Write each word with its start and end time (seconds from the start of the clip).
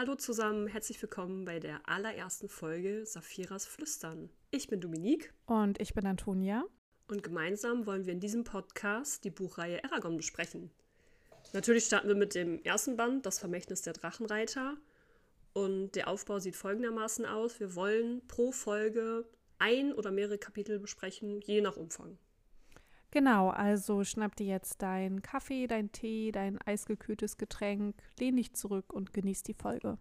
Hallo 0.00 0.14
zusammen, 0.14 0.68
herzlich 0.68 1.02
willkommen 1.02 1.44
bei 1.44 1.58
der 1.58 1.80
allerersten 1.88 2.48
Folge 2.48 3.04
Saphiras 3.04 3.66
Flüstern. 3.66 4.30
Ich 4.52 4.68
bin 4.68 4.80
Dominique. 4.80 5.34
Und 5.46 5.80
ich 5.80 5.92
bin 5.92 6.06
Antonia. 6.06 6.64
Und 7.08 7.24
gemeinsam 7.24 7.84
wollen 7.84 8.06
wir 8.06 8.12
in 8.12 8.20
diesem 8.20 8.44
Podcast 8.44 9.24
die 9.24 9.30
Buchreihe 9.30 9.82
Aragon 9.82 10.16
besprechen. 10.16 10.70
Natürlich 11.52 11.86
starten 11.86 12.06
wir 12.06 12.14
mit 12.14 12.36
dem 12.36 12.62
ersten 12.62 12.96
Band, 12.96 13.26
Das 13.26 13.40
Vermächtnis 13.40 13.82
der 13.82 13.92
Drachenreiter. 13.92 14.76
Und 15.52 15.96
der 15.96 16.06
Aufbau 16.06 16.38
sieht 16.38 16.54
folgendermaßen 16.54 17.26
aus. 17.26 17.58
Wir 17.58 17.74
wollen 17.74 18.24
pro 18.28 18.52
Folge 18.52 19.24
ein 19.58 19.92
oder 19.92 20.12
mehrere 20.12 20.38
Kapitel 20.38 20.78
besprechen, 20.78 21.40
je 21.40 21.60
nach 21.60 21.76
Umfang. 21.76 22.18
Genau, 23.10 23.48
also 23.48 24.04
schnapp 24.04 24.36
dir 24.36 24.46
jetzt 24.46 24.82
deinen 24.82 25.22
Kaffee, 25.22 25.66
dein 25.66 25.92
Tee, 25.92 26.30
dein 26.30 26.58
eisgekühltes 26.62 27.38
Getränk, 27.38 27.96
lehn 28.18 28.36
dich 28.36 28.52
zurück 28.52 28.92
und 28.92 29.12
genieß 29.14 29.42
die 29.42 29.54
Folge. 29.54 29.98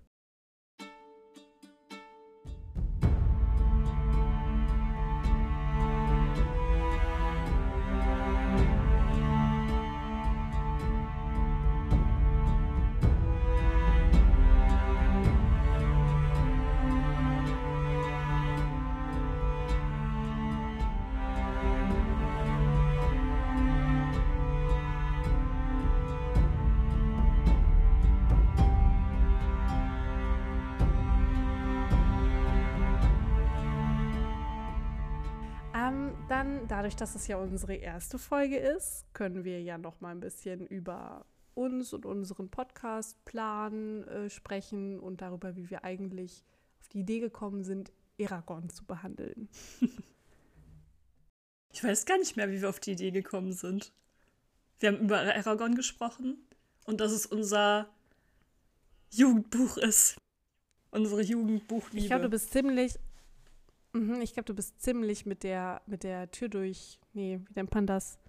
Dadurch, 36.87 36.95
dass 36.95 37.15
es 37.15 37.27
ja 37.27 37.35
unsere 37.35 37.75
erste 37.75 38.17
Folge 38.17 38.55
ist, 38.55 39.03
können 39.13 39.43
wir 39.43 39.61
ja 39.61 39.77
noch 39.77 39.99
mal 39.99 40.11
ein 40.11 40.21
bisschen 40.21 40.65
über 40.65 41.25
uns 41.53 41.91
und 41.91 42.05
unseren 42.05 42.47
Podcast-Plan 42.47 44.07
äh, 44.07 44.29
sprechen 44.29 44.97
und 44.97 45.19
darüber, 45.19 45.57
wie 45.57 45.69
wir 45.69 45.83
eigentlich 45.83 46.45
auf 46.79 46.87
die 46.87 46.99
Idee 46.99 47.19
gekommen 47.19 47.65
sind, 47.65 47.91
Eragon 48.17 48.69
zu 48.69 48.85
behandeln. 48.85 49.49
Ich 51.73 51.83
weiß 51.83 52.05
gar 52.05 52.17
nicht 52.17 52.37
mehr, 52.37 52.49
wie 52.49 52.59
wir 52.59 52.69
auf 52.69 52.79
die 52.79 52.93
Idee 52.93 53.11
gekommen 53.11 53.51
sind. 53.51 53.93
Wir 54.79 54.89
haben 54.89 54.97
über 54.97 55.17
Eragon 55.21 55.75
gesprochen 55.75 56.37
und 56.85 57.01
dass 57.01 57.11
es 57.11 57.27
unser 57.27 57.87
Jugendbuch 59.11 59.77
ist. 59.77 60.17
Unsere 60.89 61.21
Jugendbuchliebe. 61.21 62.01
Ich 62.01 62.07
glaube, 62.07 62.23
du 62.23 62.29
bist 62.29 62.51
ziemlich, 62.51 62.97
Mhm, 63.97 64.21
ich 64.21 64.33
glaube, 64.33 64.45
du 64.45 64.53
bist 64.53 64.81
ziemlich 64.81 65.25
mit 65.25 65.43
der, 65.43 65.81
mit 65.87 66.03
der 66.03 66.29
Tür 66.31 66.49
durch, 66.49 66.99
nee, 67.13 67.39
wie 67.47 67.53
nennt 67.55 67.73
man 67.73 67.87
das? 67.87 68.19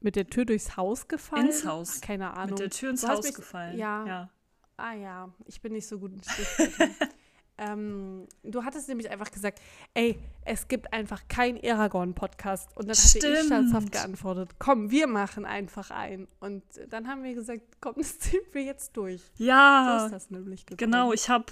Mit 0.00 0.16
der 0.16 0.26
Tür 0.26 0.44
durchs 0.44 0.76
Haus 0.76 1.08
gefallen? 1.08 1.46
Ins 1.46 1.66
Haus. 1.66 1.96
Ach, 1.96 2.06
keine 2.06 2.30
Ahnung. 2.32 2.50
Mit 2.50 2.58
der 2.60 2.70
Tür 2.70 2.90
ins 2.90 3.00
du 3.00 3.08
Haus 3.08 3.24
mich, 3.24 3.34
gefallen. 3.34 3.76
Ja. 3.76 4.06
ja. 4.06 4.30
Ah 4.76 4.92
ja, 4.92 5.30
ich 5.46 5.60
bin 5.60 5.72
nicht 5.72 5.86
so 5.86 5.98
gut 5.98 6.12
in 6.12 6.22
Stichwörtern. 6.22 6.94
ähm, 7.58 8.28
du 8.42 8.62
hattest 8.62 8.88
nämlich 8.88 9.10
einfach 9.10 9.30
gesagt, 9.30 9.60
ey, 9.94 10.18
es 10.44 10.68
gibt 10.68 10.92
einfach 10.92 11.26
keinen 11.28 11.56
Eragon-Podcast. 11.56 12.76
Und 12.76 12.88
dann 12.88 12.96
hatte 12.96 13.08
Stimmt. 13.08 13.38
ich 13.40 13.48
scherzhaft 13.48 13.92
geantwortet, 13.92 14.50
komm, 14.58 14.90
wir 14.90 15.06
machen 15.06 15.46
einfach 15.46 15.90
einen. 15.90 16.28
Und 16.40 16.62
dann 16.90 17.08
haben 17.08 17.22
wir 17.22 17.34
gesagt, 17.34 17.62
komm, 17.80 17.94
das 17.96 18.18
ziehen 18.18 18.42
wir 18.52 18.62
jetzt 18.62 18.96
durch. 18.96 19.22
Ja. 19.38 19.96
So 19.98 20.06
ist 20.06 20.12
das 20.12 20.30
nämlich 20.30 20.66
gekommen. 20.66 20.92
Genau, 20.92 21.12
ich 21.12 21.30
habe 21.30 21.46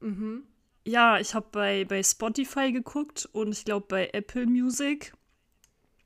mhm 0.00 0.46
ja, 0.88 1.18
ich 1.18 1.34
habe 1.34 1.46
bei, 1.52 1.84
bei 1.84 2.02
Spotify 2.02 2.72
geguckt 2.72 3.28
und 3.32 3.52
ich 3.52 3.64
glaube 3.64 3.86
bei 3.88 4.10
Apple 4.12 4.46
Music. 4.46 5.12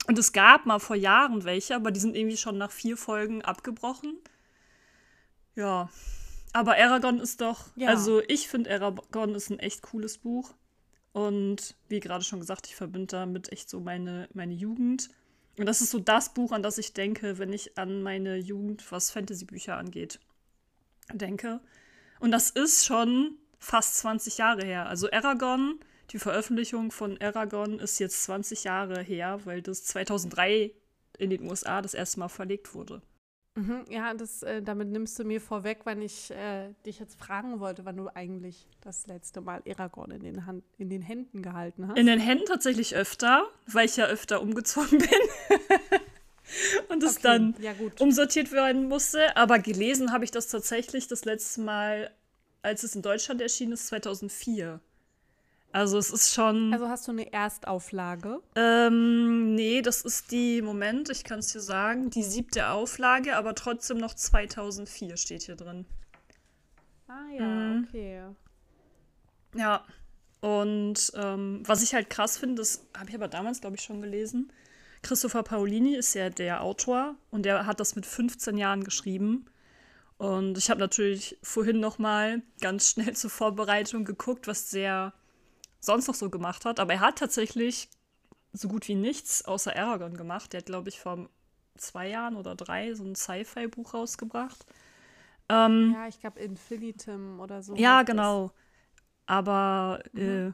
Und 0.09 0.19
es 0.19 0.33
gab 0.33 0.67
mal 0.67 0.81
vor 0.81 0.97
Jahren 0.97 1.45
welche, 1.45 1.77
aber 1.77 1.93
die 1.93 2.01
sind 2.01 2.17
irgendwie 2.17 2.37
schon 2.37 2.59
nach 2.59 2.73
vier 2.73 2.97
Folgen 2.97 3.43
abgebrochen. 3.43 4.19
Ja. 5.55 5.89
Aber 6.53 6.77
Aragon 6.77 7.21
ist 7.21 7.41
doch, 7.41 7.67
ja. 7.77 7.89
also 7.89 8.21
ich 8.27 8.49
finde 8.49 8.71
Aragon 8.71 9.35
ist 9.35 9.51
ein 9.51 9.61
echt 9.61 9.83
cooles 9.83 10.19
Buch. 10.19 10.53
Und 11.13 11.77
wie 11.89 12.01
gerade 12.01 12.25
schon 12.25 12.41
gesagt, 12.41 12.67
ich 12.67 12.75
verbinde 12.75 13.07
damit 13.07 13.53
echt 13.53 13.71
so 13.71 13.81
meine, 13.81 14.29
meine 14.35 14.55
Jugend. 14.55 15.11
Und 15.59 15.67
das 15.67 15.81
ist 15.81 15.91
so 15.91 15.99
das 16.01 16.35
Buch, 16.35 16.53
an 16.53 16.63
das 16.63 16.79
ich 16.79 16.95
denke, 16.95 17.39
wenn 17.39 17.53
ich 17.53 17.79
an 17.79 18.03
meine 18.03 18.37
Jugend, 18.37 18.91
was 18.91 19.11
Fantasy-Bücher 19.11 19.77
angeht, 19.77 20.19
denke. 21.13 21.61
Und 22.19 22.33
das 22.33 22.51
ist 22.51 22.87
schon 22.87 23.37
fast 23.63 23.97
20 23.99 24.39
Jahre 24.39 24.65
her. 24.65 24.87
Also 24.87 25.11
Aragon, 25.11 25.79
die 26.11 26.19
Veröffentlichung 26.19 26.91
von 26.91 27.19
Aragon 27.21 27.79
ist 27.79 27.99
jetzt 28.01 28.25
20 28.25 28.65
Jahre 28.65 29.01
her, 29.01 29.41
weil 29.45 29.63
das 29.63 29.85
2003 29.85 30.73
in 31.19 31.31
den 31.31 31.49
USA 31.49 31.81
das 31.81 31.95
erste 31.95 32.19
Mal 32.21 32.29
verlegt 32.29 32.75
wurde. 32.75 33.01
Mhm, 33.55 33.85
ja, 33.91 34.15
das, 34.15 34.43
äh, 34.43 34.63
damit 34.63 34.89
nimmst 34.89 35.19
du 35.19 35.25
mir 35.25 35.41
vorweg, 35.41 35.81
wann 35.85 36.01
ich 36.01 36.31
äh, 36.31 36.73
dich 36.87 36.99
jetzt 36.99 37.19
fragen 37.21 37.61
wollte, 37.61 37.85
wann 37.85 37.99
du 37.99 38.09
eigentlich 38.09 38.67
das 38.81 39.07
letzte 39.07 39.43
Mal 39.43 39.63
Aragon 39.69 40.11
in 40.11 40.23
den, 40.23 40.47
Hand, 40.47 40.65
in 40.79 40.89
den 40.89 41.03
Händen 41.03 41.43
gehalten 41.43 41.87
hast. 41.87 41.99
In 41.99 42.07
den 42.07 42.19
Händen 42.19 42.47
tatsächlich 42.47 42.97
öfter, 42.97 43.47
weil 43.67 43.85
ich 43.85 43.97
ja 43.97 44.07
öfter 44.07 44.41
umgezogen 44.41 44.99
bin. 44.99 45.99
und 46.89 47.03
es 47.03 47.19
okay, 47.19 47.23
dann 47.23 47.55
ja, 47.61 47.75
umsortiert 48.01 48.53
werden 48.53 48.89
musste. 48.89 49.37
Aber 49.37 49.59
gelesen 49.59 50.13
habe 50.13 50.25
ich 50.25 50.31
das 50.31 50.49
tatsächlich 50.49 51.07
das 51.07 51.27
letzte 51.27 51.61
Mal 51.61 52.11
als 52.63 52.83
es 52.83 52.95
in 52.95 53.03
Deutschland 53.03 53.41
erschienen 53.41 53.73
ist, 53.73 53.89
2004. 53.89 54.81
Also 55.73 55.97
es 55.97 56.11
ist 56.11 56.35
schon. 56.35 56.73
Also 56.73 56.89
hast 56.89 57.09
du 57.09 57.13
eine 57.13 57.33
Erstauflage? 57.33 58.41
Ähm, 58.57 59.55
nee, 59.55 59.81
das 59.81 60.03
ist 60.03 60.31
die, 60.31 60.61
Moment, 60.61 61.09
ich 61.09 61.25
kann 61.25 61.39
es 61.39 61.53
dir 61.53 61.61
sagen, 61.61 62.11
die 62.11 62.23
siebte 62.23 62.69
Auflage, 62.69 63.37
aber 63.37 63.55
trotzdem 63.55 63.97
noch 63.97 64.15
2004 64.15 65.17
steht 65.17 65.43
hier 65.43 65.57
drin. 65.57 65.87
Ah 67.09 67.31
ja, 67.37 67.47
mhm. 67.47 67.87
okay. 67.89 68.23
Ja. 69.55 69.85
Und 70.41 71.13
ähm, 71.15 71.63
was 71.65 71.83
ich 71.83 71.95
halt 71.95 72.11
krass 72.11 72.37
finde, 72.37 72.57
das 72.57 72.85
habe 72.97 73.09
ich 73.09 73.15
aber 73.15 73.29
damals, 73.29 73.61
glaube 73.61 73.77
ich, 73.77 73.83
schon 73.83 74.01
gelesen. 74.03 74.53
Christopher 75.03 75.43
Paolini 75.43 75.95
ist 75.95 76.15
ja 76.15 76.31
der 76.31 76.63
Autor 76.63 77.15
und 77.31 77.45
der 77.45 77.65
hat 77.65 77.81
das 77.81 77.97
mit 77.97 78.07
15 78.07 78.57
Jahren 78.59 78.85
geschrieben. 78.85 79.47
Und 80.23 80.57
ich 80.57 80.71
habe 80.71 80.79
natürlich 80.79 81.37
vorhin 81.43 81.81
noch 81.81 81.99
mal 81.99 82.43
ganz 82.61 82.91
schnell 82.91 83.13
zur 83.17 83.29
Vorbereitung 83.29 84.05
geguckt, 84.05 84.47
was 84.47 84.71
der 84.71 85.15
sonst 85.81 86.07
noch 86.07 86.15
so 86.15 86.31
gemacht 86.31 86.65
hat. 86.65 86.79
Aber 86.79 86.93
er 86.93 87.01
hat 87.01 87.19
tatsächlich 87.19 87.91
so 88.53 88.69
gut 88.69 88.87
wie 88.87 88.95
nichts 88.95 89.45
außer 89.45 89.75
Aragon 89.75 90.17
gemacht. 90.17 90.53
Der 90.53 90.59
hat, 90.59 90.67
glaube 90.67 90.91
ich, 90.91 91.01
vor 91.01 91.29
zwei 91.77 92.09
Jahren 92.09 92.37
oder 92.37 92.55
drei 92.55 92.95
so 92.95 93.03
ein 93.03 93.17
Sci-Fi-Buch 93.17 93.95
rausgebracht. 93.95 94.65
Ähm, 95.49 95.93
ja, 95.93 96.07
ich 96.07 96.21
glaube 96.21 96.39
Infinitum 96.39 97.41
oder 97.41 97.61
so. 97.65 97.75
Ja, 97.75 98.05
genau. 98.05 98.53
Aber, 99.27 100.05
mhm. 100.13 100.51
äh, 100.51 100.53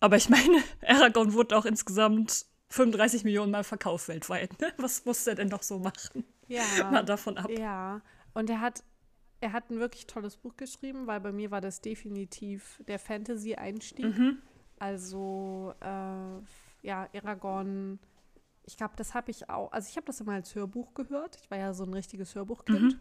aber 0.00 0.16
ich 0.16 0.28
meine, 0.30 0.62
Aragon 0.80 1.34
wurde 1.34 1.58
auch 1.58 1.66
insgesamt 1.66 2.46
35 2.70 3.24
Millionen 3.24 3.52
Mal 3.52 3.64
verkauft 3.64 4.08
weltweit. 4.08 4.58
Ne? 4.62 4.72
Was 4.78 5.04
muss 5.04 5.24
der 5.24 5.34
denn 5.34 5.48
noch 5.48 5.62
so 5.62 5.78
machen? 5.78 6.24
Ja. 6.48 6.62
Mal 6.90 7.04
davon 7.04 7.36
ab. 7.36 7.50
Ja. 7.50 8.00
Und 8.32 8.48
er 8.48 8.60
hat 8.62 8.82
er 9.44 9.52
hat 9.52 9.70
ein 9.70 9.78
wirklich 9.78 10.06
tolles 10.06 10.38
Buch 10.38 10.56
geschrieben, 10.56 11.06
weil 11.06 11.20
bei 11.20 11.30
mir 11.30 11.50
war 11.50 11.60
das 11.60 11.82
definitiv 11.82 12.82
der 12.88 12.98
Fantasy-Einstieg. 12.98 14.06
Mhm. 14.16 14.38
Also, 14.78 15.74
äh, 15.80 16.40
ja, 16.80 17.08
Eragon, 17.12 17.98
ich 18.64 18.78
glaube, 18.78 18.94
das 18.96 19.12
habe 19.12 19.30
ich 19.30 19.50
auch, 19.50 19.70
also 19.70 19.86
ich 19.90 19.96
habe 19.96 20.06
das 20.06 20.20
immer 20.22 20.32
als 20.32 20.54
Hörbuch 20.54 20.94
gehört. 20.94 21.36
Ich 21.42 21.50
war 21.50 21.58
ja 21.58 21.74
so 21.74 21.84
ein 21.84 21.92
richtiges 21.92 22.34
Hörbuchkind. 22.34 22.94
Mhm. 22.94 23.00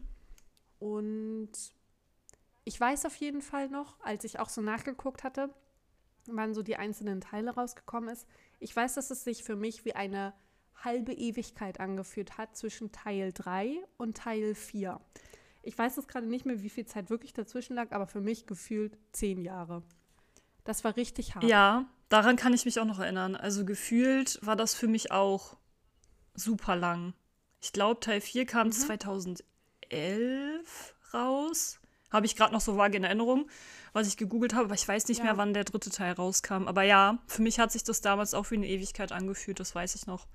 Und 0.80 1.52
ich 2.66 2.78
weiß 2.78 3.06
auf 3.06 3.16
jeden 3.16 3.42
Fall 3.42 3.70
noch, 3.70 3.98
als 4.02 4.26
ich 4.26 4.38
auch 4.38 4.50
so 4.50 4.62
nachgeguckt 4.62 5.24
hatte, 5.24 5.50
wann 6.28 6.54
so 6.54 6.62
die 6.62 6.76
einzelnen 6.76 7.22
Teile 7.22 7.52
rausgekommen 7.52 8.10
ist. 8.10 8.28
Ich 8.60 8.76
weiß, 8.76 8.96
dass 8.96 9.12
es 9.12 9.24
sich 9.24 9.46
für 9.46 9.56
mich 9.56 9.86
wie 9.86 9.96
eine 9.96 10.34
halbe 10.84 11.14
Ewigkeit 11.14 11.80
angefühlt 11.80 12.38
hat 12.38 12.58
zwischen 12.58 12.92
Teil 12.92 13.32
3 13.32 13.82
und 13.96 14.18
Teil 14.18 14.56
4. 14.56 15.00
Ich 15.64 15.78
weiß 15.78 15.98
es 15.98 16.08
gerade 16.08 16.28
nicht 16.28 16.46
mehr, 16.46 16.62
wie 16.62 16.70
viel 16.70 16.86
Zeit 16.86 17.10
wirklich 17.10 17.34
dazwischen 17.34 17.76
lag, 17.76 17.92
aber 17.92 18.06
für 18.06 18.22
mich 18.22 18.46
gefühlt 18.46 18.98
zehn 19.14 19.42
Jahre. 19.42 19.82
Das 20.66 20.84
war 20.84 20.96
richtig 20.96 21.36
hart. 21.36 21.46
Ja, 21.46 21.86
daran 22.10 22.36
kann 22.36 22.54
ich 22.54 22.66
mich 22.66 22.80
auch 22.80 22.86
noch 22.86 23.00
erinnern. 23.00 23.36
Also 23.36 23.66
gefühlt 23.66 24.38
war 24.46 24.56
das 24.56 24.76
für 24.76 24.88
mich 24.88 25.12
auch 25.12 25.58
super 26.36 26.76
lang. 26.76 27.14
Ich 27.62 27.74
glaube, 27.74 28.00
Teil 28.02 28.22
4 28.22 28.46
kam 28.46 28.68
mhm. 28.68 28.74
2011 28.74 29.44
raus. 31.14 31.80
Habe 32.12 32.26
ich 32.26 32.36
gerade 32.36 32.54
noch 32.54 32.62
so 32.62 32.78
vage 32.78 32.98
in 32.98 33.06
Erinnerung, 33.06 33.50
was 33.94 34.08
ich 34.08 34.18
gegoogelt 34.18 34.54
habe, 34.54 34.66
aber 34.66 34.76
ich 34.76 34.88
weiß 34.88 35.08
nicht 35.08 35.20
ja. 35.20 35.24
mehr, 35.24 35.38
wann 35.38 35.54
der 35.54 35.64
dritte 35.64 35.90
Teil 35.90 36.14
rauskam. 36.14 36.68
Aber 36.68 36.84
ja, 36.84 37.18
für 37.26 37.42
mich 37.42 37.60
hat 37.60 37.72
sich 37.72 37.84
das 37.84 38.02
damals 38.02 38.34
auch 38.34 38.52
wie 38.52 38.56
eine 38.56 38.68
Ewigkeit 38.68 39.12
angefühlt, 39.12 39.60
das 39.60 39.74
weiß 39.74 39.96
ich 39.96 40.06
noch. 40.06 40.28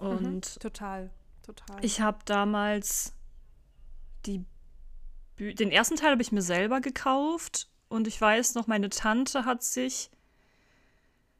Mhm. 0.00 0.06
Und 0.06 0.56
mhm, 0.56 0.60
total, 0.60 1.10
total. 1.42 1.84
Ich 1.84 2.00
habe 2.00 2.18
damals 2.24 3.12
die 4.26 4.44
den 5.38 5.72
ersten 5.72 5.96
Teil 5.96 6.12
habe 6.12 6.22
ich 6.22 6.32
mir 6.32 6.42
selber 6.42 6.80
gekauft 6.80 7.68
und 7.88 8.06
ich 8.06 8.20
weiß 8.20 8.54
noch, 8.54 8.66
meine 8.66 8.88
Tante 8.88 9.44
hat 9.44 9.62
sich 9.62 10.10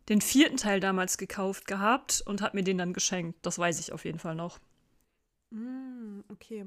den 0.09 0.21
vierten 0.21 0.57
Teil 0.57 0.81
damals 0.81 1.17
gekauft 1.17 1.67
gehabt 1.67 2.23
und 2.27 2.43
hat 2.43 2.55
mir 2.55 2.65
den 2.65 2.79
dann 2.79 2.93
geschenkt. 2.93 3.39
Das 3.43 3.59
weiß 3.59 3.81
ich 3.81 3.93
auf 3.93 4.05
jeden 4.05 4.19
Fall 4.19 4.35
noch. 4.35 4.59
Mm, 5.51 6.21
okay. 6.29 6.67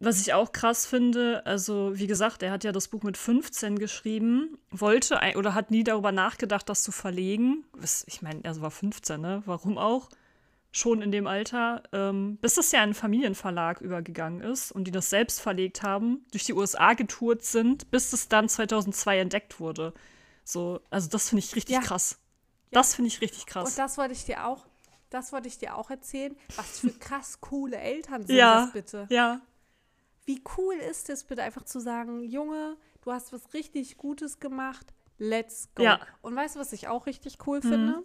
Was 0.00 0.20
ich 0.20 0.32
auch 0.32 0.52
krass 0.52 0.86
finde, 0.86 1.44
also 1.44 1.98
wie 1.98 2.06
gesagt, 2.06 2.44
er 2.44 2.52
hat 2.52 2.62
ja 2.62 2.70
das 2.70 2.86
Buch 2.86 3.02
mit 3.02 3.16
15 3.16 3.80
geschrieben, 3.80 4.56
wollte 4.70 5.18
oder 5.34 5.54
hat 5.54 5.72
nie 5.72 5.82
darüber 5.82 6.12
nachgedacht, 6.12 6.68
das 6.68 6.84
zu 6.84 6.92
verlegen. 6.92 7.64
Ich 8.06 8.22
meine, 8.22 8.44
er 8.44 8.60
war 8.60 8.70
15, 8.70 9.20
ne? 9.20 9.42
Warum 9.44 9.76
auch? 9.76 10.08
Schon 10.70 11.00
in 11.00 11.10
dem 11.10 11.26
Alter, 11.26 11.82
ähm, 11.92 12.36
bis 12.42 12.54
das 12.54 12.72
ja 12.72 12.80
in 12.80 12.84
einen 12.84 12.94
Familienverlag 12.94 13.80
übergegangen 13.80 14.42
ist 14.42 14.70
und 14.70 14.84
die 14.84 14.90
das 14.90 15.08
selbst 15.08 15.40
verlegt 15.40 15.82
haben, 15.82 16.26
durch 16.30 16.44
die 16.44 16.52
USA 16.52 16.92
getourt 16.92 17.42
sind, 17.42 17.90
bis 17.90 18.12
es 18.12 18.28
dann 18.28 18.48
2002 18.48 19.18
entdeckt 19.18 19.60
wurde. 19.60 19.94
So, 20.44 20.80
also 20.90 21.08
das 21.08 21.30
finde 21.30 21.44
ich 21.44 21.56
richtig 21.56 21.76
ja. 21.76 21.80
krass. 21.80 22.18
Das 22.70 22.94
finde 22.94 23.08
ich 23.08 23.20
richtig 23.20 23.46
krass. 23.46 23.70
Und 23.70 23.78
das 23.78 23.96
wollte 23.98 24.12
ich 24.12 24.24
dir 24.24 24.46
auch, 24.46 24.66
das 25.10 25.32
wollte 25.32 25.48
ich 25.48 25.58
dir 25.58 25.76
auch 25.76 25.90
erzählen. 25.90 26.36
Was 26.56 26.80
für 26.80 26.90
krass 26.98 27.40
coole 27.40 27.78
Eltern 27.78 28.26
sind 28.26 28.36
ja, 28.36 28.62
das 28.62 28.72
bitte? 28.72 29.06
Ja. 29.10 29.40
Wie 30.26 30.42
cool 30.58 30.74
ist 30.74 31.08
es 31.08 31.24
bitte 31.24 31.42
einfach 31.42 31.64
zu 31.64 31.80
sagen, 31.80 32.22
Junge, 32.22 32.76
du 33.00 33.12
hast 33.12 33.32
was 33.32 33.54
richtig 33.54 33.96
Gutes 33.96 34.40
gemacht, 34.40 34.92
let's 35.16 35.70
go. 35.74 35.82
Ja. 35.82 36.00
Und 36.20 36.36
weißt 36.36 36.56
du, 36.56 36.60
was 36.60 36.72
ich 36.72 36.88
auch 36.88 37.06
richtig 37.06 37.38
cool 37.46 37.60
mhm. 37.62 37.68
finde? 37.68 38.04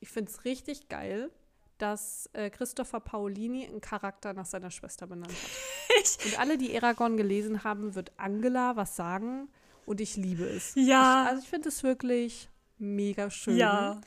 Ich 0.00 0.10
finde 0.10 0.30
es 0.30 0.44
richtig 0.44 0.88
geil, 0.88 1.30
dass 1.78 2.28
äh, 2.32 2.50
Christopher 2.50 3.00
Paolini 3.00 3.66
einen 3.66 3.80
Charakter 3.80 4.32
nach 4.32 4.46
seiner 4.46 4.70
Schwester 4.70 5.06
benannt 5.06 5.32
hat. 5.32 6.24
und 6.24 6.38
alle, 6.38 6.58
die 6.58 6.72
Eragon 6.72 7.16
gelesen 7.16 7.64
haben, 7.64 7.94
wird 7.94 8.12
Angela 8.16 8.76
was 8.76 8.96
sagen 8.96 9.48
und 9.86 10.00
ich 10.00 10.16
liebe 10.16 10.44
es. 10.44 10.74
Ja. 10.76 11.24
Ich, 11.24 11.30
also 11.30 11.42
ich 11.42 11.48
finde 11.48 11.68
es 11.68 11.82
wirklich 11.82 12.48
mega 12.78 13.30
schön. 13.30 13.56
Ja. 13.56 14.00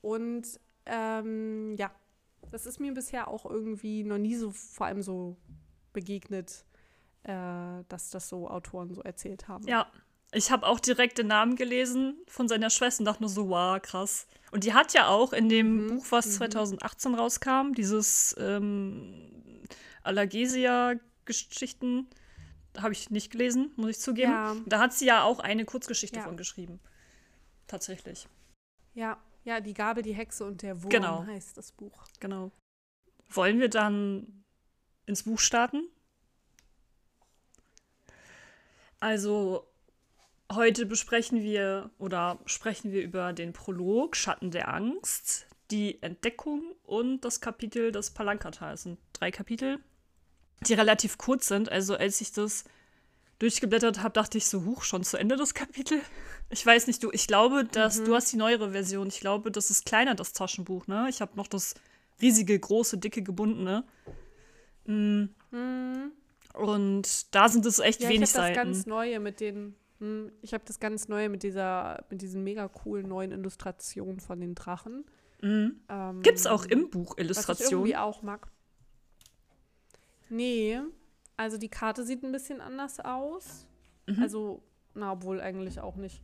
Und 0.00 0.60
ähm, 0.86 1.74
ja, 1.76 1.90
das 2.50 2.66
ist 2.66 2.80
mir 2.80 2.92
bisher 2.94 3.28
auch 3.28 3.44
irgendwie 3.44 4.04
noch 4.04 4.18
nie 4.18 4.36
so, 4.36 4.50
vor 4.50 4.86
allem 4.86 5.02
so 5.02 5.36
begegnet, 5.92 6.64
äh, 7.24 7.84
dass 7.88 8.10
das 8.10 8.28
so 8.28 8.48
Autoren 8.48 8.94
so 8.94 9.02
erzählt 9.02 9.48
haben. 9.48 9.66
Ja. 9.66 9.90
Ich 10.32 10.50
habe 10.50 10.66
auch 10.66 10.80
direkt 10.80 11.18
den 11.18 11.28
Namen 11.28 11.56
gelesen 11.56 12.16
von 12.26 12.48
seiner 12.48 12.70
Schwester 12.70 13.00
und 13.00 13.06
dachte 13.06 13.22
nur 13.22 13.30
so, 13.30 13.48
wow, 13.48 13.80
krass. 13.80 14.26
Und 14.50 14.64
die 14.64 14.74
hat 14.74 14.92
ja 14.94 15.08
auch 15.08 15.32
in 15.32 15.48
dem 15.48 15.84
mhm. 15.84 15.88
Buch, 15.88 16.06
was 16.10 16.26
mhm. 16.26 16.32
2018 16.32 17.14
rauskam, 17.14 17.72
dieses 17.74 18.34
ähm, 18.38 19.30
Allergesia-Geschichten, 20.02 22.08
habe 22.76 22.92
ich 22.92 23.10
nicht 23.10 23.32
gelesen, 23.32 23.72
muss 23.76 23.90
ich 23.90 24.00
zugeben. 24.00 24.32
Ja. 24.32 24.56
Da 24.66 24.78
hat 24.78 24.92
sie 24.92 25.06
ja 25.06 25.24
auch 25.24 25.40
eine 25.40 25.64
Kurzgeschichte 25.64 26.18
ja. 26.18 26.24
von 26.24 26.36
geschrieben 26.36 26.80
tatsächlich. 27.68 28.26
Ja, 28.94 29.22
ja, 29.44 29.60
die 29.60 29.74
Gabel, 29.74 30.02
die 30.02 30.14
Hexe 30.14 30.44
und 30.44 30.62
der 30.62 30.82
Wurm 30.82 30.90
genau. 30.90 31.24
heißt 31.24 31.56
das 31.56 31.70
Buch. 31.70 32.04
Genau. 32.18 32.50
Wollen 33.28 33.60
wir 33.60 33.68
dann 33.68 34.44
ins 35.06 35.22
Buch 35.22 35.38
starten? 35.38 35.86
Also, 38.98 39.70
heute 40.52 40.86
besprechen 40.86 41.42
wir 41.42 41.90
oder 41.98 42.38
sprechen 42.46 42.92
wir 42.92 43.02
über 43.02 43.32
den 43.32 43.52
Prolog 43.52 44.16
Schatten 44.16 44.50
der 44.50 44.72
Angst, 44.72 45.46
die 45.70 46.02
Entdeckung 46.02 46.62
und 46.84 47.20
das 47.20 47.40
Kapitel 47.40 47.92
des 47.92 48.10
Palankata. 48.10 48.72
Es 48.72 48.84
sind 48.84 48.98
drei 49.12 49.30
Kapitel, 49.30 49.78
die 50.66 50.74
relativ 50.74 51.18
kurz 51.18 51.48
sind. 51.48 51.70
Also, 51.70 51.96
als 51.96 52.20
ich 52.20 52.32
das 52.32 52.64
durchgeblättert 53.38 54.02
habe, 54.02 54.12
dachte 54.12 54.38
ich 54.38 54.46
so, 54.46 54.64
huch, 54.64 54.82
schon 54.82 55.04
zu 55.04 55.16
Ende 55.16 55.36
das 55.36 55.54
Kapitel. 55.54 56.00
Ich 56.50 56.64
weiß 56.64 56.86
nicht, 56.86 57.02
du, 57.02 57.10
ich 57.12 57.26
glaube, 57.26 57.64
dass 57.64 58.00
mhm. 58.00 58.04
du 58.06 58.14
hast 58.14 58.32
die 58.32 58.36
neuere 58.36 58.72
Version. 58.72 59.08
Ich 59.08 59.20
glaube, 59.20 59.50
das 59.50 59.70
ist 59.70 59.84
kleiner, 59.84 60.14
das 60.14 60.32
Taschenbuch, 60.32 60.86
ne? 60.86 61.06
Ich 61.08 61.20
habe 61.20 61.36
noch 61.36 61.46
das 61.46 61.74
riesige, 62.20 62.58
große, 62.58 62.98
dicke, 62.98 63.22
gebundene. 63.22 63.84
Mhm. 64.86 65.34
Mhm. 65.50 66.12
Und 66.54 67.34
da 67.34 67.48
sind 67.48 67.66
es 67.66 67.78
echt 67.78 68.00
ja, 68.00 68.08
wenig 68.08 68.22
ich 68.22 68.30
Seiten. 68.30 68.56
Das 68.56 68.64
ganz 68.64 68.86
neue 68.86 69.20
mit 69.20 69.40
den 69.40 69.76
ich 70.42 70.54
habe 70.54 70.64
das 70.64 70.78
ganz 70.78 71.08
neue 71.08 71.28
mit 71.28 71.42
dieser 71.42 72.04
mit 72.08 72.22
diesen 72.22 72.44
mega 72.44 72.68
coolen 72.68 73.08
neuen 73.08 73.32
Illustrationen 73.32 74.20
von 74.20 74.40
den 74.40 74.54
Drachen. 74.54 75.04
Mhm. 75.42 75.80
Ähm, 75.88 76.22
Gibt 76.22 76.38
es 76.38 76.46
auch 76.46 76.64
im 76.64 76.90
Buch 76.90 77.16
Illustrationen? 77.16 77.58
Was 77.58 77.66
ich 77.66 77.72
irgendwie 77.72 77.96
auch 77.96 78.22
mag. 78.22 78.48
Nee, 80.28 80.80
also 81.36 81.56
die 81.56 81.68
Karte 81.68 82.04
sieht 82.04 82.22
ein 82.22 82.32
bisschen 82.32 82.60
anders 82.60 83.00
aus. 83.00 83.66
Mhm. 84.06 84.22
Also, 84.22 84.62
na, 84.94 85.12
obwohl 85.12 85.40
eigentlich 85.40 85.80
auch 85.80 85.96
nicht. 85.96 86.22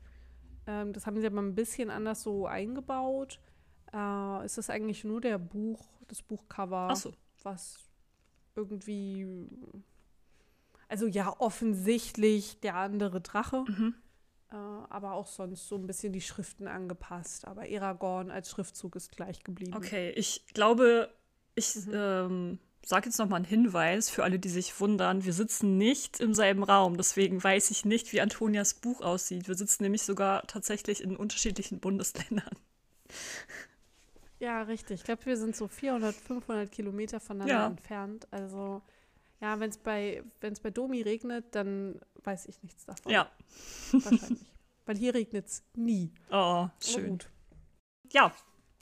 Ähm, 0.66 0.92
das 0.92 1.06
haben 1.06 1.20
sie 1.20 1.26
aber 1.26 1.40
ein 1.40 1.54
bisschen 1.54 1.90
anders 1.90 2.22
so 2.22 2.46
eingebaut. 2.46 3.40
Äh, 3.92 4.44
ist 4.44 4.58
das 4.58 4.70
eigentlich 4.70 5.04
nur 5.04 5.20
der 5.20 5.38
Buch, 5.38 5.86
das 6.08 6.22
Buchcover, 6.22 6.94
so. 6.96 7.12
was 7.42 7.76
irgendwie, 8.56 9.46
also 10.88 11.06
ja, 11.06 11.34
offensichtlich 11.38 12.60
der 12.60 12.76
andere 12.76 13.20
Drache. 13.20 13.64
Mhm. 13.66 13.94
Äh, 14.50 14.56
aber 14.56 15.12
auch 15.12 15.26
sonst 15.26 15.68
so 15.68 15.76
ein 15.76 15.86
bisschen 15.86 16.12
die 16.12 16.20
Schriften 16.20 16.68
angepasst. 16.68 17.46
Aber 17.46 17.62
Aragorn 17.62 18.30
als 18.30 18.50
Schriftzug 18.50 18.96
ist 18.96 19.10
gleich 19.16 19.42
geblieben. 19.42 19.74
Okay, 19.74 20.10
ich 20.10 20.46
glaube, 20.54 21.12
ich 21.54 21.74
mhm. 21.86 21.92
ähm, 21.94 22.58
sage 22.84 23.06
jetzt 23.06 23.18
nochmal 23.18 23.38
einen 23.38 23.46
Hinweis 23.46 24.10
für 24.10 24.22
alle, 24.22 24.38
die 24.38 24.48
sich 24.48 24.78
wundern. 24.80 25.24
Wir 25.24 25.32
sitzen 25.32 25.78
nicht 25.78 26.20
im 26.20 26.34
selben 26.34 26.62
Raum, 26.62 26.96
deswegen 26.96 27.42
weiß 27.42 27.70
ich 27.70 27.84
nicht, 27.84 28.12
wie 28.12 28.20
Antonias 28.20 28.74
Buch 28.74 29.00
aussieht. 29.00 29.48
Wir 29.48 29.54
sitzen 29.54 29.82
nämlich 29.82 30.02
sogar 30.02 30.46
tatsächlich 30.46 31.02
in 31.02 31.16
unterschiedlichen 31.16 31.80
Bundesländern. 31.80 32.56
Ja, 34.38 34.62
richtig. 34.62 35.00
Ich 35.00 35.04
glaube, 35.04 35.24
wir 35.26 35.36
sind 35.36 35.56
so 35.56 35.68
400, 35.68 36.14
500 36.14 36.70
Kilometer 36.70 37.20
voneinander 37.20 37.54
ja. 37.54 37.66
entfernt. 37.66 38.28
Also, 38.30 38.82
ja, 39.44 39.60
wenn 39.60 39.68
es 39.68 39.76
bei, 39.76 40.24
wenn's 40.40 40.60
bei 40.60 40.70
Domi 40.70 41.02
regnet, 41.02 41.54
dann 41.54 42.00
weiß 42.22 42.46
ich 42.46 42.62
nichts 42.62 42.86
davon. 42.86 43.12
Ja. 43.12 43.30
Wahrscheinlich. 43.92 44.40
Weil 44.86 44.96
hier 44.96 45.12
regnet 45.12 45.46
es 45.46 45.62
nie. 45.74 46.10
Oh, 46.30 46.68
schön. 46.80 47.18
Ja, 48.10 48.32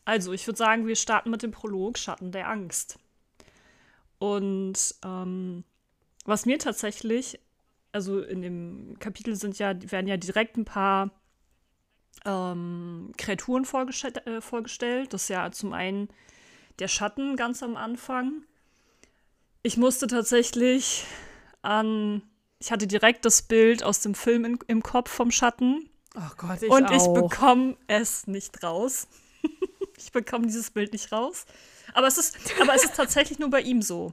also 0.05 0.33
ich 0.33 0.47
würde 0.47 0.59
sagen, 0.59 0.87
wir 0.87 0.95
starten 0.95 1.31
mit 1.31 1.43
dem 1.43 1.51
Prolog 1.51 1.99
Schatten 1.99 2.31
der 2.31 2.49
Angst. 2.49 3.01
Und 4.21 4.95
ähm, 5.05 5.65
was 6.27 6.47
mir 6.47 6.61
tatsächlich, 6.61 7.41
also 7.91 8.21
in 8.21 8.41
dem 8.41 8.97
Kapitel 9.01 9.35
sind 9.35 9.59
ja, 9.59 9.75
werden 9.91 10.07
ja 10.07 10.17
direkt 10.17 10.57
ein 10.57 10.65
paar 10.65 11.11
ähm, 12.25 13.11
Kreaturen 13.17 13.65
vorgestell, 13.65 14.13
äh, 14.27 14.41
vorgestellt. 14.41 15.13
Das 15.13 15.23
ist 15.23 15.29
ja 15.29 15.51
zum 15.51 15.73
einen 15.73 16.09
der 16.79 16.87
Schatten 16.87 17.35
ganz 17.35 17.65
am 17.65 17.77
Anfang. 17.77 18.45
Ich 19.63 19.77
musste 19.77 20.07
tatsächlich 20.07 21.05
an, 21.63 22.23
ich 22.59 22.73
hatte 22.73 22.87
direkt 22.87 23.25
das 23.25 23.43
Bild 23.43 23.83
aus 23.85 24.01
dem 24.01 24.15
Film 24.15 24.45
in, 24.45 24.59
im 24.67 24.83
Kopf 24.83 25.11
vom 25.11 25.31
Schatten. 25.31 25.89
Oh 26.17 26.35
Gott, 26.37 26.63
ich 26.63 26.71
Und 26.71 26.87
auch. 26.87 26.91
ich 26.91 27.07
bekomme 27.15 27.77
es 27.87 28.27
nicht 28.27 28.63
raus. 28.63 29.07
ich 29.97 30.13
bekomme 30.13 30.47
dieses 30.47 30.71
Bild 30.71 30.93
nicht 30.93 31.13
raus. 31.13 31.47
Aber 31.95 32.07
es 32.07 32.19
ist, 32.19 32.37
aber 32.61 32.75
es 32.75 32.85
ist 32.85 32.97
tatsächlich 32.97 33.39
nur 33.39 33.51
bei 33.51 33.61
ihm 33.61 33.83
so. 33.83 34.13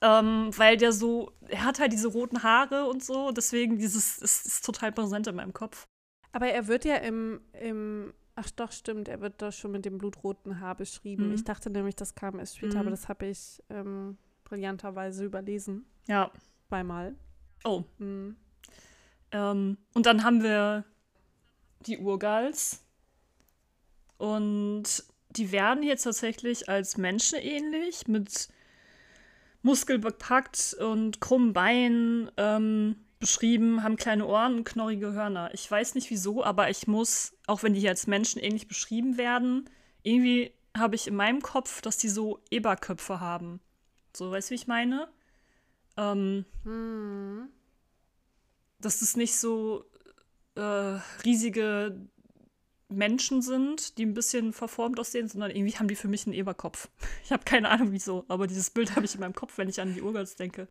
Ähm, 0.00 0.50
weil 0.56 0.76
der 0.76 0.92
so, 0.92 1.32
er 1.48 1.64
hat 1.64 1.80
halt 1.80 1.92
diese 1.92 2.06
roten 2.06 2.44
Haare 2.44 2.84
und 2.84 3.02
so, 3.02 3.32
deswegen 3.32 3.78
dieses 3.78 4.18
ist, 4.18 4.46
ist 4.46 4.64
total 4.64 4.92
präsent 4.92 5.26
in 5.26 5.34
meinem 5.34 5.52
Kopf. 5.52 5.88
Aber 6.30 6.46
er 6.46 6.68
wird 6.68 6.84
ja 6.84 6.96
im, 6.96 7.40
im 7.52 8.14
ach 8.36 8.50
doch, 8.52 8.70
stimmt, 8.70 9.08
er 9.08 9.20
wird 9.20 9.42
da 9.42 9.50
schon 9.50 9.72
mit 9.72 9.84
dem 9.84 9.98
blutroten 9.98 10.60
Haar 10.60 10.76
beschrieben. 10.76 11.28
Mhm. 11.28 11.34
Ich 11.34 11.42
dachte 11.42 11.70
nämlich, 11.70 11.96
das 11.96 12.14
kam 12.14 12.38
erst 12.38 12.58
später, 12.58 12.74
mhm. 12.74 12.80
aber 12.80 12.90
das 12.90 13.08
habe 13.08 13.26
ich 13.26 13.60
ähm, 13.70 14.16
brillanterweise 14.48 15.24
überlesen. 15.24 15.86
Ja. 16.06 16.30
Zweimal. 16.68 17.14
Oh. 17.64 17.84
Mhm. 17.98 18.36
Ähm, 19.32 19.78
und 19.94 20.06
dann 20.06 20.24
haben 20.24 20.42
wir 20.42 20.84
die 21.86 21.98
Urgals. 21.98 22.84
Und 24.16 25.04
die 25.30 25.52
werden 25.52 25.82
jetzt 25.82 26.02
tatsächlich 26.02 26.68
als 26.68 26.96
menschenähnlich 26.96 28.08
mit 28.08 28.48
muskelbepackt 29.62 30.74
und 30.80 31.20
krummen 31.20 31.52
Beinen 31.52 32.30
ähm, 32.36 32.96
beschrieben, 33.18 33.82
haben 33.82 33.96
kleine 33.96 34.26
Ohren 34.26 34.56
und 34.56 34.64
knorrige 34.64 35.12
Hörner. 35.12 35.50
Ich 35.52 35.70
weiß 35.70 35.94
nicht 35.94 36.10
wieso, 36.10 36.44
aber 36.44 36.70
ich 36.70 36.86
muss, 36.86 37.36
auch 37.46 37.62
wenn 37.62 37.74
die 37.74 37.80
hier 37.80 37.90
als 37.90 38.06
Menschen 38.06 38.40
ähnlich 38.40 38.68
beschrieben 38.68 39.18
werden, 39.18 39.68
irgendwie 40.02 40.52
habe 40.76 40.94
ich 40.94 41.08
in 41.08 41.16
meinem 41.16 41.42
Kopf, 41.42 41.80
dass 41.82 41.98
die 41.98 42.08
so 42.08 42.40
Eberköpfe 42.50 43.20
haben. 43.20 43.60
So, 44.18 44.32
weißt 44.32 44.50
du, 44.50 44.50
wie 44.50 44.56
ich 44.56 44.66
meine? 44.66 45.08
Ähm, 45.96 46.44
hm. 46.64 47.48
Dass 48.80 48.98
das 48.98 49.16
nicht 49.16 49.36
so 49.36 49.84
äh, 50.56 50.98
riesige 51.24 51.96
Menschen 52.88 53.42
sind, 53.42 53.96
die 53.96 54.04
ein 54.04 54.14
bisschen 54.14 54.52
verformt 54.52 54.98
aussehen, 54.98 55.28
sondern 55.28 55.52
irgendwie 55.52 55.76
haben 55.76 55.88
die 55.88 55.94
für 55.94 56.08
mich 56.08 56.26
einen 56.26 56.34
Eberkopf. 56.34 56.88
Ich 57.24 57.30
habe 57.30 57.44
keine 57.44 57.68
Ahnung 57.68 57.92
wieso, 57.92 58.24
aber 58.28 58.46
dieses 58.46 58.70
Bild 58.70 58.96
habe 58.96 59.04
ich 59.04 59.14
in 59.14 59.20
meinem 59.20 59.34
Kopf, 59.34 59.56
wenn 59.58 59.68
ich 59.68 59.80
an 59.80 59.94
die 59.94 60.02
Urgals 60.02 60.34
denke. 60.34 60.66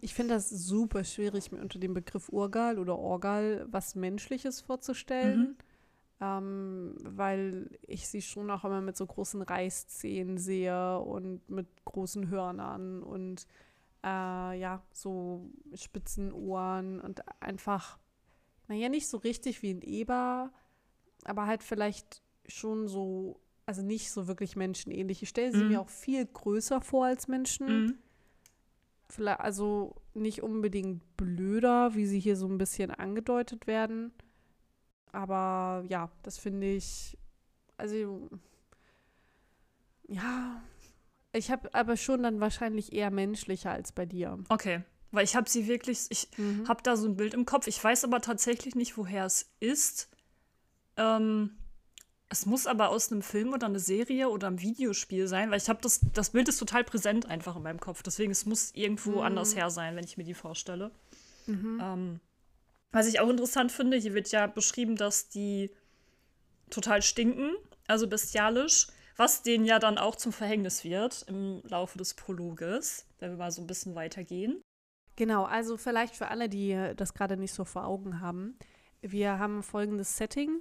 Ich 0.00 0.14
finde 0.14 0.34
das 0.34 0.48
super 0.48 1.04
schwierig, 1.04 1.50
mir 1.50 1.60
unter 1.60 1.78
dem 1.78 1.94
Begriff 1.94 2.28
Urgal 2.28 2.78
oder 2.78 2.98
Orgal 2.98 3.66
was 3.68 3.94
Menschliches 3.94 4.60
vorzustellen. 4.60 5.40
Mhm. 5.40 5.56
Ähm, 6.24 6.94
weil 7.02 7.68
ich 7.84 8.06
sie 8.06 8.22
schon 8.22 8.48
auch 8.52 8.64
immer 8.64 8.80
mit 8.80 8.96
so 8.96 9.04
großen 9.04 9.42
Reißzähnen 9.42 10.38
sehe 10.38 11.00
und 11.00 11.50
mit 11.50 11.66
großen 11.84 12.28
Hörnern 12.28 13.02
und 13.02 13.44
äh, 14.04 14.06
ja, 14.60 14.84
so 14.92 15.50
spitzen 15.74 16.32
Ohren 16.32 17.00
und 17.00 17.22
einfach, 17.42 17.98
naja, 18.68 18.88
nicht 18.88 19.08
so 19.08 19.16
richtig 19.16 19.62
wie 19.62 19.74
ein 19.74 19.82
Eber, 19.82 20.52
aber 21.24 21.46
halt 21.46 21.64
vielleicht 21.64 22.22
schon 22.46 22.86
so, 22.86 23.40
also 23.66 23.82
nicht 23.82 24.12
so 24.12 24.28
wirklich 24.28 24.54
menschenähnlich. 24.54 25.24
Ich 25.24 25.28
stelle 25.28 25.50
sie 25.50 25.64
mhm. 25.64 25.70
mir 25.70 25.80
auch 25.80 25.88
viel 25.88 26.24
größer 26.24 26.80
vor 26.82 27.06
als 27.06 27.26
Menschen. 27.26 27.66
Mhm. 27.66 27.98
Vielleicht, 29.08 29.40
also 29.40 29.96
nicht 30.14 30.44
unbedingt 30.44 31.16
blöder, 31.16 31.96
wie 31.96 32.06
sie 32.06 32.20
hier 32.20 32.36
so 32.36 32.46
ein 32.46 32.58
bisschen 32.58 32.92
angedeutet 32.92 33.66
werden. 33.66 34.12
Aber 35.12 35.84
ja, 35.88 36.10
das 36.22 36.38
finde 36.38 36.66
ich, 36.66 37.18
also 37.76 38.28
ja, 40.08 40.62
ich 41.32 41.50
habe 41.50 41.72
aber 41.74 41.96
schon 41.96 42.22
dann 42.22 42.40
wahrscheinlich 42.40 42.92
eher 42.92 43.10
menschlicher 43.10 43.70
als 43.70 43.92
bei 43.92 44.06
dir. 44.06 44.38
Okay. 44.48 44.82
Weil 45.10 45.24
ich 45.24 45.36
habe 45.36 45.48
sie 45.48 45.66
wirklich, 45.66 46.06
ich 46.08 46.28
mhm. 46.38 46.66
habe 46.68 46.82
da 46.82 46.96
so 46.96 47.06
ein 47.06 47.16
Bild 47.16 47.34
im 47.34 47.44
Kopf. 47.44 47.66
Ich 47.66 47.82
weiß 47.82 48.04
aber 48.04 48.20
tatsächlich 48.20 48.74
nicht, 48.74 48.96
woher 48.96 49.26
es 49.26 49.50
ist. 49.60 50.08
Ähm, 50.96 51.50
es 52.30 52.46
muss 52.46 52.66
aber 52.66 52.88
aus 52.88 53.12
einem 53.12 53.20
Film 53.20 53.52
oder 53.52 53.66
einer 53.66 53.78
Serie 53.78 54.30
oder 54.30 54.46
einem 54.46 54.62
Videospiel 54.62 55.28
sein, 55.28 55.50
weil 55.50 55.58
ich 55.58 55.68
habe 55.68 55.80
das, 55.82 56.00
das 56.14 56.30
Bild 56.30 56.48
ist 56.48 56.56
total 56.58 56.82
präsent 56.82 57.26
einfach 57.26 57.56
in 57.56 57.62
meinem 57.62 57.80
Kopf. 57.80 58.02
Deswegen, 58.02 58.32
es 58.32 58.46
muss 58.46 58.74
irgendwo 58.74 59.16
mhm. 59.16 59.20
anders 59.20 59.54
her 59.54 59.68
sein, 59.68 59.96
wenn 59.96 60.04
ich 60.04 60.16
mir 60.16 60.24
die 60.24 60.32
vorstelle. 60.32 60.90
Mhm. 61.46 61.80
Ähm, 61.82 62.20
was 62.92 63.06
ich 63.06 63.20
auch 63.20 63.28
interessant 63.28 63.72
finde, 63.72 63.96
hier 63.96 64.14
wird 64.14 64.30
ja 64.30 64.46
beschrieben, 64.46 64.96
dass 64.96 65.28
die 65.28 65.70
total 66.70 67.02
stinken, 67.02 67.50
also 67.88 68.06
bestialisch 68.06 68.86
was 69.16 69.42
denen 69.42 69.64
ja 69.64 69.78
dann 69.78 69.98
auch 69.98 70.16
zum 70.16 70.32
Verhängnis 70.32 70.84
wird 70.84 71.24
im 71.28 71.62
Laufe 71.64 71.98
des 71.98 72.14
Prologes, 72.14 73.06
wenn 73.18 73.30
wir 73.30 73.38
mal 73.38 73.50
so 73.50 73.62
ein 73.62 73.66
bisschen 73.66 73.94
weitergehen. 73.94 74.62
Genau, 75.16 75.44
also 75.44 75.76
vielleicht 75.76 76.16
für 76.16 76.28
alle, 76.28 76.48
die 76.48 76.92
das 76.96 77.14
gerade 77.14 77.36
nicht 77.36 77.52
so 77.52 77.64
vor 77.64 77.86
Augen 77.86 78.20
haben. 78.20 78.56
Wir 79.02 79.38
haben 79.38 79.62
folgendes 79.62 80.16
Setting. 80.16 80.60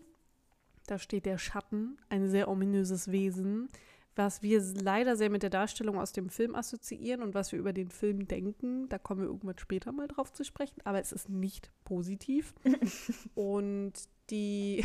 Da 0.88 1.00
steht 1.00 1.26
der 1.26 1.38
Schatten, 1.38 1.98
ein 2.10 2.30
sehr 2.30 2.50
ominöses 2.50 3.12
Wesen, 3.12 3.70
was 4.15 4.41
wir 4.41 4.62
leider 4.62 5.15
sehr 5.15 5.30
mit 5.30 5.44
der 5.44 5.50
Darstellung 5.50 5.98
aus 5.98 6.12
dem 6.12 6.30
Film 6.30 6.56
assoziieren 6.56 7.22
und 7.22 7.34
was 7.34 7.51
wir 7.51 7.60
über 7.60 7.74
den 7.74 7.89
Film 7.89 8.27
denken. 8.27 8.89
Da 8.89 8.98
kommen 8.98 9.22
wir 9.22 9.27
irgendwann 9.27 9.58
später 9.58 9.91
mal 9.91 10.08
drauf 10.08 10.34
zu 10.34 10.44
sprechen, 10.44 10.82
aber 10.84 11.00
es 11.00 11.12
ist 11.12 11.30
nicht 11.30 11.72
positiv. 11.86 12.53
und 13.36 13.94
die 14.30 14.84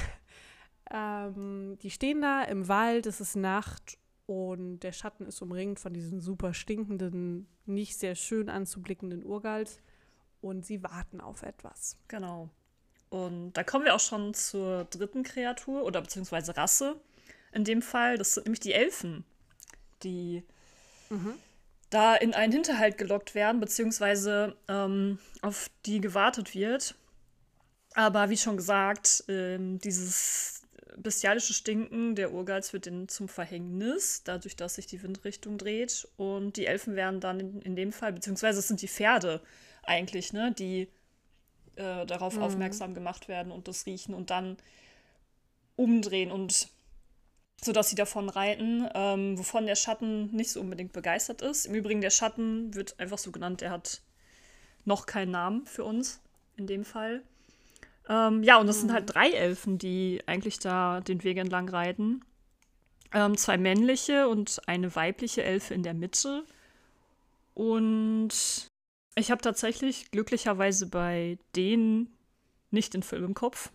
ähm, 0.90 1.78
die 1.82 1.90
stehen 1.90 2.22
da 2.22 2.42
im 2.44 2.68
Wald, 2.68 3.06
es 3.06 3.20
ist 3.20 3.36
Nacht 3.36 3.98
und 4.26 4.80
der 4.80 4.92
Schatten 4.92 5.26
ist 5.26 5.42
umringt 5.42 5.80
von 5.80 5.92
diesen 5.92 6.20
super 6.20 6.54
stinkenden, 6.54 7.48
nicht 7.64 7.98
sehr 7.98 8.14
schön 8.14 8.48
anzublickenden 8.48 9.24
Urgals 9.24 9.80
und 10.40 10.64
sie 10.64 10.82
warten 10.82 11.20
auf 11.20 11.42
etwas. 11.42 11.96
Genau. 12.08 12.50
Und 13.08 13.52
da 13.52 13.64
kommen 13.64 13.84
wir 13.84 13.94
auch 13.94 14.00
schon 14.00 14.34
zur 14.34 14.84
dritten 14.84 15.22
Kreatur 15.22 15.84
oder 15.84 16.00
beziehungsweise 16.00 16.56
Rasse. 16.56 17.00
In 17.56 17.64
dem 17.64 17.80
Fall, 17.80 18.18
das 18.18 18.34
sind 18.34 18.44
nämlich 18.44 18.60
die 18.60 18.74
Elfen, 18.74 19.24
die 20.02 20.44
mhm. 21.08 21.36
da 21.88 22.14
in 22.14 22.34
einen 22.34 22.52
Hinterhalt 22.52 22.98
gelockt 22.98 23.34
werden, 23.34 23.62
beziehungsweise 23.62 24.54
ähm, 24.68 25.18
auf 25.40 25.70
die 25.86 26.02
gewartet 26.02 26.54
wird. 26.54 26.96
Aber 27.94 28.28
wie 28.28 28.36
schon 28.36 28.58
gesagt, 28.58 29.24
ähm, 29.28 29.78
dieses 29.78 30.66
bestialische 30.98 31.54
Stinken 31.54 32.14
der 32.14 32.34
Urgals 32.34 32.74
wird 32.74 32.88
ihnen 32.88 33.08
zum 33.08 33.26
Verhängnis, 33.26 34.22
dadurch, 34.22 34.56
dass 34.56 34.74
sich 34.74 34.86
die 34.86 35.02
Windrichtung 35.02 35.56
dreht. 35.56 36.06
Und 36.18 36.58
die 36.58 36.66
Elfen 36.66 36.94
werden 36.94 37.20
dann 37.20 37.40
in, 37.40 37.62
in 37.62 37.74
dem 37.74 37.90
Fall, 37.90 38.12
beziehungsweise 38.12 38.58
es 38.58 38.68
sind 38.68 38.82
die 38.82 38.88
Pferde 38.88 39.40
eigentlich, 39.82 40.34
ne, 40.34 40.52
die 40.52 40.88
äh, 41.76 42.04
darauf 42.04 42.36
mhm. 42.36 42.42
aufmerksam 42.42 42.92
gemacht 42.92 43.28
werden 43.28 43.50
und 43.50 43.66
das 43.66 43.86
riechen 43.86 44.14
und 44.14 44.28
dann 44.28 44.58
umdrehen 45.76 46.30
und 46.30 46.68
sodass 47.62 47.88
sie 47.88 47.96
davon 47.96 48.28
reiten, 48.28 48.88
ähm, 48.94 49.38
wovon 49.38 49.66
der 49.66 49.76
Schatten 49.76 50.34
nicht 50.34 50.50
so 50.50 50.60
unbedingt 50.60 50.92
begeistert 50.92 51.42
ist. 51.42 51.66
Im 51.66 51.74
Übrigen, 51.74 52.00
der 52.00 52.10
Schatten 52.10 52.74
wird 52.74 52.98
einfach 53.00 53.18
so 53.18 53.32
genannt, 53.32 53.60
der 53.60 53.70
hat 53.70 54.02
noch 54.84 55.06
keinen 55.06 55.32
Namen 55.32 55.66
für 55.66 55.84
uns 55.84 56.20
in 56.56 56.66
dem 56.66 56.84
Fall. 56.84 57.22
Ähm, 58.08 58.42
ja, 58.42 58.58
und 58.58 58.66
das 58.66 58.76
mhm. 58.76 58.80
sind 58.80 58.92
halt 58.92 59.14
drei 59.14 59.30
Elfen, 59.30 59.78
die 59.78 60.22
eigentlich 60.26 60.58
da 60.58 61.00
den 61.00 61.24
Weg 61.24 61.38
entlang 61.38 61.68
reiten. 61.68 62.24
Ähm, 63.12 63.36
zwei 63.36 63.56
männliche 63.56 64.28
und 64.28 64.60
eine 64.66 64.94
weibliche 64.94 65.42
Elfe 65.42 65.74
in 65.74 65.82
der 65.82 65.94
Mitte. 65.94 66.44
Und 67.54 68.68
ich 69.16 69.30
habe 69.30 69.40
tatsächlich 69.40 70.10
glücklicherweise 70.10 70.86
bei 70.86 71.38
denen 71.56 72.14
nicht 72.70 72.94
den 72.94 73.02
Film 73.02 73.24
im 73.24 73.34
Kopf. 73.34 73.72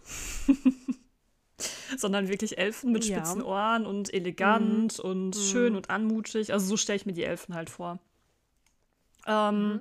sondern 1.98 2.28
wirklich 2.28 2.58
Elfen 2.58 2.92
mit 2.92 3.06
spitzen 3.06 3.42
ja. 3.42 3.46
Ohren 3.46 3.86
und 3.86 4.14
elegant 4.14 4.98
mhm. 4.98 5.10
und 5.10 5.36
mhm. 5.36 5.42
schön 5.42 5.76
und 5.76 5.90
anmutig. 5.90 6.54
Also 6.54 6.66
so 6.66 6.78
stelle 6.78 6.98
ich 6.98 7.06
mir 7.06 7.14
die 7.14 7.24
Elfen 7.24 7.56
halt 7.56 7.70
vor. 7.70 8.00
Ähm, 9.28 9.68
mhm. 9.68 9.80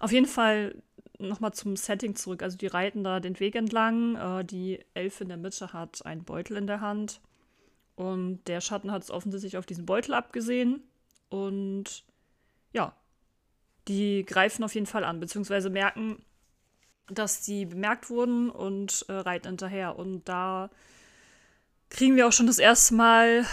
Auf 0.00 0.12
jeden 0.12 0.26
Fall 0.26 0.82
nochmal 1.18 1.52
zum 1.52 1.76
Setting 1.76 2.16
zurück. 2.16 2.42
Also 2.42 2.56
die 2.56 2.66
reiten 2.66 3.04
da 3.04 3.20
den 3.20 3.38
Weg 3.40 3.54
entlang. 3.54 4.16
Äh, 4.16 4.44
die 4.44 4.80
Elfe 4.94 5.24
in 5.24 5.28
der 5.28 5.38
Mitte 5.38 5.72
hat 5.72 6.04
einen 6.04 6.24
Beutel 6.24 6.56
in 6.56 6.66
der 6.66 6.80
Hand. 6.80 7.20
Und 7.96 8.44
der 8.48 8.60
Schatten 8.60 8.90
hat 8.90 9.02
es 9.04 9.10
offensichtlich 9.10 9.56
auf 9.56 9.66
diesen 9.66 9.86
Beutel 9.86 10.14
abgesehen. 10.14 10.82
Und 11.28 12.04
ja, 12.72 12.94
die 13.88 14.24
greifen 14.24 14.64
auf 14.64 14.74
jeden 14.74 14.86
Fall 14.86 15.04
an, 15.04 15.20
beziehungsweise 15.20 15.70
merken, 15.70 16.24
dass 17.06 17.44
sie 17.44 17.66
bemerkt 17.66 18.10
wurden 18.10 18.50
und 18.50 19.04
äh, 19.08 19.12
reiten 19.12 19.48
hinterher. 19.48 19.98
Und 19.98 20.28
da 20.28 20.70
kriegen 21.90 22.16
wir 22.16 22.26
auch 22.26 22.32
schon 22.32 22.46
das 22.46 22.58
erste 22.58 22.94
Mal 22.94 23.46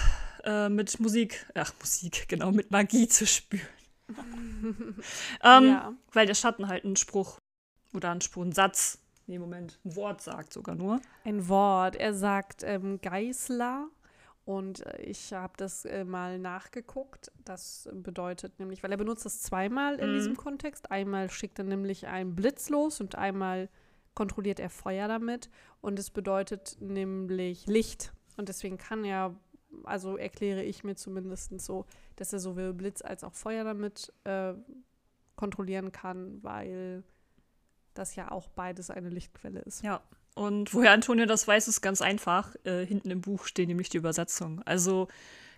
äh, 0.43 0.69
mit 0.69 0.99
Musik, 0.99 1.45
ach 1.53 1.73
Musik, 1.79 2.27
genau, 2.27 2.51
mit 2.51 2.71
Magie 2.71 3.07
zu 3.07 3.25
spüren. 3.27 3.65
ähm, 5.43 5.65
ja. 5.65 5.93
Weil 6.11 6.27
der 6.27 6.35
Schatten 6.35 6.67
halt 6.67 6.83
einen 6.83 6.95
Spruch 6.95 7.39
oder 7.93 8.11
ein 8.11 8.21
Spruch, 8.21 8.43
ein 8.43 8.51
Satz, 8.51 8.99
nee, 9.27 9.39
Moment, 9.39 9.79
ein 9.85 9.95
Wort 9.95 10.21
sagt 10.21 10.53
sogar 10.53 10.75
nur. 10.75 10.99
Ein 11.23 11.47
Wort. 11.47 11.95
Er 11.95 12.13
sagt 12.13 12.63
ähm, 12.63 12.99
Geißler. 13.01 13.87
Und 14.43 14.85
äh, 14.85 15.01
ich 15.03 15.33
habe 15.33 15.53
das 15.57 15.85
äh, 15.85 16.03
mal 16.03 16.39
nachgeguckt. 16.39 17.31
Das 17.45 17.87
bedeutet 17.93 18.59
nämlich, 18.59 18.83
weil 18.83 18.91
er 18.91 18.97
benutzt 18.97 19.25
das 19.25 19.41
zweimal 19.41 19.95
in 19.99 20.09
mhm. 20.09 20.13
diesem 20.15 20.37
Kontext. 20.37 20.91
Einmal 20.91 21.29
schickt 21.29 21.59
er 21.59 21.65
nämlich 21.65 22.07
einen 22.07 22.35
Blitz 22.35 22.69
los 22.69 23.01
und 23.01 23.15
einmal 23.15 23.69
kontrolliert 24.15 24.59
er 24.59 24.69
Feuer 24.69 25.07
damit. 25.07 25.49
Und 25.79 25.99
es 25.99 26.09
bedeutet 26.09 26.77
nämlich 26.79 27.65
Licht. 27.67 28.13
Und 28.41 28.49
deswegen 28.49 28.79
kann 28.79 29.05
er, 29.05 29.35
also 29.83 30.17
erkläre 30.17 30.63
ich 30.63 30.83
mir 30.83 30.95
zumindest 30.95 31.61
so, 31.61 31.85
dass 32.15 32.33
er 32.33 32.39
sowohl 32.39 32.73
Blitz 32.73 33.03
als 33.03 33.23
auch 33.23 33.35
Feuer 33.35 33.63
damit 33.63 34.11
äh, 34.23 34.55
kontrollieren 35.35 35.91
kann, 35.91 36.41
weil 36.41 37.03
das 37.93 38.15
ja 38.15 38.31
auch 38.31 38.47
beides 38.49 38.89
eine 38.89 39.09
Lichtquelle 39.09 39.59
ist. 39.59 39.83
Ja. 39.83 40.01
Und 40.33 40.73
woher 40.73 40.91
Antonio 40.91 41.27
das 41.27 41.47
weiß, 41.47 41.67
ist 41.67 41.81
ganz 41.81 42.01
einfach. 42.01 42.55
Äh, 42.63 42.83
hinten 42.83 43.11
im 43.11 43.21
Buch 43.21 43.45
steht 43.45 43.67
nämlich 43.67 43.89
die 43.89 43.97
Übersetzung. 43.97 44.63
Also 44.63 45.07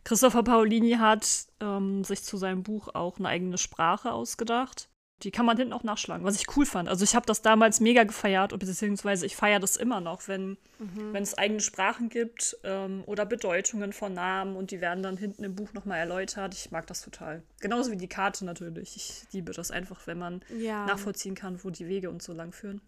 Christopher 0.03 0.43
Paolini 0.43 0.97
hat 0.99 1.47
ähm, 1.61 2.03
sich 2.03 2.21
zu 2.21 2.35
seinem 2.35 2.63
Buch 2.63 2.89
auch 2.93 3.17
eine 3.17 3.29
eigene 3.29 3.57
Sprache 3.57 4.11
ausgedacht. 4.11 4.89
Die 5.23 5.31
kann 5.31 5.45
man 5.45 5.57
hinten 5.57 5.73
auch 5.73 5.83
nachschlagen, 5.83 6.25
was 6.25 6.35
ich 6.35 6.55
cool 6.55 6.65
fand. 6.65 6.89
Also 6.89 7.03
ich 7.03 7.15
habe 7.15 7.25
das 7.25 7.41
damals 7.41 7.79
mega 7.79 8.03
gefeiert, 8.03 8.57
beziehungsweise 8.57 9.25
ich 9.25 9.35
feiere 9.35 9.59
das 9.59 9.75
immer 9.77 10.01
noch, 10.01 10.27
wenn 10.27 10.57
mhm. 10.79 11.15
es 11.15 11.37
eigene 11.37 11.61
Sprachen 11.61 12.09
gibt 12.09 12.57
ähm, 12.63 13.03
oder 13.05 13.25
Bedeutungen 13.25 13.93
von 13.93 14.13
Namen 14.13 14.55
und 14.55 14.71
die 14.71 14.81
werden 14.81 15.01
dann 15.01 15.17
hinten 15.17 15.43
im 15.43 15.55
Buch 15.55 15.71
nochmal 15.73 15.99
erläutert. 15.99 16.53
Ich 16.53 16.71
mag 16.71 16.87
das 16.87 17.01
total. 17.01 17.41
Genauso 17.61 17.91
wie 17.91 17.97
die 17.97 18.09
Karte 18.09 18.43
natürlich. 18.43 18.95
Ich 18.95 19.23
liebe 19.31 19.53
das 19.53 19.71
einfach, 19.71 20.05
wenn 20.07 20.17
man 20.17 20.41
ja. 20.57 20.85
nachvollziehen 20.85 21.35
kann, 21.35 21.63
wo 21.63 21.69
die 21.69 21.87
Wege 21.87 22.09
und 22.09 22.21
so 22.21 22.33
lang 22.33 22.51
führen. 22.51 22.81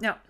Ja. 0.00 0.20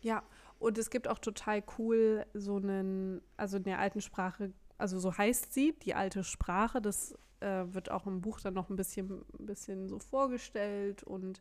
Ja, 0.00 0.22
und 0.58 0.78
es 0.78 0.90
gibt 0.90 1.08
auch 1.08 1.18
total 1.18 1.62
cool 1.78 2.24
so 2.32 2.56
einen, 2.56 3.20
also 3.36 3.58
in 3.58 3.64
der 3.64 3.78
alten 3.78 4.00
Sprache, 4.00 4.52
also 4.78 4.98
so 4.98 5.16
heißt 5.16 5.52
sie, 5.52 5.74
die 5.82 5.94
alte 5.94 6.24
Sprache, 6.24 6.80
das 6.80 7.14
äh, 7.40 7.64
wird 7.68 7.90
auch 7.90 8.06
im 8.06 8.20
Buch 8.20 8.40
dann 8.40 8.54
noch 8.54 8.70
ein 8.70 8.76
bisschen, 8.76 9.24
bisschen 9.38 9.88
so 9.88 9.98
vorgestellt 9.98 11.02
und 11.02 11.40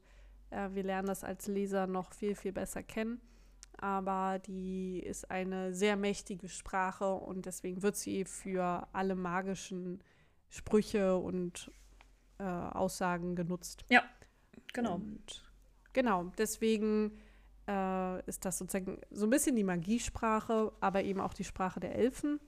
äh, 0.50 0.70
wir 0.74 0.84
lernen 0.84 1.08
das 1.08 1.24
als 1.24 1.48
Leser 1.48 1.88
noch 1.88 2.14
viel, 2.14 2.36
viel 2.36 2.52
besser 2.52 2.84
kennen. 2.84 3.22
Aber 3.78 4.40
die 4.40 5.00
ist 5.00 5.30
eine 5.30 5.74
sehr 5.74 5.98
mächtige 5.98 6.48
Sprache 6.48 7.14
und 7.14 7.46
deswegen 7.46 7.84
wird 7.84 7.98
sie 7.98 8.24
für 8.24 8.88
alle 8.94 9.16
magischen 9.16 10.02
Sprüche 10.50 11.18
und 11.18 11.70
äh, 12.38 12.44
Aussagen 12.44 13.36
genutzt. 13.36 13.84
Ja, 13.90 14.04
Genau. 14.76 14.96
Und 14.96 15.44
genau, 15.94 16.32
deswegen 16.38 17.18
äh, 17.68 18.20
ist 18.28 18.44
das 18.44 18.58
sozusagen 18.58 19.00
so 19.10 19.26
ein 19.26 19.30
bisschen 19.30 19.56
die 19.56 19.64
Magiesprache, 19.64 20.74
aber 20.82 21.04
eben 21.04 21.22
auch 21.22 21.34
die 21.34 21.46
Sprache 21.46 21.80
der 21.80 21.96
Elfen. 21.96 22.42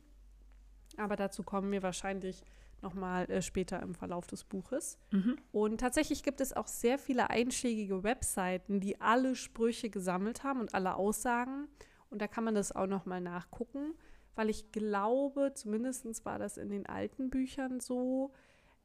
Aber 0.98 1.16
dazu 1.16 1.44
kommen 1.44 1.72
wir 1.72 1.84
wahrscheinlich 1.84 2.44
nochmal 2.82 3.30
äh, 3.30 3.42
später 3.42 3.82
im 3.82 3.96
Verlauf 3.96 4.28
des 4.28 4.44
Buches. 4.44 4.98
Mhm. 5.12 5.38
Und 5.52 5.80
tatsächlich 5.80 6.24
gibt 6.24 6.42
es 6.42 6.54
auch 6.54 6.68
sehr 6.68 6.98
viele 6.98 7.30
einschlägige 7.30 8.04
Webseiten, 8.04 8.80
die 8.80 9.02
alle 9.02 9.36
Sprüche 9.36 9.90
gesammelt 9.90 10.44
haben 10.44 10.60
und 10.60 10.74
alle 10.74 10.96
Aussagen. 10.96 11.68
Und 12.10 12.22
da 12.22 12.28
kann 12.28 12.44
man 12.44 12.56
das 12.56 12.72
auch 12.72 12.88
nochmal 12.88 13.22
nachgucken, 13.22 13.94
weil 14.36 14.50
ich 14.50 14.72
glaube, 14.72 15.52
zumindest 15.54 16.26
war 16.26 16.40
das 16.40 16.58
in 16.58 16.70
den 16.70 16.86
alten 16.86 17.30
Büchern 17.30 17.80
so, 17.80 18.32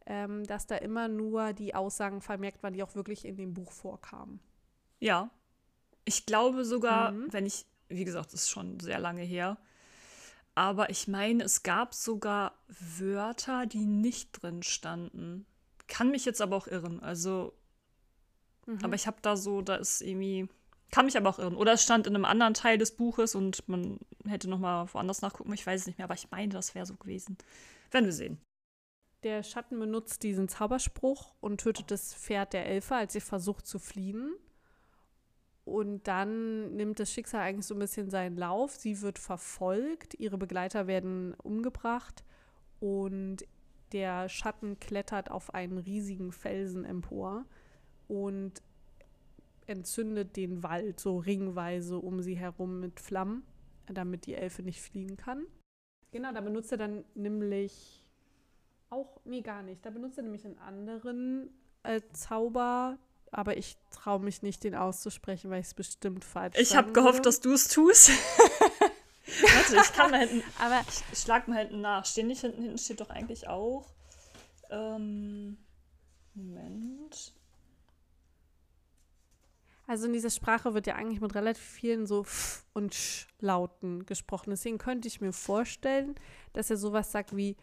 ähm, 0.06 0.44
dass 0.44 0.66
da 0.66 0.76
immer 0.76 1.08
nur 1.08 1.52
die 1.52 1.74
Aussagen 1.74 2.20
vermerkt 2.20 2.62
waren, 2.62 2.72
die 2.72 2.82
auch 2.82 2.94
wirklich 2.94 3.24
in 3.24 3.36
dem 3.36 3.54
Buch 3.54 3.70
vorkamen. 3.70 4.40
Ja. 4.98 5.30
Ich 6.04 6.26
glaube 6.26 6.64
sogar, 6.64 7.12
mhm. 7.12 7.32
wenn 7.32 7.46
ich, 7.46 7.66
wie 7.88 8.04
gesagt, 8.04 8.32
das 8.32 8.42
ist 8.42 8.50
schon 8.50 8.80
sehr 8.80 8.98
lange 8.98 9.22
her, 9.22 9.58
aber 10.54 10.90
ich 10.90 11.08
meine, 11.08 11.44
es 11.44 11.62
gab 11.62 11.94
sogar 11.94 12.58
Wörter, 12.68 13.66
die 13.66 13.86
nicht 13.86 14.42
drin 14.42 14.62
standen. 14.62 15.46
Kann 15.86 16.10
mich 16.10 16.24
jetzt 16.24 16.42
aber 16.42 16.56
auch 16.56 16.66
irren. 16.66 17.02
Also, 17.02 17.54
mhm. 18.66 18.78
aber 18.82 18.94
ich 18.94 19.06
habe 19.06 19.18
da 19.22 19.36
so, 19.36 19.62
da 19.62 19.76
ist 19.76 20.02
irgendwie, 20.02 20.48
kann 20.90 21.06
mich 21.06 21.16
aber 21.16 21.30
auch 21.30 21.38
irren. 21.38 21.56
Oder 21.56 21.72
es 21.72 21.82
stand 21.82 22.06
in 22.06 22.14
einem 22.14 22.26
anderen 22.26 22.54
Teil 22.54 22.76
des 22.76 22.94
Buches 22.96 23.34
und 23.34 23.66
man 23.68 23.98
hätte 24.26 24.48
noch 24.48 24.58
mal 24.58 24.92
woanders 24.92 25.22
nachgucken. 25.22 25.52
Ich 25.54 25.66
weiß 25.66 25.80
es 25.80 25.86
nicht 25.86 25.98
mehr, 25.98 26.04
aber 26.04 26.14
ich 26.14 26.30
meine, 26.30 26.52
das 26.52 26.74
wäre 26.74 26.86
so 26.86 26.96
gewesen. 26.96 27.38
Werden 27.90 28.06
wir 28.06 28.12
sehen. 28.12 28.38
Der 29.22 29.42
Schatten 29.42 29.78
benutzt 29.78 30.22
diesen 30.22 30.48
Zauberspruch 30.48 31.34
und 31.40 31.60
tötet 31.60 31.90
das 31.90 32.14
Pferd 32.14 32.52
der 32.52 32.66
Elfe, 32.66 32.96
als 32.96 33.12
sie 33.12 33.20
versucht 33.20 33.66
zu 33.66 33.78
fliehen. 33.78 34.34
Und 35.64 36.08
dann 36.08 36.74
nimmt 36.74 36.98
das 36.98 37.12
Schicksal 37.12 37.42
eigentlich 37.42 37.66
so 37.66 37.74
ein 37.74 37.80
bisschen 37.80 38.10
seinen 38.10 38.36
Lauf. 38.36 38.74
Sie 38.74 39.00
wird 39.00 39.18
verfolgt, 39.18 40.14
ihre 40.14 40.36
Begleiter 40.36 40.86
werden 40.86 41.34
umgebracht 41.34 42.24
und 42.80 43.44
der 43.92 44.28
Schatten 44.28 44.80
klettert 44.80 45.30
auf 45.30 45.54
einen 45.54 45.78
riesigen 45.78 46.32
Felsen 46.32 46.84
empor 46.84 47.44
und 48.08 48.62
entzündet 49.66 50.36
den 50.36 50.62
Wald 50.62 50.98
so 50.98 51.18
ringweise 51.18 51.98
um 51.98 52.20
sie 52.22 52.34
herum 52.34 52.80
mit 52.80 52.98
Flammen, 52.98 53.44
damit 53.86 54.26
die 54.26 54.34
Elfe 54.34 54.62
nicht 54.62 54.80
fliehen 54.80 55.16
kann. 55.16 55.46
Genau, 56.10 56.32
da 56.32 56.40
benutzt 56.40 56.72
er 56.72 56.78
dann 56.78 57.04
nämlich 57.14 58.04
auch, 58.90 59.20
nee, 59.24 59.40
gar 59.40 59.62
nicht. 59.62 59.84
Da 59.84 59.90
benutzt 59.90 60.18
er 60.18 60.24
nämlich 60.24 60.44
einen 60.44 60.58
anderen 60.58 61.50
äh, 61.82 62.00
Zauber, 62.12 62.98
aber 63.32 63.56
ich 63.56 63.76
traue 63.90 64.20
mich 64.20 64.42
nicht, 64.42 64.62
den 64.62 64.74
auszusprechen, 64.74 65.50
weil 65.50 65.60
ich 65.60 65.68
es 65.68 65.74
bestimmt 65.74 66.24
falsch 66.24 66.56
Ich 66.58 66.76
habe 66.76 66.92
gehofft, 66.92 67.24
dass 67.24 67.40
du 67.40 67.52
es 67.54 67.66
tust. 67.66 68.10
Warte, 69.42 69.76
ich 69.76 69.92
kann 69.94 70.10
mal 70.10 70.28
hinten. 70.28 70.42
Aber 70.60 70.80
ich 71.12 71.18
schlag 71.18 71.48
mal 71.48 71.60
hinten 71.60 71.80
nach. 71.80 72.04
Stehen 72.04 72.26
nicht 72.26 72.42
hinten? 72.42 72.62
Hinten 72.62 72.78
steht 72.78 73.00
doch 73.00 73.08
eigentlich 73.08 73.48
auch. 73.48 73.86
Ähm, 74.70 75.56
Moment. 76.34 77.32
Also 79.86 80.06
in 80.06 80.12
dieser 80.12 80.30
Sprache 80.30 80.74
wird 80.74 80.86
ja 80.86 80.96
eigentlich 80.96 81.20
mit 81.20 81.34
relativ 81.34 81.62
vielen 81.62 82.06
so 82.06 82.22
F 82.22 82.64
und 82.74 82.94
Sch 82.94 83.26
Lauten 83.40 84.04
gesprochen. 84.04 84.50
Deswegen 84.50 84.78
könnte 84.78 85.08
ich 85.08 85.20
mir 85.20 85.32
vorstellen, 85.32 86.14
dass 86.52 86.68
er 86.68 86.76
sowas 86.76 87.12
sagt 87.12 87.34
wie 87.34 87.56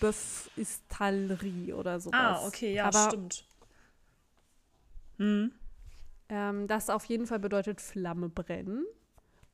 Böff 0.00 0.50
ist 0.56 0.82
Talri 0.88 1.72
oder 1.72 1.98
sowas. 1.98 2.20
Ah, 2.20 2.46
okay, 2.46 2.74
ja, 2.74 2.86
Aber 2.86 3.08
stimmt. 3.08 3.47
Mhm. 5.18 5.52
Ähm, 6.28 6.66
das 6.66 6.90
auf 6.90 7.04
jeden 7.04 7.26
Fall 7.26 7.38
bedeutet 7.38 7.80
Flamme 7.80 8.28
brennen. 8.28 8.84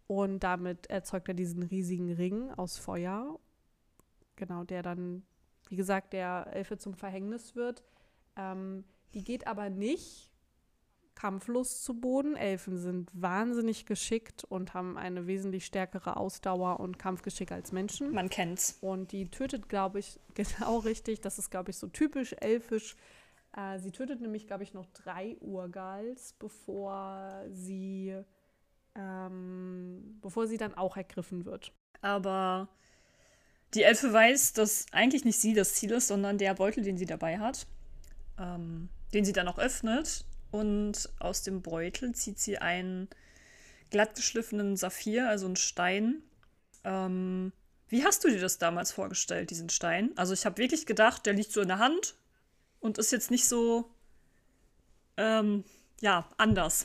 Und 0.06 0.40
damit 0.40 0.88
erzeugt 0.88 1.28
er 1.28 1.35
diesen 1.35 1.62
riesigen 1.62 2.12
Ring 2.12 2.50
aus 2.50 2.79
Feuer. 2.79 3.38
Genau, 4.37 4.64
der 4.64 4.83
dann, 4.83 5.22
wie 5.68 5.77
gesagt, 5.77 6.12
der 6.12 6.48
Elfe 6.53 6.77
zum 6.77 6.94
Verhängnis 6.94 7.57
wird. 7.57 7.83
Ähm, 8.37 8.85
die 9.14 9.24
geht 9.24 9.46
aber 9.46 9.70
nicht 9.70 10.31
kampflos 11.14 11.83
zu 11.83 11.94
Boden. 11.94 12.37
Elfen 12.37 12.77
sind 12.77 13.09
wahnsinnig 13.12 13.87
geschickt 13.87 14.44
und 14.44 14.74
haben 14.74 14.98
eine 14.98 15.27
wesentlich 15.27 15.64
stärkere 15.64 16.16
Ausdauer 16.16 16.81
und 16.81 16.98
Kampfgeschick 16.98 17.53
als 17.53 17.72
Menschen. 17.72 18.12
Man 18.12 18.29
kennt's. 18.29 18.79
Und 18.81 19.12
die 19.12 19.29
tötet, 19.31 19.68
glaube 19.68 20.00
ich, 20.00 20.18
genau 20.35 20.79
richtig. 20.79 21.20
Das 21.20 21.38
ist, 21.38 21.50
glaube 21.50 21.70
ich, 21.70 21.77
so 21.77 21.87
typisch 21.87 22.35
elfisch. 22.40 22.96
Äh, 23.57 23.79
sie 23.79 23.93
tötet 23.93 24.21
nämlich, 24.21 24.47
glaube 24.47 24.64
ich, 24.64 24.75
noch 24.75 24.87
drei 24.87 25.37
Urgals, 25.40 26.35
bevor 26.38 27.45
sie, 27.51 28.17
ähm, 28.95 30.19
bevor 30.21 30.47
sie 30.47 30.57
dann 30.57 30.75
auch 30.75 30.97
ergriffen 30.97 31.45
wird. 31.45 31.73
Aber 32.01 32.69
die 33.75 33.83
Elfe 33.83 34.12
weiß, 34.12 34.53
dass 34.55 34.87
eigentlich 34.93 35.25
nicht 35.25 35.40
sie 35.40 35.55
das 35.55 35.75
Ziel 35.75 35.93
ist, 35.93 36.09
sondern 36.09 36.38
der 36.38 36.55
Beutel, 36.55 36.83
den 36.83 36.97
sie 36.97 37.07
dabei 37.07 37.38
hat, 37.38 37.67
ähm, 38.38 38.88
den 39.12 39.25
sie 39.25 39.33
dann 39.33 39.49
auch 39.49 39.59
öffnet. 39.59 40.25
Und 40.51 41.12
aus 41.19 41.43
dem 41.43 41.62
Beutel 41.62 42.14
zieht 42.14 42.38
sie 42.38 42.59
einen 42.59 43.09
glattgeschliffenen 43.90 44.77
Saphir, 44.77 45.29
also 45.29 45.47
einen 45.47 45.57
Stein. 45.57 46.23
Ähm, 46.85 47.53
wie 47.88 48.05
hast 48.05 48.25
du 48.25 48.29
dir 48.29 48.40
das 48.40 48.59
damals 48.59 48.93
vorgestellt, 48.93 49.51
diesen 49.51 49.69
Stein? 49.69 50.11
Also 50.17 50.33
ich 50.33 50.47
habe 50.47 50.59
wirklich 50.59 50.87
gedacht, 50.87 51.27
der 51.27 51.33
liegt 51.33 51.53
so 51.53 51.61
in 51.61 51.69
der 51.69 51.79
Hand 51.79 52.14
und 52.85 52.99
ist 52.99 53.12
jetzt 53.12 53.31
nicht 53.31 53.49
so, 53.49 53.90
ähm, 55.16 55.64
ja, 56.03 56.29
anders. 56.37 56.85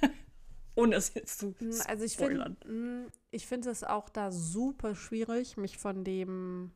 Ohne 0.74 0.96
es 0.96 1.12
jetzt 1.12 1.40
zu 1.40 1.48
mm, 1.48 1.82
Also 1.86 2.04
ich 2.04 2.16
finde 2.16 2.56
mm, 2.66 3.08
ich 3.30 3.46
finde 3.46 3.68
es 3.68 3.84
auch 3.84 4.08
da 4.08 4.32
super 4.32 4.94
schwierig, 4.94 5.58
mich 5.58 5.76
von 5.76 6.02
dem 6.02 6.70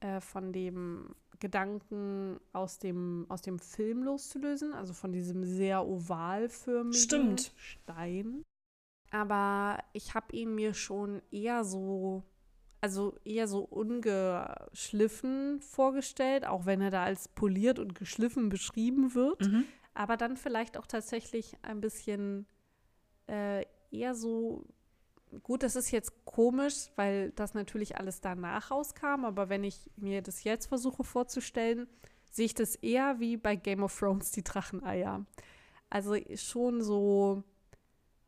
äh, 0.00 0.20
von 0.20 0.52
dem 0.52 1.14
Gedanken 1.38 2.40
aus 2.52 2.80
dem, 2.80 3.26
aus 3.28 3.40
dem 3.40 3.60
Film 3.60 4.02
loszulösen, 4.02 4.74
also 4.74 4.92
von 4.92 5.12
diesem 5.12 5.44
sehr 5.44 5.86
ovalförmigen 5.86 6.92
Stimmt. 6.92 7.52
Stein. 7.56 8.42
Aber 9.12 9.78
ich 9.92 10.14
habe 10.14 10.34
ihn 10.34 10.56
mir 10.56 10.74
schon 10.74 11.22
eher 11.30 11.64
so 11.64 12.24
also 12.80 13.16
eher 13.24 13.46
so 13.46 13.60
ungeschliffen 13.60 15.60
vorgestellt, 15.60 16.46
auch 16.46 16.66
wenn 16.66 16.80
er 16.80 16.90
da 16.90 17.04
als 17.04 17.28
poliert 17.28 17.78
und 17.78 17.94
geschliffen 17.94 18.48
beschrieben 18.48 19.14
wird. 19.14 19.42
Mhm. 19.42 19.64
Aber 19.94 20.16
dann 20.16 20.36
vielleicht 20.36 20.78
auch 20.78 20.86
tatsächlich 20.86 21.56
ein 21.62 21.80
bisschen 21.80 22.46
äh, 23.26 23.64
eher 23.90 24.14
so. 24.14 24.64
Gut, 25.44 25.62
das 25.62 25.76
ist 25.76 25.92
jetzt 25.92 26.24
komisch, 26.24 26.90
weil 26.96 27.30
das 27.32 27.54
natürlich 27.54 27.98
alles 27.98 28.20
danach 28.20 28.72
rauskam, 28.72 29.24
aber 29.24 29.48
wenn 29.48 29.62
ich 29.62 29.88
mir 29.94 30.22
das 30.22 30.42
jetzt 30.42 30.66
versuche 30.66 31.04
vorzustellen, 31.04 31.86
sehe 32.32 32.46
ich 32.46 32.54
das 32.54 32.74
eher 32.74 33.20
wie 33.20 33.36
bei 33.36 33.54
Game 33.54 33.84
of 33.84 33.96
Thrones 33.96 34.32
die 34.32 34.42
Dracheneier. 34.42 35.24
Also 35.88 36.16
schon 36.34 36.82
so 36.82 37.44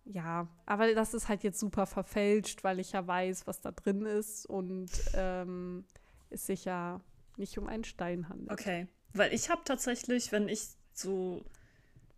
ja, 0.04 0.48
aber 0.66 0.94
das 0.94 1.14
ist 1.14 1.28
halt 1.28 1.44
jetzt 1.44 1.60
super 1.60 1.86
verfälscht, 1.86 2.64
weil 2.64 2.80
ich 2.80 2.92
ja 2.92 3.06
weiß, 3.06 3.46
was 3.46 3.60
da 3.60 3.70
drin 3.70 4.04
ist 4.04 4.46
und 4.46 4.90
ähm, 5.14 5.84
es 6.30 6.46
sich 6.46 6.64
ja 6.64 7.00
nicht 7.36 7.56
um 7.58 7.68
einen 7.68 7.84
Stein 7.84 8.28
handelt. 8.28 8.50
Okay, 8.50 8.88
weil 9.12 9.32
ich 9.32 9.48
habe 9.48 9.62
tatsächlich, 9.64 10.32
wenn 10.32 10.48
ich 10.48 10.68
so 10.92 11.44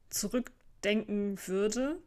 zurückdenken 0.09 1.39
würde, 1.47 1.99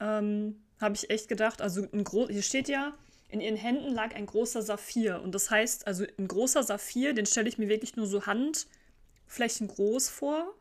ähm, 0.00 0.62
habe 0.80 0.94
ich 0.94 1.10
echt 1.10 1.28
gedacht, 1.28 1.62
also 1.62 1.86
ein 1.92 2.04
groß, 2.04 2.30
hier 2.30 2.42
steht 2.42 2.68
ja, 2.68 2.94
in 3.28 3.40
ihren 3.40 3.56
Händen 3.56 3.92
lag 3.92 4.14
ein 4.14 4.26
großer 4.26 4.62
Saphir 4.62 5.20
und 5.22 5.34
das 5.34 5.50
heißt, 5.50 5.86
also 5.86 6.04
ein 6.18 6.28
großer 6.28 6.62
Saphir, 6.62 7.12
den 7.14 7.26
stelle 7.26 7.48
ich 7.48 7.58
mir 7.58 7.68
wirklich 7.68 7.94
nur 7.94 8.06
so 8.06 8.26
Handflächen 8.26 9.68
groß 9.68 10.08
vor 10.08 10.54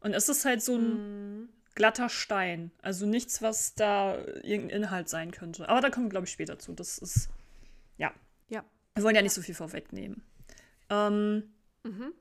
und 0.00 0.14
es 0.14 0.28
ist 0.28 0.44
halt 0.44 0.62
so 0.62 0.76
ein 0.76 1.42
mm 1.42 1.48
glatter 1.76 2.08
Stein. 2.08 2.72
Also 2.82 3.06
nichts, 3.06 3.40
was 3.42 3.76
da 3.76 4.18
irgendein 4.42 4.82
Inhalt 4.82 5.08
sein 5.08 5.30
könnte. 5.30 5.68
Aber 5.68 5.80
da 5.80 5.90
kommen 5.90 6.06
wir, 6.06 6.10
glaube 6.10 6.26
ich, 6.26 6.32
später 6.32 6.58
zu. 6.58 6.72
Das 6.72 6.98
ist, 6.98 7.28
ja. 7.98 8.12
Ja. 8.48 8.64
Wir 8.94 9.04
wollen 9.04 9.14
ja 9.14 9.22
nicht 9.22 9.34
so 9.34 9.42
viel 9.42 9.54
vorwegnehmen. 9.54 10.24
Ähm, 10.90 11.44
mhm. 11.84 12.12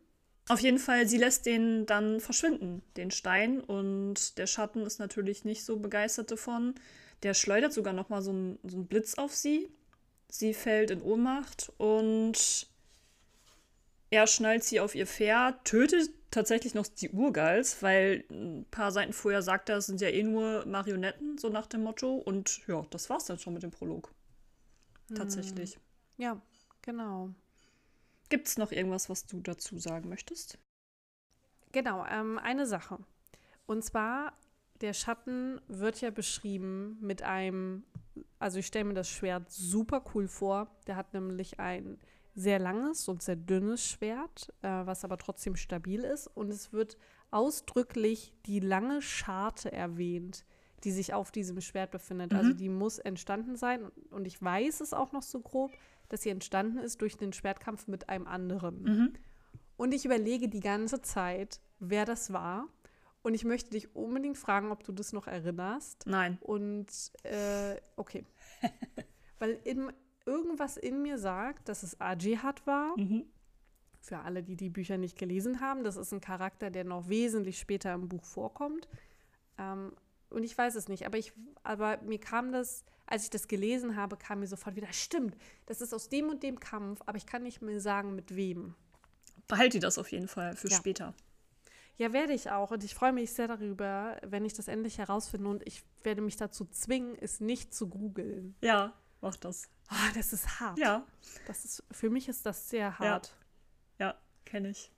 Auf 0.47 0.59
jeden 0.59 0.77
Fall, 0.77 1.07
sie 1.07 1.17
lässt 1.17 1.47
den 1.47 1.87
dann 1.87 2.19
verschwinden, 2.19 2.83
den 2.97 3.09
Stein. 3.09 3.61
Und 3.61 4.37
der 4.37 4.45
Schatten 4.45 4.85
ist 4.85 4.99
natürlich 4.99 5.45
nicht 5.45 5.65
so 5.65 5.79
begeistert 5.79 6.29
davon. 6.29 6.75
Der 7.23 7.33
schleudert 7.33 7.73
sogar 7.73 7.93
noch 7.93 8.09
mal 8.09 8.21
so 8.21 8.31
einen 8.31 8.59
so 8.63 8.83
Blitz 8.83 9.15
auf 9.15 9.33
sie. 9.33 9.71
Sie 10.29 10.53
fällt 10.53 10.91
in 10.91 11.01
Ohnmacht 11.01 11.71
und 11.77 12.67
er 14.15 14.27
schnallt 14.27 14.63
sie 14.63 14.79
auf 14.79 14.95
ihr 14.95 15.05
Pferd, 15.05 15.65
tötet 15.65 16.09
tatsächlich 16.31 16.73
noch 16.73 16.87
die 16.87 17.09
Urgals, 17.09 17.83
weil 17.83 18.23
ein 18.31 18.65
paar 18.71 18.91
Seiten 18.91 19.11
vorher 19.11 19.41
sagt 19.41 19.69
er, 19.69 19.77
es 19.77 19.87
sind 19.87 19.99
ja 19.99 20.07
eh 20.07 20.23
nur 20.23 20.65
Marionetten, 20.65 21.37
so 21.37 21.49
nach 21.49 21.67
dem 21.67 21.83
Motto. 21.83 22.15
Und 22.15 22.65
ja, 22.67 22.85
das 22.91 23.09
war's 23.09 23.25
dann 23.25 23.39
schon 23.39 23.53
mit 23.53 23.63
dem 23.63 23.71
Prolog. 23.71 24.13
Hm. 25.09 25.17
Tatsächlich. 25.17 25.77
Ja, 26.17 26.41
genau. 26.81 27.29
Gibt 28.29 28.47
es 28.47 28.57
noch 28.57 28.71
irgendwas, 28.71 29.09
was 29.09 29.25
du 29.25 29.41
dazu 29.41 29.77
sagen 29.77 30.07
möchtest? 30.07 30.57
Genau, 31.73 32.05
ähm, 32.05 32.39
eine 32.39 32.65
Sache. 32.65 32.99
Und 33.65 33.83
zwar, 33.83 34.33
der 34.79 34.93
Schatten 34.93 35.59
wird 35.67 35.99
ja 35.99 36.09
beschrieben 36.09 36.97
mit 37.01 37.21
einem, 37.21 37.83
also 38.39 38.59
ich 38.59 38.67
stelle 38.67 38.85
mir 38.85 38.93
das 38.93 39.09
Schwert 39.09 39.51
super 39.51 40.05
cool 40.13 40.29
vor. 40.29 40.73
Der 40.87 40.95
hat 40.95 41.13
nämlich 41.13 41.59
ein 41.59 41.99
sehr 42.35 42.59
langes 42.59 43.07
und 43.07 43.23
sehr 43.23 43.37
dünnes 43.37 43.87
Schwert, 43.87 44.53
äh, 44.61 44.67
was 44.67 45.05
aber 45.05 45.17
trotzdem 45.17 45.55
stabil 45.55 46.01
ist. 46.01 46.27
Und 46.27 46.49
es 46.49 46.73
wird 46.73 46.97
ausdrücklich 47.31 48.33
die 48.45 48.59
lange 48.59 49.01
Scharte 49.01 49.71
erwähnt, 49.71 50.45
die 50.83 50.91
sich 50.91 51.13
auf 51.13 51.31
diesem 51.31 51.61
Schwert 51.61 51.91
befindet. 51.91 52.33
Also 52.33 52.43
mhm. 52.43 52.49
Also 52.49 52.57
die 52.59 52.69
muss 52.69 52.99
entstanden 52.99 53.55
sein. 53.55 53.89
Und 54.11 54.27
ich 54.27 54.41
weiß 54.41 54.81
es 54.81 54.93
auch 54.93 55.13
noch 55.13 55.23
so 55.23 55.39
grob, 55.39 55.71
dass 56.09 56.21
sie 56.21 56.29
entstanden 56.29 56.77
ist 56.77 57.01
durch 57.01 57.17
den 57.17 57.33
Schwertkampf 57.33 57.87
mit 57.87 58.09
einem 58.09 58.27
anderen. 58.27 58.83
Mhm. 58.83 59.13
Und 59.77 59.93
ich 59.93 60.05
überlege 60.05 60.47
die 60.49 60.59
ganze 60.59 61.01
Zeit, 61.01 61.59
wer 61.79 62.05
das 62.05 62.31
war. 62.31 62.67
Und 63.23 63.33
ich 63.33 63.43
möchte 63.43 63.71
dich 63.71 63.95
unbedingt 63.95 64.37
fragen, 64.37 64.71
ob 64.71 64.83
du 64.83 64.91
das 64.91 65.11
noch 65.11 65.25
erinnerst. 65.25 66.03
Nein. 66.05 66.37
Und 66.41 66.87
äh, 67.23 67.75
okay. 67.95 68.25
Weil 69.39 69.59
in, 69.63 69.91
irgendwas 70.25 70.77
in 70.77 71.01
mir 71.01 71.17
sagt, 71.17 71.69
dass 71.69 71.83
es 71.83 71.99
Ajihad 71.99 72.65
war. 72.65 72.97
Mhm. 72.97 73.25
Für 73.99 74.19
alle, 74.19 74.43
die 74.43 74.55
die 74.55 74.69
Bücher 74.69 74.97
nicht 74.97 75.17
gelesen 75.17 75.61
haben, 75.61 75.83
das 75.83 75.95
ist 75.95 76.11
ein 76.11 76.21
Charakter, 76.21 76.69
der 76.69 76.83
noch 76.83 77.09
wesentlich 77.09 77.57
später 77.57 77.93
im 77.93 78.07
Buch 78.07 78.23
vorkommt. 78.23 78.87
Ähm, 79.57 79.93
und 80.29 80.43
ich 80.43 80.57
weiß 80.57 80.75
es 80.75 80.87
nicht, 80.87 81.05
aber, 81.05 81.17
ich, 81.17 81.33
aber 81.63 81.97
mir 82.01 82.19
kam 82.19 82.51
das, 82.51 82.83
als 83.07 83.23
ich 83.23 83.29
das 83.29 83.47
gelesen 83.47 83.95
habe, 83.95 84.17
kam 84.17 84.41
mir 84.41 84.47
sofort 84.47 84.75
wieder, 84.75 84.91
stimmt, 84.91 85.35
das 85.65 85.81
ist 85.81 85.93
aus 85.93 86.09
dem 86.09 86.29
und 86.29 86.43
dem 86.43 86.59
Kampf, 86.59 87.01
aber 87.05 87.17
ich 87.17 87.25
kann 87.25 87.43
nicht 87.43 87.61
mehr 87.61 87.79
sagen, 87.79 88.15
mit 88.15 88.35
wem. 88.35 88.75
Behalte 89.47 89.79
das 89.79 89.97
auf 89.97 90.11
jeden 90.11 90.27
Fall 90.27 90.55
für 90.55 90.69
ja. 90.69 90.75
später. 90.75 91.13
Ja, 91.97 92.11
werde 92.11 92.33
ich 92.33 92.51
auch. 92.51 92.71
Und 92.71 92.83
ich 92.83 92.93
freue 92.93 93.13
mich 93.13 93.31
sehr 93.31 93.47
darüber, 93.47 94.17
wenn 94.23 94.43
ich 94.43 94.53
das 94.53 94.67
endlich 94.67 94.97
herausfinde. 94.97 95.49
Und 95.49 95.65
ich 95.65 95.83
werde 96.03 96.21
mich 96.21 96.35
dazu 96.35 96.65
zwingen, 96.65 97.15
es 97.15 97.39
nicht 97.39 97.73
zu 97.73 97.87
googeln. 97.87 98.55
Ja, 98.61 98.93
mach 99.21 99.37
das. 99.37 99.69
Oh, 99.91 100.11
das 100.13 100.33
ist 100.33 100.59
hart. 100.59 100.77
Ja. 100.79 101.05
Das 101.47 101.65
ist, 101.65 101.83
für 101.91 102.09
mich 102.09 102.27
ist 102.27 102.45
das 102.45 102.69
sehr 102.69 102.97
hart. 102.97 103.35
Ja, 103.99 104.07
ja 104.07 104.15
kenne 104.45 104.69
ich. 104.69 104.91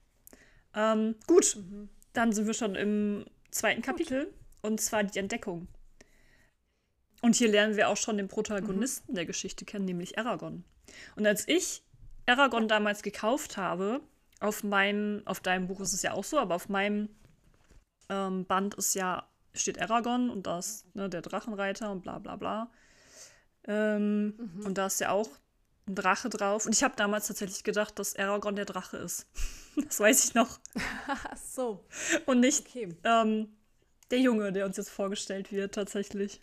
Ähm, 0.74 1.16
gut, 1.26 1.56
mhm. 1.58 1.90
dann 2.14 2.32
sind 2.32 2.48
wir 2.48 2.54
schon 2.54 2.76
im 2.76 3.26
zweiten 3.52 3.82
Kapitel. 3.82 4.26
Gut. 4.26 4.34
Und 4.62 4.82
zwar 4.82 5.04
die 5.04 5.20
Entdeckung. 5.20 5.68
Und 7.22 7.36
hier 7.36 7.50
lernen 7.50 7.76
wir 7.76 7.90
auch 7.90 7.98
schon 7.98 8.18
den 8.18 8.28
Protagonisten 8.28 9.12
mhm. 9.12 9.16
der 9.16 9.26
Geschichte 9.26 9.66
kennen, 9.66 9.86
nämlich 9.86 10.18
Aragorn. 10.18 10.64
Und 11.16 11.26
als 11.26 11.48
ich 11.48 11.84
Aragorn 12.26 12.68
damals 12.68 13.02
gekauft 13.02 13.58
habe, 13.58 14.02
auf 14.40 14.64
meinem, 14.64 15.24
auf 15.26 15.40
deinem 15.40 15.68
Buch 15.68 15.80
ist 15.80 15.94
es 15.94 16.04
ja 16.04 16.14
auch 16.14 16.24
so, 16.24 16.38
aber 16.38 16.56
auf 16.56 16.70
meinem 16.70 17.10
ähm, 18.10 18.46
Band 18.46 18.76
ist 18.76 18.94
ja, 18.94 19.28
steht 19.54 19.82
Aragorn 19.82 20.30
und 20.30 20.46
da 20.46 20.60
ist 20.60 20.94
ne, 20.96 21.10
der 21.10 21.22
Drachenreiter 21.22 21.92
und 21.92 22.02
bla 22.02 22.20
bla 22.20 22.36
bla. 22.36 22.70
Ähm, 23.68 24.28
mhm. 24.38 24.66
Und 24.66 24.78
da 24.78 24.88
ist 24.88 25.00
ja 25.00 25.12
auch 25.12 25.30
ein 25.88 25.96
Drache 25.96 26.30
drauf. 26.30 26.66
Und 26.66 26.74
ich 26.74 26.84
habe 26.84 26.96
damals 26.96 27.28
tatsächlich 27.28 27.64
gedacht, 27.64 28.00
dass 28.00 28.16
Aragorn 28.16 28.56
der 28.56 28.66
Drache 28.66 28.98
ist. 28.98 29.28
das 29.76 30.00
weiß 30.00 30.26
ich 30.26 30.34
noch. 30.34 30.60
Ach 31.08 31.38
so. 31.38 31.86
Und 32.26 32.40
nicht 32.40 32.68
okay. 32.68 32.90
ähm, 33.04 33.50
der 34.12 34.20
Junge, 34.20 34.52
der 34.52 34.66
uns 34.66 34.78
jetzt 34.78 34.90
vorgestellt 34.90 35.52
wird, 35.52 35.76
tatsächlich. 35.76 36.42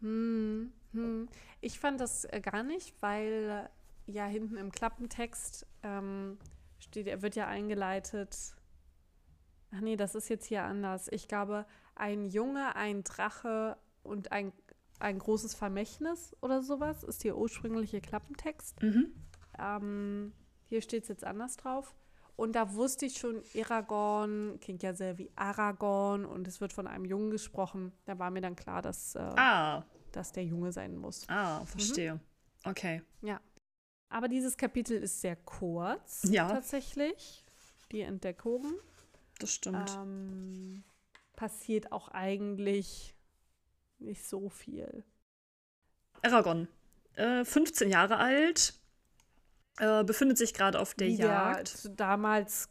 Hm, 0.00 0.72
hm. 0.92 1.28
Ich 1.60 1.78
fand 1.78 2.00
das 2.00 2.24
äh, 2.24 2.40
gar 2.40 2.62
nicht, 2.62 2.94
weil 3.00 3.68
äh, 4.06 4.12
ja 4.12 4.26
hinten 4.26 4.56
im 4.56 4.72
Klappentext 4.72 5.66
ähm, 5.82 6.38
steht, 6.80 7.06
er 7.06 7.22
wird 7.22 7.36
ja 7.36 7.46
eingeleitet. 7.46 8.36
Ach 9.74 9.80
nee, 9.80 9.96
das 9.96 10.14
ist 10.14 10.28
jetzt 10.28 10.46
hier 10.46 10.64
anders. 10.64 11.08
Ich 11.08 11.28
glaube, 11.28 11.66
ein 11.94 12.24
Junge, 12.26 12.74
ein 12.76 13.04
Drache 13.04 13.78
und 14.02 14.32
ein, 14.32 14.52
ein 15.02 15.18
großes 15.18 15.54
Vermächtnis 15.54 16.34
oder 16.40 16.62
sowas 16.62 17.02
ist 17.02 17.24
der 17.24 17.36
ursprüngliche 17.36 18.00
Klappentext. 18.00 18.82
Mhm. 18.82 19.12
Ähm, 19.58 20.32
hier 20.68 20.80
steht 20.80 21.02
es 21.02 21.08
jetzt 21.08 21.24
anders 21.24 21.56
drauf. 21.56 21.94
Und 22.36 22.54
da 22.54 22.74
wusste 22.74 23.06
ich 23.06 23.18
schon, 23.18 23.42
Aragorn 23.54 24.58
klingt 24.60 24.82
ja 24.82 24.94
sehr 24.94 25.18
wie 25.18 25.30
Aragorn 25.36 26.24
und 26.24 26.48
es 26.48 26.60
wird 26.60 26.72
von 26.72 26.86
einem 26.86 27.04
Jungen 27.04 27.30
gesprochen. 27.30 27.92
Da 28.06 28.18
war 28.18 28.30
mir 28.30 28.40
dann 28.40 28.56
klar, 28.56 28.80
dass, 28.80 29.14
äh, 29.14 29.18
ah. 29.18 29.84
dass 30.12 30.32
der 30.32 30.44
Junge 30.44 30.72
sein 30.72 30.96
muss. 30.96 31.28
Ah, 31.28 31.64
verstehe. 31.66 32.14
Mhm. 32.14 32.20
Okay. 32.64 33.02
Ja. 33.20 33.40
Aber 34.08 34.28
dieses 34.28 34.56
Kapitel 34.56 35.02
ist 35.02 35.20
sehr 35.20 35.36
kurz, 35.36 36.22
ja. 36.28 36.48
tatsächlich. 36.48 37.44
Die 37.90 38.00
Entdeckung. 38.00 38.64
Das 39.38 39.52
stimmt. 39.52 39.90
Ähm, 39.98 40.84
passiert 41.34 41.92
auch 41.92 42.08
eigentlich 42.08 43.14
nicht 44.02 44.24
so 44.24 44.48
viel. 44.48 45.04
Aragorn, 46.22 46.68
äh, 47.14 47.44
15 47.44 47.90
Jahre 47.90 48.18
alt, 48.18 48.74
äh, 49.78 50.04
befindet 50.04 50.38
sich 50.38 50.54
gerade 50.54 50.78
auf 50.78 50.94
der 50.94 51.08
wie 51.08 51.16
Jagd. 51.16 51.90
Damals, 51.98 52.68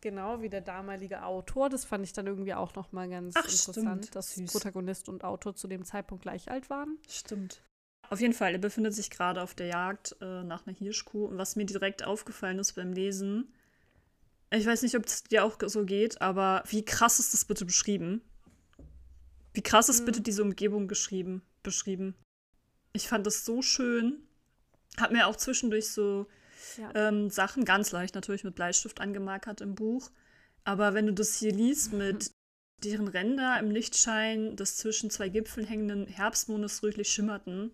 genau, 0.00 0.42
wie 0.42 0.48
der 0.48 0.60
damalige 0.60 1.24
Autor. 1.24 1.68
Das 1.68 1.84
fand 1.84 2.04
ich 2.04 2.12
dann 2.12 2.26
irgendwie 2.26 2.54
auch 2.54 2.74
noch 2.74 2.92
mal 2.92 3.08
ganz 3.08 3.34
Ach, 3.36 3.44
interessant, 3.44 4.04
stimmt. 4.04 4.14
dass 4.14 4.34
Süß. 4.34 4.52
Protagonist 4.52 5.08
und 5.08 5.24
Autor 5.24 5.54
zu 5.54 5.68
dem 5.68 5.84
Zeitpunkt 5.84 6.22
gleich 6.22 6.50
alt 6.50 6.70
waren. 6.70 6.98
Stimmt. 7.08 7.62
Auf 8.10 8.20
jeden 8.20 8.32
Fall, 8.32 8.52
er 8.52 8.58
befindet 8.58 8.94
sich 8.94 9.10
gerade 9.10 9.42
auf 9.42 9.54
der 9.54 9.66
Jagd 9.66 10.16
äh, 10.20 10.42
nach 10.42 10.66
einer 10.66 10.74
Hirschkuh. 10.74 11.26
Und 11.26 11.38
was 11.38 11.56
mir 11.56 11.66
direkt 11.66 12.04
aufgefallen 12.04 12.58
ist 12.58 12.72
beim 12.72 12.92
Lesen, 12.92 13.52
ich 14.50 14.66
weiß 14.66 14.82
nicht, 14.82 14.96
ob 14.96 15.04
es 15.04 15.24
dir 15.24 15.44
auch 15.44 15.58
so 15.66 15.84
geht, 15.84 16.22
aber 16.22 16.62
wie 16.68 16.84
krass 16.84 17.18
ist 17.18 17.34
das 17.34 17.44
bitte 17.44 17.66
beschrieben? 17.66 18.22
Wie 19.52 19.62
krass 19.62 19.88
ist 19.88 20.00
mhm. 20.00 20.06
bitte 20.06 20.20
diese 20.20 20.42
Umgebung 20.42 20.88
geschrieben, 20.88 21.42
beschrieben? 21.62 22.14
Ich 22.92 23.08
fand 23.08 23.26
das 23.26 23.44
so 23.44 23.62
schön. 23.62 24.22
Hat 24.96 25.12
mir 25.12 25.26
auch 25.26 25.36
zwischendurch 25.36 25.90
so 25.90 26.26
ja. 26.76 26.90
ähm, 26.94 27.30
Sachen 27.30 27.64
ganz 27.64 27.92
leicht 27.92 28.14
natürlich 28.14 28.44
mit 28.44 28.54
Bleistift 28.54 29.00
angemarkert 29.00 29.60
im 29.60 29.74
Buch. 29.74 30.10
Aber 30.64 30.94
wenn 30.94 31.06
du 31.06 31.14
das 31.14 31.36
hier 31.36 31.52
liest 31.52 31.92
mit 31.92 32.32
deren 32.84 33.08
Ränder 33.08 33.58
im 33.58 33.70
Lichtschein 33.70 34.56
des 34.56 34.76
zwischen 34.76 35.10
zwei 35.10 35.28
Gipfeln 35.28 35.66
hängenden 35.66 36.06
Herbstmondes 36.06 36.82
rötlich 36.82 37.08
schimmerten. 37.08 37.72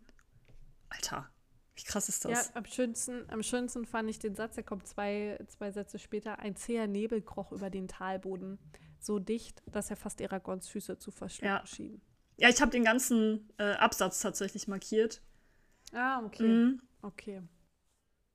Alter, 0.88 1.28
wie 1.76 1.82
krass 1.82 2.08
ist 2.08 2.24
das? 2.24 2.48
Ja, 2.48 2.54
am 2.54 2.64
schönsten, 2.64 3.28
am 3.28 3.42
schönsten 3.42 3.84
fand 3.84 4.08
ich 4.08 4.18
den 4.18 4.34
Satz, 4.34 4.54
der 4.54 4.64
kommt 4.64 4.86
zwei, 4.86 5.38
zwei 5.48 5.72
Sätze 5.72 5.98
später. 5.98 6.38
Ein 6.38 6.56
zäher 6.56 6.86
Nebel 6.86 7.20
kroch 7.20 7.52
über 7.52 7.68
den 7.68 7.88
Talboden. 7.88 8.58
So 9.04 9.18
dicht, 9.18 9.62
dass 9.66 9.90
er 9.90 9.96
fast 9.96 10.22
Aragorns 10.22 10.68
Füße 10.68 10.98
zu 10.98 11.10
verschlucken 11.10 11.48
ja. 11.48 11.66
schien. 11.66 12.00
Ja, 12.38 12.48
ich 12.48 12.60
habe 12.62 12.70
den 12.70 12.84
ganzen 12.84 13.50
äh, 13.58 13.74
Absatz 13.74 14.20
tatsächlich 14.20 14.66
markiert. 14.66 15.20
Ah, 15.92 16.22
okay. 16.24 16.42
Mhm. 16.42 16.82
Okay. 17.02 17.42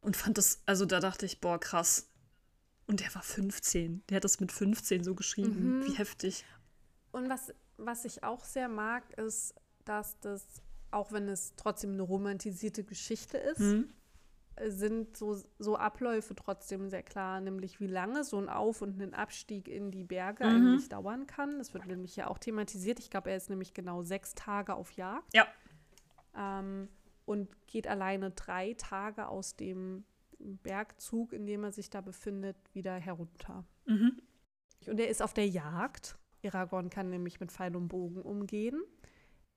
Und 0.02 0.16
fand 0.16 0.38
das, 0.38 0.62
also 0.66 0.86
da 0.86 1.00
dachte 1.00 1.26
ich, 1.26 1.42
boah, 1.42 1.60
krass. 1.60 2.10
Und 2.86 3.00
der 3.02 3.14
war 3.16 3.24
15. 3.24 4.04
Der 4.10 4.18
hat 4.18 4.24
das 4.24 4.40
mit 4.40 4.52
15 4.52 5.04
so 5.04 5.16
geschrieben. 5.16 5.80
Mhm. 5.80 5.86
Wie 5.86 5.98
heftig. 5.98 6.46
Und 7.12 7.30
was, 7.30 7.52
was 7.78 8.06
ich 8.06 8.24
auch 8.24 8.46
sehr 8.46 8.70
mag, 8.70 9.12
ist, 9.18 9.56
dass 9.86 10.20
das, 10.20 10.46
auch 10.92 11.12
wenn 11.12 11.28
es 11.28 11.56
trotzdem 11.56 11.94
eine 11.94 12.04
romantisierte 12.04 12.84
Geschichte 12.84 13.38
ist, 13.38 13.60
mhm. 13.60 13.90
Sind 14.68 15.16
so, 15.16 15.42
so 15.58 15.78
Abläufe 15.78 16.36
trotzdem 16.36 16.90
sehr 16.90 17.04
klar, 17.04 17.42
nämlich 17.42 17.80
wie 17.80 17.88
lange 17.88 18.24
so 18.24 18.38
ein 18.38 18.50
Auf- 18.50 18.82
und 18.82 19.02
ein 19.02 19.14
Abstieg 19.14 19.68
in 19.68 19.92
die 19.92 20.04
Berge 20.04 20.46
mhm. 20.46 20.50
eigentlich 20.50 20.90
dauern 20.90 21.28
kann. 21.28 21.58
Das 21.58 21.74
wird 21.74 21.86
nämlich 21.86 22.16
ja 22.16 22.28
auch 22.28 22.38
thematisiert. 22.38 23.00
Ich 23.00 23.10
glaube, 23.10 23.32
er 23.32 23.38
ist 23.38 23.50
nämlich 23.50 23.74
genau 23.74 24.04
sechs 24.04 24.36
Tage 24.36 24.76
auf 24.76 24.92
Jagd. 24.94 25.34
Ja. 25.34 25.48
Ähm, 26.36 26.90
und 27.26 27.48
geht 27.68 27.88
alleine 27.88 28.32
drei 28.32 28.74
Tage 28.74 29.28
aus 29.28 29.56
dem 29.56 30.04
Bergzug, 30.40 31.34
in 31.34 31.46
dem 31.46 31.64
er 31.64 31.72
sich 31.72 31.90
da 31.90 32.02
befindet, 32.02 32.58
wieder 32.74 32.96
herunter. 32.96 33.66
Mhm. 33.86 34.20
Und 34.88 35.00
er 35.00 35.10
ist 35.10 35.22
auf 35.22 35.34
der 35.34 35.48
Jagd. 35.48 36.18
Aragorn 36.44 36.90
kann 36.90 37.10
nämlich 37.10 37.40
mit 37.40 37.52
Pfeil 37.52 37.76
und 37.76 37.90
Bogen 37.90 38.22
umgehen. 38.22 38.82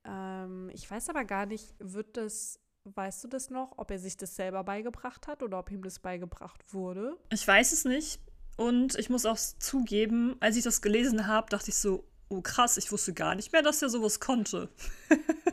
Ähm, 0.04 0.70
ich 0.72 0.90
weiß 0.90 1.08
aber 1.08 1.24
gar 1.24 1.46
nicht, 1.46 1.74
wird 1.78 2.16
das, 2.16 2.60
weißt 2.84 3.24
du 3.24 3.28
das 3.28 3.50
noch, 3.50 3.72
ob 3.76 3.90
er 3.90 3.98
sich 3.98 4.16
das 4.16 4.36
selber 4.36 4.64
beigebracht 4.64 5.26
hat 5.26 5.42
oder 5.42 5.58
ob 5.58 5.70
ihm 5.70 5.82
das 5.82 5.98
beigebracht 5.98 6.72
wurde? 6.72 7.16
Ich 7.30 7.46
weiß 7.46 7.72
es 7.72 7.84
nicht. 7.84 8.20
Und 8.56 8.98
ich 8.98 9.08
muss 9.08 9.24
auch 9.24 9.38
zugeben, 9.38 10.36
als 10.40 10.56
ich 10.56 10.64
das 10.64 10.82
gelesen 10.82 11.26
habe, 11.26 11.48
dachte 11.48 11.70
ich 11.70 11.76
so, 11.76 12.04
oh 12.28 12.42
krass, 12.42 12.76
ich 12.76 12.92
wusste 12.92 13.14
gar 13.14 13.34
nicht 13.34 13.52
mehr, 13.52 13.62
dass 13.62 13.82
er 13.82 13.88
sowas 13.88 14.20
konnte. 14.20 14.68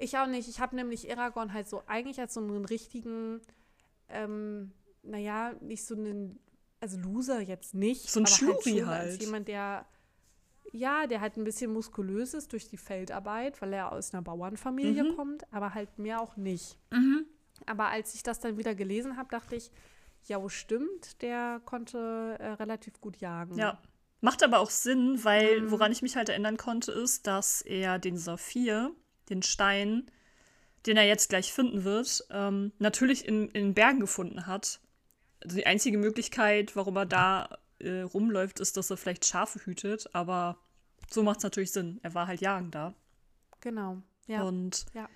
Ich 0.00 0.16
auch 0.16 0.26
nicht. 0.26 0.48
Ich 0.48 0.60
habe 0.60 0.74
nämlich 0.74 1.10
Aragorn 1.12 1.52
halt 1.52 1.68
so 1.68 1.82
eigentlich 1.86 2.18
als 2.18 2.32
so 2.32 2.40
einen 2.40 2.64
richtigen, 2.64 3.42
ähm, 4.08 4.72
naja, 5.02 5.52
nicht 5.60 5.84
so 5.84 5.94
einen, 5.94 6.40
also 6.80 6.96
Loser 6.96 7.40
jetzt 7.40 7.74
nicht. 7.74 8.10
So 8.10 8.20
ein 8.20 8.24
aber 8.24 8.34
Schluri 8.34 8.78
halt, 8.78 8.86
halt. 8.86 9.10
Als 9.10 9.20
jemand, 9.20 9.46
der, 9.48 9.84
ja, 10.72 11.06
der 11.06 11.20
halt 11.20 11.36
ein 11.36 11.44
bisschen 11.44 11.72
muskulös 11.72 12.34
ist 12.34 12.52
durch 12.52 12.68
die 12.68 12.76
Feldarbeit, 12.76 13.60
weil 13.60 13.72
er 13.72 13.92
aus 13.92 14.12
einer 14.12 14.22
Bauernfamilie 14.22 15.04
mhm. 15.04 15.16
kommt, 15.16 15.52
aber 15.52 15.74
halt 15.74 15.98
mehr 15.98 16.20
auch 16.20 16.36
nicht. 16.36 16.76
Mhm. 16.90 17.26
Aber 17.66 17.88
als 17.88 18.14
ich 18.14 18.22
das 18.22 18.40
dann 18.40 18.56
wieder 18.56 18.74
gelesen 18.74 19.16
habe, 19.16 19.28
dachte 19.30 19.56
ich, 19.56 19.70
ja, 20.26 20.38
stimmt, 20.48 21.22
der 21.22 21.60
konnte 21.64 22.36
äh, 22.38 22.52
relativ 22.52 23.00
gut 23.00 23.16
jagen. 23.18 23.56
Ja, 23.56 23.78
Macht 24.20 24.42
aber 24.42 24.58
auch 24.58 24.70
Sinn, 24.70 25.24
weil 25.24 25.62
mhm. 25.62 25.70
woran 25.70 25.92
ich 25.92 26.02
mich 26.02 26.16
halt 26.16 26.28
erinnern 26.28 26.56
konnte, 26.56 26.92
ist, 26.92 27.26
dass 27.26 27.62
er 27.62 27.98
den 27.98 28.18
Saphir, 28.18 28.92
den 29.30 29.42
Stein, 29.42 30.10
den 30.86 30.96
er 30.96 31.06
jetzt 31.06 31.30
gleich 31.30 31.52
finden 31.52 31.84
wird, 31.84 32.26
ähm, 32.30 32.72
natürlich 32.78 33.26
in, 33.26 33.48
in 33.50 33.74
Bergen 33.74 34.00
gefunden 34.00 34.46
hat. 34.46 34.80
Also 35.42 35.56
die 35.56 35.66
einzige 35.66 35.96
Möglichkeit, 35.96 36.76
warum 36.76 36.96
er 36.96 37.06
da 37.06 37.58
äh, 37.80 38.02
rumläuft, 38.02 38.60
ist, 38.60 38.76
dass 38.76 38.90
er 38.90 38.96
vielleicht 38.96 39.24
Schafe 39.24 39.60
hütet, 39.64 40.14
aber 40.14 40.58
so 41.10 41.22
macht 41.22 41.38
es 41.38 41.44
natürlich 41.44 41.72
Sinn. 41.72 42.00
Er 42.02 42.14
war 42.14 42.26
halt 42.26 42.40
jagen 42.40 42.70
da. 42.70 42.94
Genau, 43.60 44.02
ja. 44.26 44.42
Und 44.42 44.86
ja, 44.94 45.08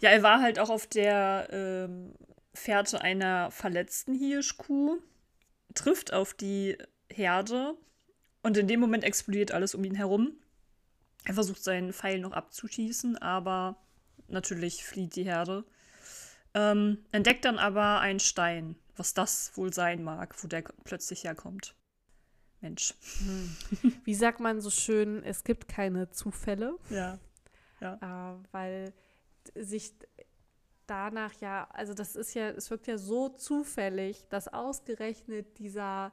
ja 0.00 0.10
er 0.10 0.22
war 0.22 0.40
halt 0.40 0.58
auch 0.58 0.70
auf 0.70 0.86
der 0.86 1.48
ähm, 1.50 2.14
Fährte 2.54 3.00
einer 3.00 3.50
verletzten 3.50 4.14
Hirschkuh, 4.14 4.98
trifft 5.74 6.12
auf 6.12 6.34
die 6.34 6.78
Herde 7.10 7.76
und 8.42 8.56
in 8.56 8.68
dem 8.68 8.80
Moment 8.80 9.04
explodiert 9.04 9.52
alles 9.52 9.74
um 9.74 9.84
ihn 9.84 9.94
herum. 9.94 10.32
Er 11.24 11.34
versucht 11.34 11.62
seinen 11.62 11.92
Pfeil 11.92 12.20
noch 12.20 12.32
abzuschießen, 12.32 13.18
aber 13.18 13.76
natürlich 14.28 14.84
flieht 14.84 15.16
die 15.16 15.24
Herde. 15.24 15.64
Ähm, 16.54 17.04
entdeckt 17.12 17.44
dann 17.44 17.58
aber 17.58 18.00
einen 18.00 18.20
Stein, 18.20 18.76
was 18.96 19.12
das 19.12 19.52
wohl 19.56 19.72
sein 19.72 20.02
mag, 20.02 20.34
wo 20.42 20.48
der 20.48 20.62
plötzlich 20.84 21.24
herkommt. 21.24 21.74
Mensch. 22.60 22.94
Hm. 23.18 23.56
Wie 24.04 24.14
sagt 24.14 24.40
man 24.40 24.60
so 24.60 24.70
schön, 24.70 25.22
es 25.22 25.44
gibt 25.44 25.68
keine 25.68 26.10
Zufälle. 26.10 26.76
Ja. 26.90 27.18
ja. 27.80 28.32
Äh, 28.32 28.38
weil 28.52 28.92
sich 29.54 29.94
danach 30.86 31.32
ja, 31.40 31.68
also 31.72 31.94
das 31.94 32.16
ist 32.16 32.34
ja, 32.34 32.50
es 32.50 32.70
wirkt 32.70 32.86
ja 32.86 32.98
so 32.98 33.28
zufällig, 33.28 34.26
dass 34.28 34.48
ausgerechnet 34.48 35.58
dieser 35.58 36.12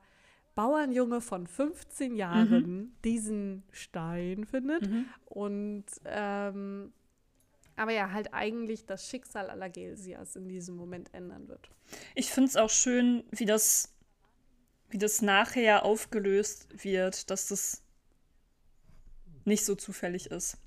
Bauernjunge 0.55 1.21
von 1.21 1.47
15 1.47 2.15
Jahren 2.15 2.77
mhm. 2.77 2.95
diesen 3.03 3.63
Stein 3.71 4.45
findet 4.45 4.87
mhm. 4.87 5.05
und 5.25 5.85
ähm, 6.05 6.93
aber 7.75 7.91
ja, 7.91 8.11
halt 8.11 8.33
eigentlich 8.33 8.85
das 8.85 9.09
Schicksal 9.09 9.49
aller 9.49 9.69
Gelsias 9.69 10.35
in 10.35 10.47
diesem 10.47 10.75
Moment 10.75 11.11
ändern 11.13 11.47
wird. 11.47 11.69
Ich 12.13 12.29
finde 12.29 12.49
es 12.49 12.55
auch 12.55 12.69
schön, 12.69 13.23
wie 13.31 13.45
das 13.45 13.92
wie 14.93 14.99
das 14.99 15.23
nachher 15.23 15.83
aufgelöst 15.83 16.67
wird, 16.83 17.31
dass 17.31 17.47
das 17.47 17.81
nicht 19.43 19.65
so 19.65 19.73
zufällig 19.75 20.27
ist. 20.27 20.57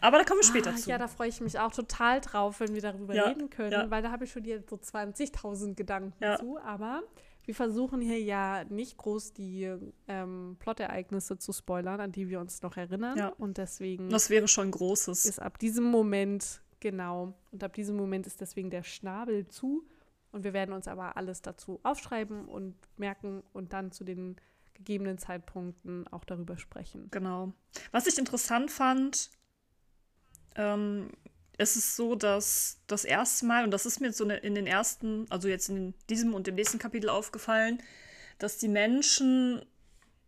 Aber 0.00 0.18
da 0.18 0.24
kommen 0.24 0.40
wir 0.40 0.46
später 0.46 0.70
ah, 0.70 0.76
zu. 0.76 0.90
Ja, 0.90 0.98
da 0.98 1.08
freue 1.08 1.28
ich 1.28 1.40
mich 1.40 1.58
auch 1.58 1.72
total 1.72 2.20
drauf, 2.20 2.60
wenn 2.60 2.74
wir 2.74 2.82
darüber 2.82 3.14
ja, 3.14 3.24
reden 3.24 3.50
können, 3.50 3.72
ja. 3.72 3.90
weil 3.90 4.02
da 4.02 4.10
habe 4.10 4.24
ich 4.24 4.32
schon 4.32 4.44
jetzt 4.44 4.70
so 4.70 4.76
20.000 4.76 5.74
Gedanken 5.74 6.22
ja. 6.22 6.38
zu. 6.38 6.58
Aber 6.58 7.02
wir 7.44 7.54
versuchen 7.54 8.00
hier 8.00 8.20
ja 8.20 8.64
nicht 8.64 8.96
groß 8.96 9.34
die 9.34 9.70
ähm, 10.08 10.56
Plottereignisse 10.58 11.38
zu 11.38 11.52
spoilern, 11.52 12.00
an 12.00 12.12
die 12.12 12.28
wir 12.28 12.40
uns 12.40 12.62
noch 12.62 12.76
erinnern. 12.76 13.16
Ja. 13.18 13.28
Und 13.28 13.58
deswegen. 13.58 14.08
Das 14.08 14.30
wäre 14.30 14.48
schon 14.48 14.70
Großes. 14.70 15.26
Ist 15.26 15.40
ab 15.40 15.58
diesem 15.58 15.84
Moment, 15.84 16.62
genau. 16.80 17.34
Und 17.52 17.62
ab 17.62 17.74
diesem 17.74 17.96
Moment 17.96 18.26
ist 18.26 18.40
deswegen 18.40 18.70
der 18.70 18.82
Schnabel 18.82 19.46
zu. 19.48 19.86
Und 20.36 20.44
wir 20.44 20.52
werden 20.52 20.74
uns 20.74 20.86
aber 20.86 21.16
alles 21.16 21.40
dazu 21.40 21.80
aufschreiben 21.82 22.44
und 22.44 22.74
merken 22.98 23.42
und 23.54 23.72
dann 23.72 23.90
zu 23.90 24.04
den 24.04 24.36
gegebenen 24.74 25.16
Zeitpunkten 25.16 26.06
auch 26.08 26.24
darüber 26.24 26.58
sprechen. 26.58 27.08
Genau. 27.10 27.54
Was 27.90 28.06
ich 28.06 28.18
interessant 28.18 28.70
fand, 28.70 29.30
ähm, 30.54 31.08
es 31.56 31.76
ist 31.76 31.96
so, 31.96 32.16
dass 32.16 32.82
das 32.86 33.06
erste 33.06 33.46
Mal, 33.46 33.64
und 33.64 33.70
das 33.70 33.86
ist 33.86 34.00
mir 34.00 34.12
so 34.12 34.28
in 34.28 34.54
den 34.54 34.66
ersten, 34.66 35.24
also 35.30 35.48
jetzt 35.48 35.70
in 35.70 35.94
diesem 36.10 36.34
und 36.34 36.46
dem 36.46 36.56
nächsten 36.56 36.78
Kapitel 36.78 37.08
aufgefallen, 37.08 37.82
dass 38.38 38.58
die 38.58 38.68
Menschen 38.68 39.64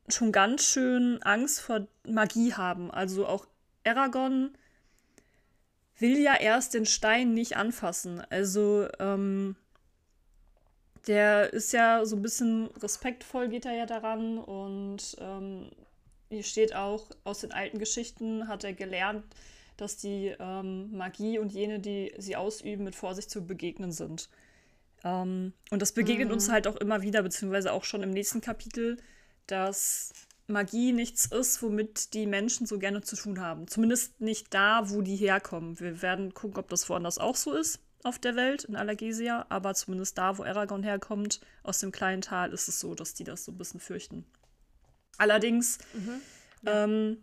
schon 0.08 0.32
ganz 0.32 0.64
schön 0.64 1.22
Angst 1.22 1.60
vor 1.60 1.86
Magie 2.06 2.54
haben. 2.54 2.90
Also 2.90 3.26
auch 3.26 3.46
Aragorn 3.84 4.56
will 5.98 6.16
ja 6.16 6.34
erst 6.34 6.72
den 6.72 6.86
Stein 6.86 7.34
nicht 7.34 7.58
anfassen. 7.58 8.22
Also 8.30 8.88
ähm, 8.98 9.54
der 11.08 11.52
ist 11.52 11.72
ja 11.72 12.04
so 12.04 12.16
ein 12.16 12.22
bisschen 12.22 12.68
respektvoll, 12.82 13.48
geht 13.48 13.64
er 13.64 13.72
ja 13.72 13.86
daran. 13.86 14.38
Und 14.38 15.16
ähm, 15.18 15.70
hier 16.28 16.42
steht 16.42 16.74
auch, 16.74 17.08
aus 17.24 17.40
den 17.40 17.52
alten 17.52 17.78
Geschichten 17.78 18.46
hat 18.46 18.62
er 18.62 18.74
gelernt, 18.74 19.24
dass 19.78 19.96
die 19.96 20.34
ähm, 20.38 20.94
Magie 20.94 21.38
und 21.38 21.50
jene, 21.52 21.80
die 21.80 22.12
sie 22.18 22.36
ausüben, 22.36 22.84
mit 22.84 22.94
Vorsicht 22.94 23.30
zu 23.30 23.46
begegnen 23.46 23.90
sind. 23.90 24.28
Ähm, 25.02 25.54
und 25.70 25.80
das 25.80 25.92
begegnet 25.92 26.28
mhm. 26.28 26.34
uns 26.34 26.50
halt 26.50 26.66
auch 26.66 26.76
immer 26.76 27.00
wieder, 27.00 27.22
beziehungsweise 27.22 27.72
auch 27.72 27.84
schon 27.84 28.02
im 28.02 28.10
nächsten 28.10 28.42
Kapitel, 28.42 28.98
dass 29.46 30.12
Magie 30.46 30.92
nichts 30.92 31.24
ist, 31.26 31.62
womit 31.62 32.12
die 32.12 32.26
Menschen 32.26 32.66
so 32.66 32.78
gerne 32.78 33.00
zu 33.00 33.16
tun 33.16 33.40
haben. 33.40 33.66
Zumindest 33.66 34.20
nicht 34.20 34.52
da, 34.52 34.90
wo 34.90 35.00
die 35.00 35.16
herkommen. 35.16 35.80
Wir 35.80 36.02
werden 36.02 36.34
gucken, 36.34 36.58
ob 36.58 36.68
das 36.68 36.88
woanders 36.90 37.18
auch 37.18 37.36
so 37.36 37.54
ist 37.54 37.80
auf 38.04 38.18
der 38.18 38.36
Welt, 38.36 38.64
in 38.64 38.76
Allergesia, 38.76 39.46
aber 39.48 39.74
zumindest 39.74 40.18
da, 40.18 40.38
wo 40.38 40.44
Aragorn 40.44 40.82
herkommt, 40.82 41.40
aus 41.62 41.80
dem 41.80 41.92
kleinen 41.92 42.22
Tal, 42.22 42.52
ist 42.52 42.68
es 42.68 42.80
so, 42.80 42.94
dass 42.94 43.14
die 43.14 43.24
das 43.24 43.44
so 43.44 43.52
ein 43.52 43.58
bisschen 43.58 43.80
fürchten. 43.80 44.24
Allerdings 45.16 45.78
mhm. 45.94 46.20
ja. 46.62 46.84
ähm, 46.84 47.18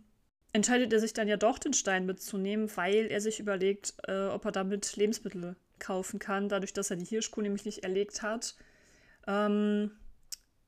entscheidet 0.52 0.92
er 0.92 1.00
sich 1.00 1.14
dann 1.14 1.28
ja 1.28 1.36
doch, 1.36 1.58
den 1.58 1.72
Stein 1.72 2.06
mitzunehmen, 2.06 2.70
weil 2.76 3.06
er 3.06 3.20
sich 3.20 3.40
überlegt, 3.40 3.94
äh, 4.06 4.26
ob 4.26 4.44
er 4.44 4.52
damit 4.52 4.96
Lebensmittel 4.96 5.56
kaufen 5.78 6.18
kann, 6.18 6.48
dadurch, 6.48 6.72
dass 6.72 6.90
er 6.90 6.96
die 6.96 7.04
Hirschkuh 7.04 7.40
nämlich 7.40 7.64
nicht 7.64 7.84
erlegt 7.84 8.22
hat. 8.22 8.56
Ähm, 9.26 9.90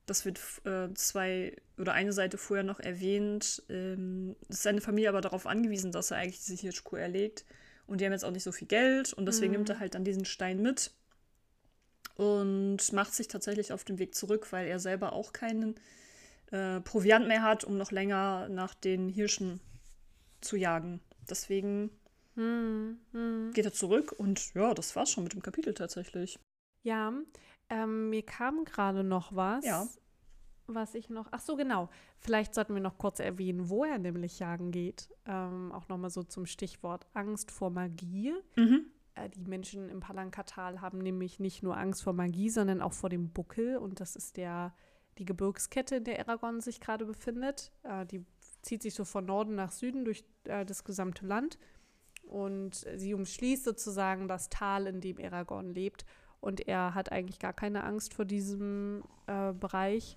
das 0.06 0.24
wird 0.24 0.40
äh, 0.64 0.92
zwei 0.94 1.54
oder 1.76 1.92
eine 1.92 2.12
Seite 2.12 2.38
vorher 2.38 2.64
noch 2.64 2.80
erwähnt. 2.80 3.62
Ähm, 3.68 4.36
ist 4.48 4.62
seine 4.62 4.80
Familie 4.80 5.10
aber 5.10 5.20
darauf 5.20 5.46
angewiesen, 5.46 5.92
dass 5.92 6.10
er 6.10 6.18
eigentlich 6.18 6.44
diese 6.44 6.60
Hirschkuh 6.60 6.96
erlegt. 6.96 7.44
Und 7.88 8.00
die 8.00 8.04
haben 8.04 8.12
jetzt 8.12 8.24
auch 8.24 8.30
nicht 8.30 8.44
so 8.44 8.52
viel 8.52 8.68
Geld 8.68 9.12
und 9.12 9.26
deswegen 9.26 9.52
mhm. 9.52 9.58
nimmt 9.58 9.70
er 9.70 9.80
halt 9.80 9.94
dann 9.94 10.04
diesen 10.04 10.24
Stein 10.24 10.62
mit 10.62 10.92
und 12.14 12.92
macht 12.92 13.14
sich 13.14 13.28
tatsächlich 13.28 13.72
auf 13.72 13.82
den 13.82 13.98
Weg 13.98 14.14
zurück, 14.14 14.52
weil 14.52 14.68
er 14.68 14.78
selber 14.78 15.14
auch 15.14 15.32
keinen 15.32 15.74
äh, 16.52 16.80
Proviant 16.80 17.26
mehr 17.26 17.42
hat, 17.42 17.64
um 17.64 17.76
noch 17.76 17.90
länger 17.90 18.48
nach 18.50 18.74
den 18.74 19.08
Hirschen 19.08 19.60
zu 20.40 20.56
jagen. 20.56 21.00
Deswegen 21.28 21.90
mhm. 22.34 23.00
Mhm. 23.12 23.52
geht 23.54 23.64
er 23.64 23.72
zurück 23.72 24.14
und 24.16 24.54
ja, 24.54 24.74
das 24.74 24.94
war's 24.94 25.10
schon 25.10 25.24
mit 25.24 25.32
dem 25.32 25.42
Kapitel 25.42 25.72
tatsächlich. 25.72 26.38
Ja, 26.82 27.12
ähm, 27.70 28.10
mir 28.10 28.22
kam 28.22 28.64
gerade 28.64 29.02
noch 29.02 29.34
was. 29.34 29.64
Ja 29.64 29.88
was 30.74 30.94
ich 30.94 31.10
noch. 31.10 31.28
Ach 31.30 31.40
so, 31.40 31.56
genau. 31.56 31.88
Vielleicht 32.18 32.54
sollten 32.54 32.74
wir 32.74 32.80
noch 32.80 32.98
kurz 32.98 33.20
erwähnen, 33.20 33.68
wo 33.68 33.84
er 33.84 33.98
nämlich 33.98 34.38
jagen 34.38 34.70
geht. 34.70 35.08
Ähm, 35.26 35.72
auch 35.72 35.88
nochmal 35.88 36.10
so 36.10 36.22
zum 36.22 36.46
Stichwort 36.46 37.06
Angst 37.14 37.50
vor 37.50 37.70
Magie. 37.70 38.34
Mhm. 38.56 38.86
Äh, 39.14 39.28
die 39.30 39.44
Menschen 39.44 39.88
im 39.88 40.00
Palankatal 40.00 40.80
haben 40.80 40.98
nämlich 40.98 41.40
nicht 41.40 41.62
nur 41.62 41.76
Angst 41.76 42.02
vor 42.02 42.12
Magie, 42.12 42.50
sondern 42.50 42.80
auch 42.80 42.92
vor 42.92 43.10
dem 43.10 43.30
Buckel. 43.30 43.76
Und 43.76 44.00
das 44.00 44.16
ist 44.16 44.36
der, 44.36 44.74
die 45.18 45.24
Gebirgskette, 45.24 45.96
in 45.96 46.04
der 46.04 46.20
Aragorn 46.20 46.60
sich 46.60 46.80
gerade 46.80 47.06
befindet. 47.06 47.72
Äh, 47.82 48.06
die 48.06 48.24
zieht 48.62 48.82
sich 48.82 48.94
so 48.94 49.04
von 49.04 49.24
Norden 49.24 49.54
nach 49.54 49.72
Süden 49.72 50.04
durch 50.04 50.24
äh, 50.44 50.64
das 50.64 50.84
gesamte 50.84 51.26
Land. 51.26 51.58
Und 52.22 52.86
sie 52.96 53.14
umschließt 53.14 53.64
sozusagen 53.64 54.28
das 54.28 54.50
Tal, 54.50 54.86
in 54.86 55.00
dem 55.00 55.18
Aragorn 55.18 55.72
lebt. 55.72 56.04
Und 56.40 56.68
er 56.68 56.94
hat 56.94 57.10
eigentlich 57.10 57.38
gar 57.38 57.52
keine 57.52 57.84
Angst 57.84 58.14
vor 58.14 58.24
diesem 58.24 59.02
äh, 59.26 59.52
Bereich 59.52 60.16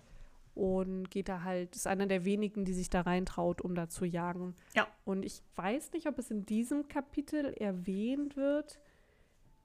und 0.54 1.10
geht 1.10 1.30
da 1.30 1.44
halt, 1.44 1.76
ist 1.76 1.88
einer 1.88 2.08
der 2.08 2.26
wenigen, 2.26 2.66
die 2.66 2.74
sich 2.74 2.90
da 2.90 3.02
reintraut, 3.02 3.62
um 3.62 3.76
da 3.76 3.88
zu 3.88 4.06
jagen. 4.06 4.56
Ja. 4.76 4.88
Und 5.06 5.24
ich 5.24 5.42
weiß 5.56 5.94
nicht, 5.94 6.08
ob 6.08 6.20
es 6.20 6.32
in 6.32 6.46
diesem 6.46 6.88
Kapitel 6.88 7.54
erwähnt 7.54 8.36
wird, 8.36 8.80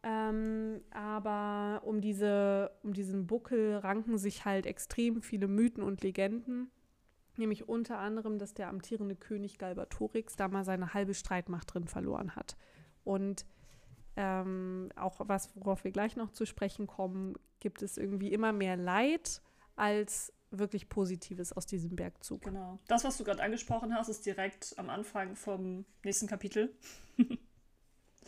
ähm, 0.03 0.81
aber 0.91 1.83
um, 1.85 2.01
diese, 2.01 2.71
um 2.83 2.93
diesen 2.93 3.27
Buckel 3.27 3.77
ranken 3.77 4.19
sich 4.19 4.45
halt 4.45 4.67
extrem 4.67 5.21
viele 5.23 5.49
Mythen 5.49 5.83
und 5.83 6.03
Legenden. 6.03 6.71
Nämlich 7.37 7.69
unter 7.69 7.99
anderem, 7.99 8.39
dass 8.39 8.55
der 8.55 8.69
amtierende 8.69 9.17
König 9.17 9.59
Galbatorix 9.59 10.37
da 10.37 10.49
mal 10.49 10.65
seine 10.65 10.95
halbe 10.95 11.13
Streitmacht 11.13 11.75
drin 11.75 11.87
verloren 11.87 12.37
hat. 12.37 12.57
Und 13.05 13.45
ähm, 14.17 14.89
auch 14.97 15.17
was, 15.19 15.51
worauf 15.57 15.85
wir 15.85 15.91
gleich 15.91 16.17
noch 16.17 16.31
zu 16.31 16.47
sprechen 16.47 16.87
kommen, 16.87 17.35
gibt 17.61 17.83
es 17.83 17.99
irgendwie 17.99 18.33
immer 18.33 18.53
mehr 18.53 18.77
Leid 18.77 19.43
als 19.75 20.33
wirklich 20.51 20.89
Positives 20.89 21.53
aus 21.53 21.67
diesem 21.67 21.97
Bergzug. 21.97 22.43
Genau. 22.43 22.79
Das, 22.87 23.05
was 23.05 23.17
du 23.19 23.25
gerade 23.25 23.43
angesprochen 23.43 23.95
hast, 23.95 24.09
ist 24.09 24.25
direkt 24.27 24.75
am 24.79 24.91
Anfang 24.91 25.37
vom 25.37 25.85
nächsten 26.05 26.27
Kapitel. 26.27 26.75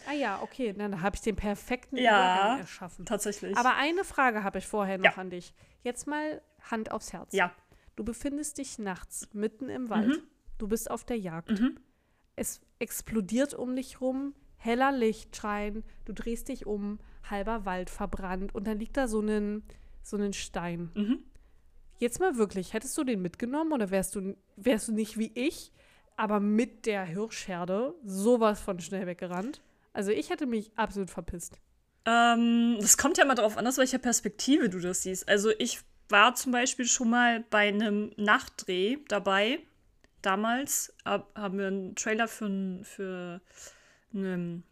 ah 0.07 0.13
ja, 0.13 0.43
okay, 0.43 0.73
dann 0.73 1.01
habe 1.01 1.17
ich 1.17 1.23
den 1.23 1.37
perfekten 1.37 1.97
ja, 1.97 2.37
Übergang 2.37 2.59
erschaffen. 2.61 3.07
Tatsächlich. 3.07 3.57
Aber 3.57 3.77
eine 3.77 4.05
Frage 4.05 4.45
habe 4.45 4.59
ich 4.59 4.67
vorher 4.67 4.99
noch 4.99 5.05
ja. 5.05 5.15
an 5.17 5.31
dich. 5.31 5.55
Jetzt 5.83 6.07
mal 6.07 6.43
Hand 6.71 6.91
aufs 6.91 7.13
Herz. 7.13 7.33
Ja. 7.33 7.53
Du 7.97 8.05
befindest 8.05 8.59
dich 8.59 8.79
nachts 8.79 9.29
mitten 9.33 9.69
im 9.69 9.91
Wald. 9.91 10.09
Mhm. 10.09 10.23
Du 10.59 10.69
bist 10.69 10.91
auf 10.91 11.05
der 11.05 11.19
Jagd. 11.19 11.51
Mhm. 11.51 11.79
Es 12.37 12.61
explodiert 12.79 13.55
um 13.55 13.75
dich 13.75 14.01
rum, 14.01 14.35
heller 14.57 14.93
Lichtschein, 14.93 15.83
du 16.05 16.13
drehst 16.13 16.49
dich 16.49 16.67
um, 16.67 17.01
halber 17.29 17.65
Wald 17.65 17.91
verbrannt 17.91 18.55
und 18.55 18.67
dann 18.67 18.79
liegt 18.79 18.97
da 18.97 19.09
so 19.09 19.21
ein, 19.21 19.65
so 20.03 20.17
ein 20.17 20.33
Stein. 20.33 20.91
Mhm 20.95 21.25
Jetzt 21.99 22.21
mal 22.21 22.37
wirklich, 22.37 22.73
hättest 22.73 22.97
du 22.97 23.05
den 23.05 23.21
mitgenommen 23.21 23.73
oder 23.73 23.91
wärst 23.91 24.15
du, 24.15 24.37
wärst 24.57 24.89
du 24.89 24.93
nicht 24.93 25.19
wie 25.19 25.33
ich, 25.35 25.73
aber 26.17 26.41
mit 26.41 26.87
der 26.87 27.05
Hirschherde 27.05 27.95
sowas 28.05 28.61
von 28.61 28.81
schnell 28.81 29.07
weggerannt? 29.07 29.61
Also 29.93 30.13
ich 30.13 30.31
hätte 30.31 30.47
mich 30.47 30.71
absolut 30.77 31.11
verpisst. 31.11 31.59
Ähm, 32.07 32.77
das 32.81 32.97
kommt 32.97 33.19
ja 33.19 33.25
mal 33.25 33.35
darauf 33.35 33.57
an, 33.57 33.67
aus 33.67 33.79
welcher 33.79 33.99
Perspektive 33.99 34.69
du 34.69 34.79
das 34.79 35.03
siehst. 35.03 35.29
Also 35.29 35.51
ich 35.59 35.81
war 36.09 36.35
zum 36.37 36.53
Beispiel 36.53 36.87
schon 36.87 37.11
mal 37.11 37.45
bei 37.51 37.69
einem 37.69 38.13
Nachtdreh 38.17 38.99
dabei. 39.09 39.59
Damals 40.23 40.95
haben 41.05 41.59
wir 41.59 41.67
einen 41.67 41.95
Trailer 41.97 42.29
für 42.29 42.81
für 42.83 43.41
ein 44.15 44.63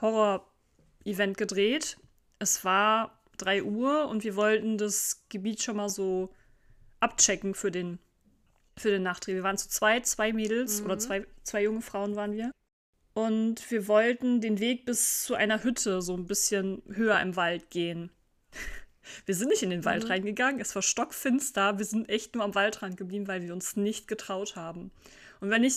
Horror-Event 0.00 1.36
gedreht. 1.36 1.98
Es 2.38 2.64
war 2.64 3.20
3 3.38 3.64
Uhr 3.64 4.08
und 4.08 4.24
wir 4.24 4.36
wollten 4.36 4.78
das 4.78 5.24
Gebiet 5.28 5.62
schon 5.62 5.76
mal 5.76 5.88
so 5.88 6.30
abchecken 7.00 7.54
für 7.54 7.70
den, 7.70 7.98
für 8.76 8.90
den 8.90 9.02
Nachtdreh. 9.02 9.34
Wir 9.34 9.42
waren 9.42 9.58
zu 9.58 9.68
zweit, 9.68 10.06
zwei 10.06 10.32
Mädels 10.32 10.80
mhm. 10.80 10.86
oder 10.86 10.98
zwei, 10.98 11.26
zwei 11.42 11.62
junge 11.62 11.82
Frauen 11.82 12.16
waren 12.16 12.32
wir. 12.32 12.52
Und 13.14 13.68
wir 13.70 13.88
wollten 13.88 14.40
den 14.40 14.60
Weg 14.60 14.86
bis 14.86 15.24
zu 15.24 15.34
einer 15.34 15.64
Hütte 15.64 16.02
so 16.02 16.16
ein 16.16 16.26
bisschen 16.26 16.82
höher 16.88 17.20
im 17.20 17.34
Wald 17.34 17.68
gehen. 17.70 18.12
Wir 19.24 19.34
sind 19.34 19.48
nicht 19.48 19.62
in 19.62 19.70
den 19.70 19.86
Wald 19.86 20.04
mhm. 20.04 20.10
reingegangen, 20.10 20.60
es 20.60 20.74
war 20.74 20.82
stockfinster, 20.82 21.78
wir 21.78 21.86
sind 21.86 22.10
echt 22.10 22.34
nur 22.34 22.44
am 22.44 22.54
Waldrand 22.54 22.98
geblieben, 22.98 23.26
weil 23.26 23.40
wir 23.40 23.54
uns 23.54 23.74
nicht 23.74 24.06
getraut 24.06 24.54
haben. 24.54 24.90
Und 25.40 25.48
wenn 25.48 25.64
ich 25.64 25.76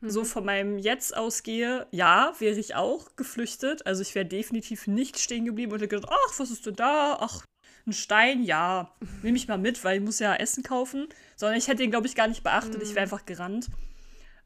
mhm. 0.00 0.08
so 0.08 0.24
von 0.24 0.44
meinem 0.44 0.78
Jetzt 0.78 1.14
ausgehe, 1.14 1.86
ja, 1.90 2.32
wäre 2.38 2.58
ich 2.58 2.74
auch 2.74 3.14
geflüchtet. 3.14 3.86
Also 3.86 4.00
ich 4.00 4.14
wäre 4.14 4.24
definitiv 4.24 4.86
nicht 4.86 5.18
stehen 5.18 5.44
geblieben 5.44 5.72
und 5.72 5.80
hätte 5.80 5.88
gedacht, 5.88 6.10
ach, 6.10 6.38
was 6.38 6.50
ist 6.50 6.64
denn 6.64 6.76
da? 6.76 7.18
Ach, 7.20 7.44
ein 7.86 7.92
Stein, 7.92 8.42
ja, 8.42 8.94
nehme 9.22 9.36
ich 9.36 9.48
mal 9.48 9.58
mit, 9.58 9.82
weil 9.84 9.98
ich 9.98 10.04
muss 10.04 10.18
ja 10.18 10.34
Essen 10.34 10.62
kaufen. 10.62 11.08
Sondern 11.36 11.58
ich 11.58 11.68
hätte 11.68 11.82
ihn, 11.82 11.90
glaube 11.90 12.06
ich, 12.06 12.14
gar 12.14 12.28
nicht 12.28 12.42
beachtet. 12.42 12.76
Mhm. 12.76 12.82
Ich 12.82 12.90
wäre 12.90 13.02
einfach 13.02 13.26
gerannt. 13.26 13.68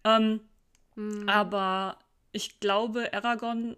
Ähm, 0.04 0.40
mhm. 0.94 1.28
Aber 1.28 1.98
ich 2.32 2.60
glaube, 2.60 3.12
Aragon, 3.12 3.76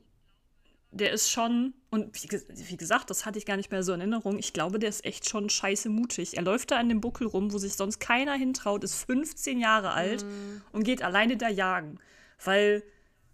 der 0.90 1.12
ist 1.12 1.30
schon, 1.30 1.74
und 1.90 2.14
wie, 2.14 2.28
wie, 2.30 2.76
gesagt, 2.76 3.10
das 3.10 3.26
hatte 3.26 3.38
ich 3.38 3.46
gar 3.46 3.56
nicht 3.56 3.70
mehr 3.70 3.82
so 3.82 3.92
in 3.92 4.00
Erinnerung, 4.00 4.38
ich 4.38 4.52
glaube, 4.52 4.78
der 4.78 4.88
ist 4.88 5.04
echt 5.04 5.28
schon 5.28 5.50
scheiße 5.50 5.88
mutig. 5.88 6.36
Er 6.36 6.42
läuft 6.42 6.70
da 6.70 6.76
an 6.76 6.88
dem 6.88 7.00
Buckel 7.00 7.26
rum, 7.26 7.52
wo 7.52 7.58
sich 7.58 7.74
sonst 7.74 7.98
keiner 7.98 8.34
hintraut, 8.34 8.84
ist 8.84 9.04
15 9.04 9.60
Jahre 9.60 9.92
alt 9.92 10.24
mhm. 10.24 10.62
und 10.72 10.84
geht 10.84 11.02
alleine 11.02 11.36
da 11.36 11.48
jagen. 11.48 11.98
Weil, 12.44 12.82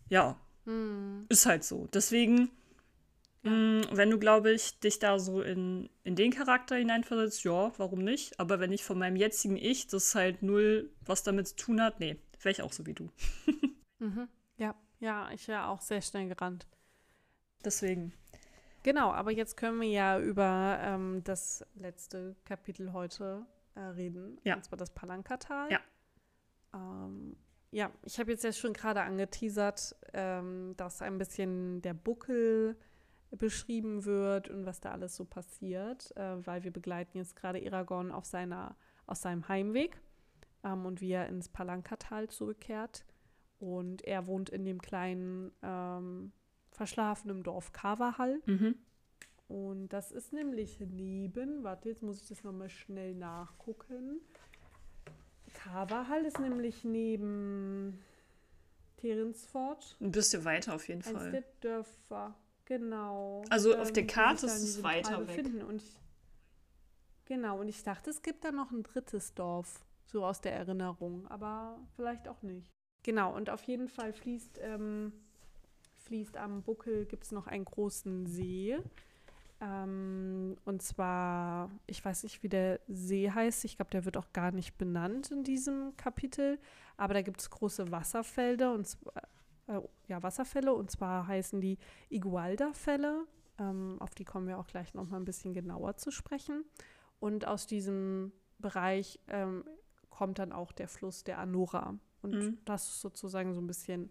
ja, 0.09 0.37
mhm. 0.65 1.27
ist 1.29 1.47
halt 1.47 1.65
so. 1.65 1.89
Deswegen 1.93 2.51
Mm, 3.45 3.83
wenn 3.93 4.11
du, 4.11 4.19
glaube 4.19 4.53
ich, 4.53 4.81
dich 4.81 4.99
da 4.99 5.19
so 5.19 5.43
in, 5.43 5.91
in 6.03 6.17
den 6.17 6.33
Charakter 6.33 6.77
hineinversetzt, 6.77 7.45
ja, 7.45 7.73
warum 7.79 8.03
nicht? 8.03 8.41
Aber 8.41 8.59
wenn 8.59 8.73
ich 8.73 8.85
von 8.85 8.99
meinem 8.99 9.17
jetzigen 9.17 9.57
Ich, 9.57 9.87
das 9.87 10.15
halt 10.15 10.43
null 10.43 10.91
was 11.05 11.23
damit 11.23 11.49
zu 11.49 11.57
tun 11.57 11.83
hat, 11.83 12.01
nee, 12.01 12.19
wäre 12.41 12.53
ich 12.53 12.63
auch 12.63 12.73
so 12.73 12.87
wie 12.87 12.95
du. 12.95 13.11
mhm. 13.99 14.29
Ja, 14.57 14.75
ja, 14.99 15.31
ich 15.31 15.47
wäre 15.47 15.67
auch 15.67 15.83
sehr 15.83 16.01
schnell 16.01 16.27
gerannt. 16.27 16.67
Deswegen. 17.65 18.15
Genau, 18.83 19.13
aber 19.13 19.31
jetzt 19.31 19.57
können 19.57 19.81
wir 19.81 19.89
ja 19.89 20.19
über 20.19 20.79
ähm, 20.81 21.23
das 21.25 21.67
letzte 21.75 22.37
Kapitel 22.45 22.95
heute 22.95 23.45
äh, 23.75 23.81
reden. 23.81 24.39
Ja. 24.45 24.57
Und 24.57 24.65
zwar 24.65 24.79
das 24.79 24.91
Palankatal. 24.91 25.71
Ja. 25.71 25.81
Ähm, 26.73 27.37
ja, 27.71 27.91
ich 28.05 28.19
habe 28.19 28.31
jetzt 28.31 28.45
ja 28.45 28.53
schon 28.53 28.73
gerade 28.73 29.03
angeteasert, 29.03 29.97
ähm, 30.15 30.75
dass 30.77 31.03
ein 31.03 31.19
bisschen 31.19 31.83
der 31.83 31.95
Buckel 31.95 32.77
beschrieben 33.37 34.05
wird 34.05 34.49
und 34.49 34.67
was 34.67 34.81
da 34.81 34.93
alles 34.93 35.17
so 35.17 35.25
passiert, 35.25 36.17
äh, 36.17 36.47
weil 36.47 36.65
wir 36.65 36.73
begleiten 36.73 37.19
jetzt 37.19 37.37
gerade 37.37 37.63
Eragon 37.63 38.11
auf 38.11 38.25
seiner, 38.25 38.77
auf 39.07 39.19
seinem 39.19 39.49
Heimweg 39.49 40.01
ähm, 40.63 40.87
und 40.87 41.01
wie 41.01 41.13
er 41.13 41.29
ins 41.29 41.49
Palankatal 41.49 42.29
zurückkehrt. 42.29 43.05
Und 43.59 44.03
er 44.03 44.27
wohnt 44.27 44.51
in 44.51 44.65
dem 44.65 44.83
kleinen 44.83 45.53
ähm, 45.63 46.33
verschlafenen 46.71 47.43
Dorf 47.43 47.73
Kavahal. 47.73 48.43
Mhm. 48.47 48.75
Und 49.49 49.89
das 49.89 50.11
ist 50.11 50.33
nämlich 50.33 50.81
neben, 50.81 51.63
warte, 51.63 51.89
jetzt 51.89 52.03
muss 52.03 52.21
ich 52.23 52.29
das 52.29 52.43
nochmal 52.43 52.71
schnell 52.71 53.15
nachgucken. 53.15 54.21
Kavahal 55.55 56.25
ist 56.25 56.41
nämlich 56.41 56.85
neben 56.85 57.99
Terensfort. 58.97 59.97
Ein 60.01 60.13
bisschen 60.13 60.45
weiter 60.45 60.75
auf 60.75 60.89
jeden 60.89 61.03
Fall. 61.03 61.17
Eins 61.17 61.31
der 61.31 61.45
Dörfer. 61.61 62.35
Genau. 62.67 63.45
Also 63.51 63.77
auf 63.77 63.93
der 63.93 64.07
Karte 64.07 64.47
ist 64.47 64.63
es 64.63 64.83
weiter 64.83 65.27
weg. 65.27 65.47
Und 65.69 65.77
ich, 65.77 66.01
genau, 67.27 67.61
und 67.61 67.69
ich 67.69 67.83
dachte, 67.83 68.11
es 68.11 68.23
gibt 68.23 68.45
da 68.45 68.53
noch 68.53 68.71
ein 68.71 68.83
drittes 68.83 69.35
Dorf, 69.35 69.85
so 70.07 70.25
aus 70.25 70.41
der 70.41 70.55
Erinnerung, 70.55 71.27
aber 71.29 71.79
vielleicht 71.97 72.29
auch 72.29 72.43
nicht. 72.43 72.71
Genau, 73.03 73.35
und 73.35 73.51
auf 73.51 73.63
jeden 73.65 73.89
Fall 73.89 74.15
fließt, 74.15 74.61
ähm, 74.63 75.13
fließt 76.05 76.39
am 76.39 76.63
Buckel, 76.63 77.05
gibt 77.05 77.25
es 77.25 77.33
noch 77.33 77.47
einen 77.47 77.67
großen 77.67 78.27
See. 78.27 78.79
Ähm, 79.61 80.57
und 80.65 80.83
zwar, 80.83 81.71
ich 81.87 82.05
weiß 82.05 82.23
nicht, 82.25 82.43
wie 82.43 82.49
der 82.49 82.81
See 82.89 83.31
heißt. 83.31 83.65
Ich 83.65 83.77
glaube, 83.77 83.91
der 83.91 84.05
wird 84.05 84.17
auch 84.17 84.33
gar 84.33 84.53
nicht 84.53 84.77
benannt 84.79 85.31
in 85.31 85.45
diesem 85.45 85.97
Kapitel. 85.97 86.59
Aber 86.97 87.15
da 87.15 87.23
gibt 87.23 87.41
es 87.41 87.51
große 87.51 87.91
Wasserfelder 87.91 88.73
und 88.73 88.87
zwar, 88.87 89.13
äh, 89.67 89.81
ja, 90.09 90.23
Wasserfälle 90.23 90.73
und 90.73 90.91
zwar 90.91 91.27
heißen 91.27 91.61
die 91.61 91.79
Igualda-Fälle. 92.11 93.27
Ähm, 93.59 93.97
auf 94.01 94.15
die 94.15 94.25
kommen 94.25 94.49
wir 94.49 94.59
auch 94.59 94.67
gleich 94.67 94.95
noch 94.95 95.09
mal 95.09 95.17
ein 95.17 95.25
bisschen 95.25 95.55
genauer 95.55 95.97
zu 95.97 96.11
sprechen. 96.11 96.65
Und 97.21 97.47
aus 97.47 97.67
diesem 97.67 98.33
Bereich 98.59 99.21
ähm, 99.29 99.65
kommt 100.11 100.39
dann 100.39 100.53
auch 100.53 100.73
der 100.73 100.89
Fluss 100.89 101.25
der 101.25 101.39
Anora. 101.39 101.99
Und 102.23 102.35
mhm. 102.35 102.59
das 102.65 102.89
ist 102.89 103.01
sozusagen 103.01 103.55
so 103.55 103.61
ein 103.61 103.67
bisschen 103.67 104.11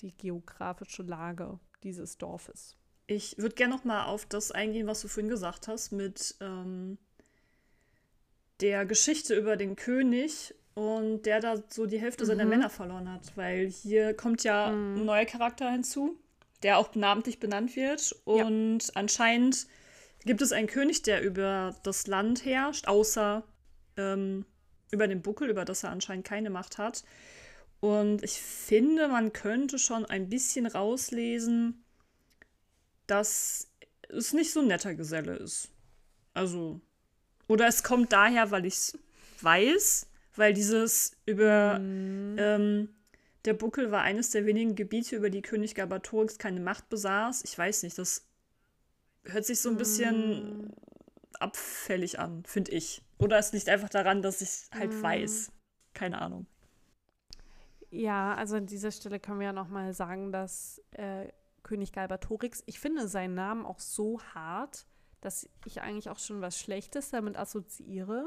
die 0.00 0.16
geografische 0.16 1.02
Lage 1.02 1.58
dieses 1.82 2.18
Dorfes. 2.18 2.76
Ich 3.06 3.36
würde 3.38 3.54
gerne 3.54 3.74
noch 3.74 3.84
mal 3.84 4.04
auf 4.06 4.26
das 4.26 4.52
eingehen, 4.52 4.86
was 4.86 5.00
du 5.00 5.08
vorhin 5.08 5.30
gesagt 5.30 5.68
hast, 5.68 5.90
mit 5.90 6.36
ähm, 6.40 6.98
der 8.60 8.86
Geschichte 8.86 9.34
über 9.34 9.56
den 9.56 9.76
König 9.76 10.54
und 10.74 11.22
der 11.22 11.40
da 11.40 11.56
so 11.68 11.86
die 11.86 12.00
Hälfte 12.00 12.24
mhm. 12.24 12.28
seiner 12.28 12.44
Männer 12.44 12.70
verloren 12.70 13.12
hat, 13.12 13.36
weil 13.36 13.68
hier 13.68 14.14
kommt 14.14 14.44
ja 14.44 14.70
mhm. 14.70 14.96
ein 15.02 15.04
neuer 15.04 15.24
Charakter 15.24 15.70
hinzu, 15.70 16.18
der 16.62 16.78
auch 16.78 16.94
namentlich 16.94 17.40
benannt 17.40 17.76
wird 17.76 18.14
und 18.24 18.84
ja. 18.84 18.90
anscheinend 18.94 19.66
gibt 20.24 20.42
es 20.42 20.52
einen 20.52 20.66
König, 20.66 21.02
der 21.02 21.22
über 21.22 21.74
das 21.82 22.06
Land 22.06 22.44
herrscht, 22.44 22.86
außer 22.86 23.42
ähm, 23.96 24.44
über 24.90 25.08
den 25.08 25.22
Buckel, 25.22 25.48
über 25.48 25.64
das 25.64 25.82
er 25.82 25.90
anscheinend 25.90 26.26
keine 26.26 26.50
Macht 26.50 26.78
hat. 26.78 27.04
Und 27.80 28.22
ich 28.22 28.40
finde, 28.40 29.08
man 29.08 29.32
könnte 29.32 29.78
schon 29.78 30.04
ein 30.04 30.28
bisschen 30.28 30.66
rauslesen, 30.66 31.82
dass 33.06 33.68
es 34.08 34.32
nicht 34.32 34.52
so 34.52 34.60
ein 34.60 34.66
netter 34.66 34.94
Geselle 34.94 35.36
ist. 35.36 35.70
Also, 36.34 36.80
oder 37.48 37.66
es 37.66 37.82
kommt 37.82 38.12
daher, 38.12 38.50
weil 38.50 38.66
ich 38.66 38.74
es 38.74 38.98
weiß, 39.40 40.09
weil 40.34 40.52
dieses 40.52 41.16
über 41.26 41.78
mhm. 41.78 42.36
ähm, 42.38 42.88
der 43.44 43.54
Buckel 43.54 43.90
war 43.90 44.02
eines 44.02 44.30
der 44.30 44.46
wenigen 44.46 44.74
Gebiete, 44.74 45.16
über 45.16 45.30
die 45.30 45.42
König 45.42 45.74
Gabatorix 45.74 46.38
keine 46.38 46.60
Macht 46.60 46.88
besaß. 46.88 47.42
Ich 47.44 47.56
weiß 47.56 47.82
nicht, 47.84 47.96
das 47.98 48.28
hört 49.24 49.44
sich 49.44 49.60
so 49.60 49.70
ein 49.70 49.76
bisschen 49.76 50.62
mhm. 50.62 50.70
abfällig 51.38 52.18
an, 52.18 52.44
finde 52.44 52.72
ich. 52.72 53.02
Oder 53.18 53.38
es 53.38 53.52
liegt 53.52 53.68
einfach 53.68 53.88
daran, 53.88 54.22
dass 54.22 54.40
ich 54.40 54.68
halt 54.78 54.92
mhm. 54.92 55.02
weiß. 55.02 55.52
Keine 55.94 56.20
Ahnung. 56.20 56.46
Ja, 57.90 58.34
also 58.34 58.56
an 58.56 58.66
dieser 58.66 58.92
Stelle 58.92 59.18
können 59.18 59.40
wir 59.40 59.46
ja 59.46 59.52
nochmal 59.52 59.92
sagen, 59.92 60.32
dass 60.32 60.80
äh, 60.92 61.28
König 61.62 61.92
Galbatorix, 61.92 62.62
ich 62.66 62.78
finde 62.78 63.08
seinen 63.08 63.34
Namen 63.34 63.66
auch 63.66 63.80
so 63.80 64.20
hart, 64.34 64.86
dass 65.20 65.48
ich 65.66 65.80
eigentlich 65.82 66.08
auch 66.08 66.18
schon 66.18 66.40
was 66.40 66.58
Schlechtes 66.58 67.10
damit 67.10 67.36
assoziiere. 67.36 68.24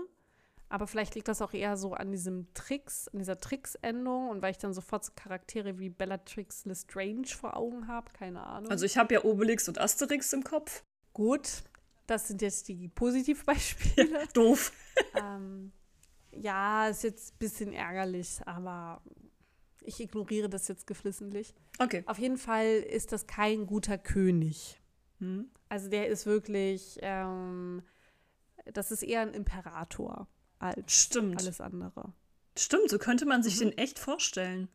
Aber 0.69 0.87
vielleicht 0.87 1.13
liegt 1.13 1.27
das 1.27 1.41
auch 1.41 1.53
eher 1.53 1.77
so 1.77 1.93
an 1.93 2.11
diesem 2.11 2.51
Tricks, 2.53 3.07
an 3.09 3.19
dieser 3.19 3.39
Tricks-Endung 3.39 4.29
und 4.29 4.41
weil 4.41 4.51
ich 4.51 4.57
dann 4.57 4.73
sofort 4.73 5.05
so 5.05 5.11
Charaktere 5.15 5.77
wie 5.77 5.89
Bellatrix 5.89 6.65
Lestrange 6.65 7.27
vor 7.27 7.55
Augen 7.55 7.87
habe, 7.87 8.11
keine 8.13 8.43
Ahnung. 8.43 8.71
Also 8.71 8.85
ich 8.85 8.97
habe 8.97 9.13
ja 9.13 9.23
Obelix 9.23 9.67
und 9.67 9.79
Asterix 9.79 10.33
im 10.33 10.43
Kopf. 10.43 10.83
Gut, 11.13 11.63
das 12.07 12.27
sind 12.27 12.41
jetzt 12.41 12.67
die 12.67 12.87
Positivbeispiele. 12.87 14.11
Ja, 14.11 14.25
doof. 14.33 14.71
ähm, 15.15 15.71
ja, 16.31 16.87
ist 16.87 17.03
jetzt 17.03 17.35
ein 17.35 17.37
bisschen 17.37 17.73
ärgerlich, 17.73 18.39
aber 18.45 19.01
ich 19.81 19.99
ignoriere 19.99 20.49
das 20.49 20.67
jetzt 20.67 20.87
geflissentlich. 20.87 21.53
Okay. 21.79 22.03
Auf 22.05 22.17
jeden 22.17 22.37
Fall 22.37 22.65
ist 22.65 23.11
das 23.11 23.27
kein 23.27 23.67
guter 23.67 23.97
König. 23.97 24.81
Hm? 25.19 25.49
Also 25.69 25.89
der 25.89 26.07
ist 26.07 26.25
wirklich, 26.25 26.97
ähm, 27.01 27.83
das 28.73 28.91
ist 28.91 29.03
eher 29.03 29.21
ein 29.21 29.33
Imperator 29.33 30.27
als 30.63 30.93
Stimmt. 30.93 31.41
alles 31.41 31.61
andere. 31.61 32.13
Stimmt, 32.57 32.89
so 32.89 32.97
könnte 32.97 33.25
man 33.25 33.43
sich 33.43 33.57
mhm. 33.57 33.69
den 33.69 33.77
echt 33.77 33.99
vorstellen. 33.99 34.69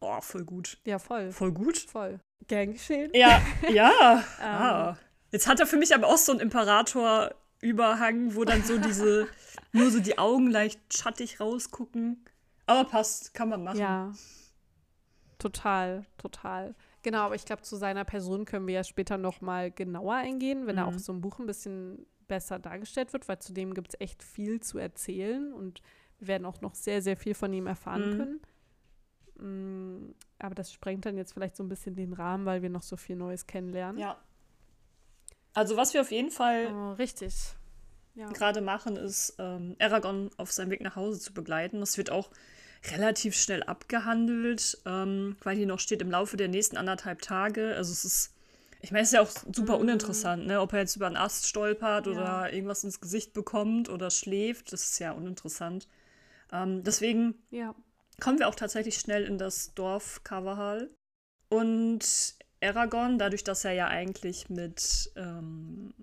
Oh, 0.00 0.20
voll 0.20 0.44
gut. 0.44 0.78
Ja, 0.84 0.98
voll. 0.98 1.32
Voll 1.32 1.52
gut. 1.52 1.78
Voll. 1.78 2.20
Gern 2.46 2.72
geschehen. 2.74 3.10
Ja, 3.14 3.40
ja. 3.70 4.22
ah. 4.40 4.96
Jetzt 5.30 5.46
hat 5.46 5.60
er 5.60 5.66
für 5.66 5.76
mich 5.76 5.94
aber 5.94 6.08
auch 6.08 6.18
so 6.18 6.32
einen 6.32 6.40
Imperator 6.40 7.34
Überhang, 7.60 8.34
wo 8.34 8.44
dann 8.44 8.62
so 8.62 8.76
diese, 8.76 9.26
nur 9.72 9.90
so 9.90 10.00
die 10.00 10.18
Augen 10.18 10.50
leicht 10.50 10.78
schattig 10.94 11.40
rausgucken. 11.40 12.24
Aber 12.66 12.88
passt, 12.88 13.32
kann 13.32 13.48
man 13.48 13.64
machen. 13.64 13.78
Ja. 13.78 14.12
Total, 15.38 16.04
total. 16.18 16.74
Genau, 17.02 17.20
aber 17.20 17.34
ich 17.34 17.44
glaube, 17.44 17.62
zu 17.62 17.76
seiner 17.76 18.04
Person 18.04 18.44
können 18.44 18.66
wir 18.66 18.74
ja 18.74 18.84
später 18.84 19.18
noch 19.18 19.40
mal 19.40 19.70
genauer 19.70 20.14
eingehen, 20.14 20.66
wenn 20.66 20.76
mhm. 20.76 20.78
er 20.78 20.86
auch 20.88 20.98
so 20.98 21.12
im 21.12 21.20
Buch 21.20 21.38
ein 21.38 21.46
bisschen 21.46 22.06
besser 22.28 22.58
dargestellt 22.58 23.12
wird, 23.12 23.28
weil 23.28 23.38
zudem 23.38 23.74
gibt 23.74 23.94
es 23.94 24.00
echt 24.00 24.22
viel 24.22 24.60
zu 24.60 24.78
erzählen 24.78 25.52
und 25.52 25.82
wir 26.18 26.28
werden 26.28 26.44
auch 26.44 26.60
noch 26.60 26.74
sehr, 26.74 27.02
sehr 27.02 27.16
viel 27.16 27.34
von 27.34 27.52
ihm 27.52 27.66
erfahren 27.66 28.10
mhm. 28.10 28.16
können. 28.16 28.40
Mm, 29.36 30.14
aber 30.38 30.54
das 30.54 30.72
sprengt 30.72 31.06
dann 31.06 31.16
jetzt 31.16 31.32
vielleicht 31.32 31.56
so 31.56 31.62
ein 31.62 31.68
bisschen 31.68 31.96
den 31.96 32.12
Rahmen, 32.12 32.46
weil 32.46 32.62
wir 32.62 32.70
noch 32.70 32.82
so 32.82 32.96
viel 32.96 33.16
Neues 33.16 33.46
kennenlernen. 33.46 34.00
Ja. 34.00 34.18
Also 35.52 35.76
was 35.76 35.94
wir 35.94 36.00
auf 36.00 36.10
jeden 36.10 36.30
Fall 36.30 36.72
oh, 36.72 36.92
richtig 36.92 37.54
ja. 38.14 38.28
gerade 38.30 38.60
machen, 38.60 38.96
ist 38.96 39.36
ähm, 39.38 39.76
Aragorn 39.78 40.30
auf 40.36 40.52
seinem 40.52 40.70
Weg 40.70 40.80
nach 40.80 40.96
Hause 40.96 41.20
zu 41.20 41.32
begleiten. 41.32 41.80
Das 41.80 41.96
wird 41.96 42.10
auch 42.10 42.30
relativ 42.92 43.34
schnell 43.34 43.62
abgehandelt, 43.62 44.78
ähm, 44.84 45.36
weil 45.42 45.56
hier 45.56 45.66
noch 45.66 45.80
steht 45.80 46.02
im 46.02 46.10
Laufe 46.10 46.36
der 46.36 46.48
nächsten 46.48 46.76
anderthalb 46.76 47.22
Tage. 47.22 47.74
Also 47.76 47.92
es 47.92 48.04
ist, 48.04 48.33
ich 48.84 48.92
meine, 48.92 49.02
es 49.02 49.08
ist 49.08 49.14
ja 49.14 49.22
auch 49.22 49.30
super 49.54 49.76
mhm. 49.76 49.80
uninteressant, 49.80 50.46
ne? 50.46 50.60
ob 50.60 50.74
er 50.74 50.80
jetzt 50.80 50.94
über 50.94 51.06
einen 51.06 51.16
Ast 51.16 51.48
stolpert 51.48 52.06
ja. 52.06 52.12
oder 52.12 52.52
irgendwas 52.52 52.84
ins 52.84 53.00
Gesicht 53.00 53.32
bekommt 53.32 53.88
oder 53.88 54.10
schläft. 54.10 54.74
Das 54.74 54.84
ist 54.84 54.98
ja 54.98 55.12
uninteressant. 55.12 55.88
Ähm, 56.52 56.82
deswegen 56.84 57.34
ja. 57.50 57.74
kommen 58.20 58.38
wir 58.38 58.46
auch 58.46 58.54
tatsächlich 58.54 58.96
schnell 58.96 59.24
in 59.24 59.38
das 59.38 59.72
Dorf 59.72 60.22
Kavahal. 60.22 60.90
Und 61.48 62.34
Aragorn, 62.62 63.18
dadurch, 63.18 63.42
dass 63.42 63.64
er 63.64 63.72
ja 63.72 63.86
eigentlich 63.86 64.50
mit 64.50 65.10
ähm, 65.16 65.94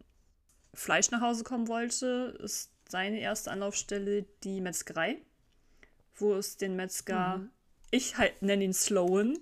Fleisch 0.74 1.12
nach 1.12 1.22
Hause 1.22 1.44
kommen 1.44 1.68
wollte, 1.68 2.36
ist 2.42 2.72
seine 2.90 3.20
erste 3.20 3.52
Anlaufstelle 3.52 4.26
die 4.44 4.60
Metzgerei, 4.60 5.18
wo 6.16 6.34
es 6.34 6.58
den 6.58 6.76
Metzger, 6.76 7.38
mhm. 7.38 7.50
ich 7.92 8.18
halt 8.18 8.42
nenne 8.42 8.64
ihn 8.64 8.74
Sloan 8.74 9.38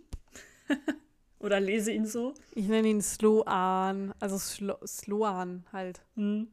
oder 1.39 1.59
lese 1.59 1.91
ihn 1.91 2.05
so. 2.05 2.33
Ich 2.51 2.67
nenne 2.67 2.87
ihn 2.87 3.01
Sloan, 3.01 4.13
also 4.19 4.37
Slo 4.37 4.75
Sloan 4.85 5.65
halt. 5.71 6.01
Mhm. 6.15 6.49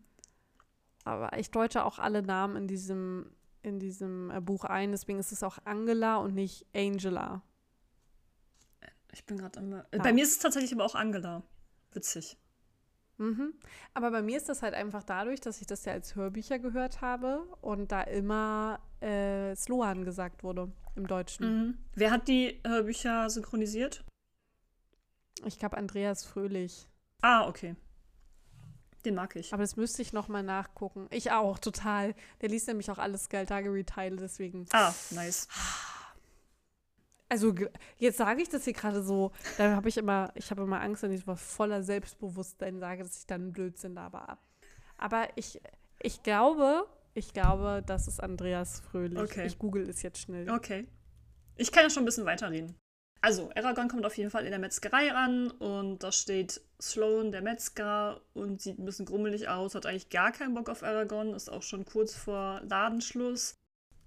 Aber 1.05 1.39
ich 1.39 1.51
deute 1.51 1.85
auch 1.85 1.99
alle 1.99 2.23
Namen 2.23 2.57
in 2.57 2.69
diesem, 2.69 3.31
in 3.63 3.79
diesem 3.79 4.31
äh, 4.31 4.41
Buch 4.41 4.65
ein, 4.65 4.93
deswegen 4.93 5.19
ist 5.19 5.33
es 5.33 5.43
auch 5.43 5.59
Angela 5.65 6.17
und 6.17 6.35
nicht 6.35 6.67
Angela. 6.75 7.43
Ich 9.13 9.25
bin 9.25 9.39
gerade 9.39 9.61
immer. 9.61 9.87
Ja. 9.93 10.03
Bei 10.03 10.13
mir 10.13 10.25
ist 10.25 10.33
es 10.33 10.39
tatsächlich 10.39 10.73
aber 10.73 10.85
auch 10.85 10.95
Angela. 10.95 11.43
Witzig. 11.93 12.37
Mhm. 13.19 13.55
Aber 13.95 14.11
bei 14.11 14.21
mir 14.21 14.37
ist 14.37 14.49
das 14.49 14.63
halt 14.63 14.75
einfach 14.75 15.03
dadurch, 15.03 15.41
dass 15.41 15.61
ich 15.61 15.67
das 15.67 15.85
ja 15.85 15.93
als 15.93 16.17
Hörbücher 16.17 16.59
gehört 16.59 17.01
habe 17.01 17.43
und 17.63 17.93
da 17.93 18.03
immer 18.03 18.81
äh, 19.01 19.55
Sloan 19.57 20.05
gesagt 20.05 20.43
wurde 20.43 20.71
im 20.97 21.07
Deutschen. 21.07 21.47
Mhm. 21.47 21.79
Wer 21.95 22.11
hat 22.11 22.29
die 22.29 22.61
Hörbücher 22.67 23.31
synchronisiert? 23.31 24.05
Ich 25.45 25.59
glaube 25.59 25.77
Andreas 25.77 26.25
Fröhlich. 26.25 26.89
Ah, 27.23 27.49
okay. 27.49 27.77
Den 29.05 29.15
mag 29.15 29.37
ich. 29.37 29.53
Aber 29.53 29.63
das 29.63 29.77
müsste 29.77 30.03
ich 30.03 30.13
noch 30.13 30.29
mal 30.29 30.43
nachgucken. 30.43 31.07
Ich 31.11 31.31
auch, 31.31 31.59
total. 31.59 32.15
Der 32.41 32.49
liest 32.49 32.67
nämlich 32.67 32.91
auch 32.91 32.99
alles 32.99 33.29
Geldtage-Retail, 33.29 34.17
deswegen. 34.17 34.67
Ah, 34.73 34.93
nice. 35.11 35.49
Also 37.29 37.55
jetzt 37.99 38.19
sage 38.19 38.43
ich 38.43 38.49
das 38.49 38.65
hier 38.65 38.73
gerade 38.73 39.03
so, 39.03 39.33
da 39.59 39.75
habe 39.75 39.89
ich 39.89 39.97
immer, 39.97 40.33
ich 40.35 40.51
habe 40.51 40.63
immer 40.63 40.81
Angst, 40.81 41.03
wenn 41.03 41.13
ich 41.13 41.27
was 41.27 41.43
voller 41.43 41.83
Selbstbewusstsein 41.83 42.79
sage, 42.79 43.03
dass 43.03 43.19
ich 43.19 43.27
dann 43.27 43.53
Blödsinn 43.53 43.95
laber. 43.95 44.39
Aber 44.97 45.29
ich, 45.37 45.61
ich 46.01 46.23
glaube, 46.23 46.87
ich 47.15 47.33
glaube, 47.33 47.83
das 47.85 48.09
ist 48.09 48.21
Andreas 48.21 48.81
Fröhlich. 48.81 49.19
Okay. 49.19 49.47
Ich 49.47 49.59
google 49.59 49.89
es 49.89 50.03
jetzt 50.03 50.19
schnell. 50.19 50.51
Okay. 50.51 50.87
Ich 51.57 51.73
kann 51.73 51.85
ja 51.85 51.91
schon 51.91 52.03
ein 52.03 52.07
bisschen 52.07 52.27
weiterreden. 52.27 52.77
Also, 53.27 53.51
Aragorn 53.57 53.89
kommt 53.89 54.07
auf 54.07 54.17
jeden 54.17 54.31
Fall 54.31 54.45
in 54.45 54.53
der 54.53 54.61
Metzgerei 54.61 55.13
an 55.13 55.51
und 55.51 56.05
da 56.05 56.13
steht 56.13 56.61
Sloan, 56.81 57.33
der 57.33 57.43
Metzger, 57.43 58.21
und 58.35 58.63
sieht 58.63 58.79
ein 58.79 58.85
bisschen 58.85 59.05
grummelig 59.05 59.49
aus, 59.49 59.75
hat 59.75 59.85
eigentlich 59.85 60.11
gar 60.11 60.31
keinen 60.31 60.55
Bock 60.55 60.69
auf 60.69 60.85
Aragorn, 60.85 61.35
ist 61.35 61.51
auch 61.51 61.65
schon 61.65 61.85
kurz 61.85 62.15
vor 62.15 62.61
Ladenschluss 62.69 63.57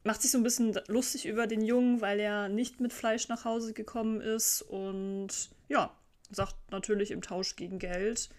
macht 0.05 0.21
sich 0.21 0.31
so 0.31 0.37
ein 0.37 0.43
bisschen 0.43 0.79
lustig 0.87 1.25
über 1.25 1.45
den 1.47 1.61
Jungen, 1.61 1.99
weil 1.99 2.21
er 2.21 2.47
nicht 2.47 2.79
mit 2.79 2.93
Fleisch 2.93 3.27
nach 3.27 3.43
Hause 3.43 3.73
gekommen 3.73 4.21
ist 4.21 4.61
und 4.61 5.49
ja, 5.67 5.93
sagt 6.31 6.55
natürlich 6.71 7.11
im 7.11 7.21
Tausch 7.21 7.57
gegen 7.57 7.77
Geld, 7.77 8.29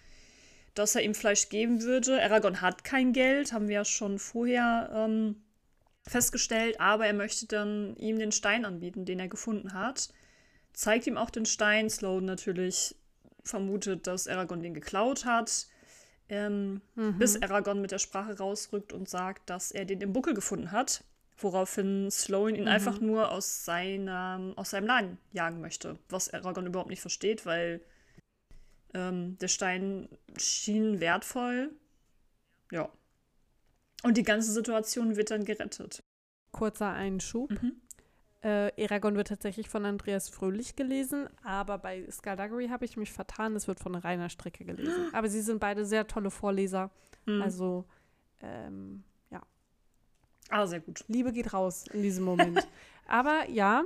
dass 0.73 0.95
er 0.95 1.03
ihm 1.03 1.13
Fleisch 1.13 1.49
geben 1.49 1.83
würde. 1.83 2.19
Aragorn 2.19 2.61
hat 2.61 2.83
kein 2.83 3.13
Geld, 3.13 3.53
haben 3.53 3.67
wir 3.67 3.75
ja 3.75 3.85
schon 3.85 4.17
vorher 4.17 4.89
ähm, 4.91 5.43
festgestellt, 6.07 6.81
aber 6.81 7.05
er 7.05 7.13
möchte 7.13 7.45
dann 7.45 7.95
ihm 7.97 8.17
den 8.17 8.31
Stein 8.31 8.65
anbieten, 8.65 9.05
den 9.05 9.19
er 9.19 9.27
gefunden 9.27 9.73
hat. 9.73 10.09
Zeigt 10.73 11.07
ihm 11.07 11.17
auch 11.17 11.29
den 11.29 11.45
Stein. 11.45 11.89
Sloan 11.89 12.25
natürlich 12.25 12.95
vermutet, 13.43 14.07
dass 14.07 14.27
Aragorn 14.27 14.61
den 14.61 14.73
geklaut 14.73 15.25
hat. 15.25 15.67
Ähm, 16.29 16.81
mhm. 16.95 17.17
Bis 17.17 17.41
Aragorn 17.41 17.81
mit 17.81 17.91
der 17.91 17.99
Sprache 17.99 18.37
rausrückt 18.37 18.93
und 18.93 19.09
sagt, 19.09 19.49
dass 19.49 19.71
er 19.71 19.85
den 19.85 20.01
im 20.01 20.13
Buckel 20.13 20.33
gefunden 20.33 20.71
hat. 20.71 21.03
Woraufhin 21.37 22.09
Sloan 22.11 22.55
ihn 22.55 22.61
mhm. 22.61 22.67
einfach 22.67 22.99
nur 22.99 23.31
aus, 23.31 23.65
seiner, 23.65 24.53
aus 24.55 24.69
seinem 24.69 24.87
Laden 24.87 25.17
jagen 25.33 25.59
möchte. 25.59 25.97
Was 26.09 26.33
Aragorn 26.33 26.67
überhaupt 26.67 26.89
nicht 26.89 27.01
versteht, 27.01 27.45
weil 27.45 27.81
ähm, 28.93 29.37
der 29.39 29.47
Stein 29.47 30.07
schien 30.37 30.99
wertvoll. 30.99 31.71
Ja. 32.71 32.89
Und 34.03 34.17
die 34.17 34.23
ganze 34.23 34.51
Situation 34.51 35.15
wird 35.15 35.31
dann 35.31 35.45
gerettet. 35.45 36.01
Kurzer 36.51 36.91
Einschub. 36.91 37.51
Mhm. 37.51 37.81
Äh, 38.43 38.69
Eragon 38.81 39.15
wird 39.15 39.27
tatsächlich 39.27 39.69
von 39.69 39.85
Andreas 39.85 40.29
Fröhlich 40.29 40.75
gelesen, 40.75 41.29
aber 41.43 41.77
bei 41.77 42.07
Skaldaggery 42.09 42.69
habe 42.69 42.85
ich 42.85 42.97
mich 42.97 43.11
vertan, 43.11 43.55
es 43.55 43.67
wird 43.67 43.79
von 43.79 43.93
Rainer 43.93 44.29
Strecke 44.29 44.65
gelesen. 44.65 45.09
Aber 45.13 45.29
sie 45.29 45.41
sind 45.41 45.59
beide 45.59 45.85
sehr 45.85 46.07
tolle 46.07 46.31
Vorleser. 46.31 46.89
Mhm. 47.27 47.41
Also 47.43 47.85
ähm, 48.41 49.03
Ah, 50.51 50.67
sehr 50.67 50.81
gut. 50.81 51.05
Liebe 51.07 51.31
geht 51.31 51.53
raus 51.53 51.85
in 51.93 52.03
diesem 52.03 52.25
Moment. 52.25 52.67
Aber 53.07 53.49
ja, 53.49 53.83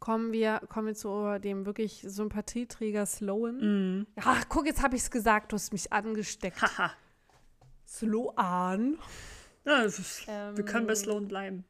kommen 0.00 0.32
wir, 0.32 0.60
kommen 0.70 0.88
wir 0.88 0.94
zu 0.94 1.38
dem 1.38 1.66
wirklich 1.66 2.04
Sympathieträger 2.06 3.04
Sloan. 3.04 4.00
Mm. 4.00 4.06
Ach, 4.16 4.46
guck, 4.48 4.66
jetzt 4.66 4.82
habe 4.82 4.96
ich 4.96 5.02
es 5.02 5.10
gesagt, 5.10 5.52
du 5.52 5.56
hast 5.56 5.72
mich 5.72 5.92
angesteckt. 5.92 6.58
Sloan. 7.86 8.98
Ja, 9.66 9.84
ähm, 9.84 10.56
wir 10.56 10.64
können 10.64 10.86
bei 10.86 10.94
Sloan 10.94 11.28
bleiben. 11.28 11.64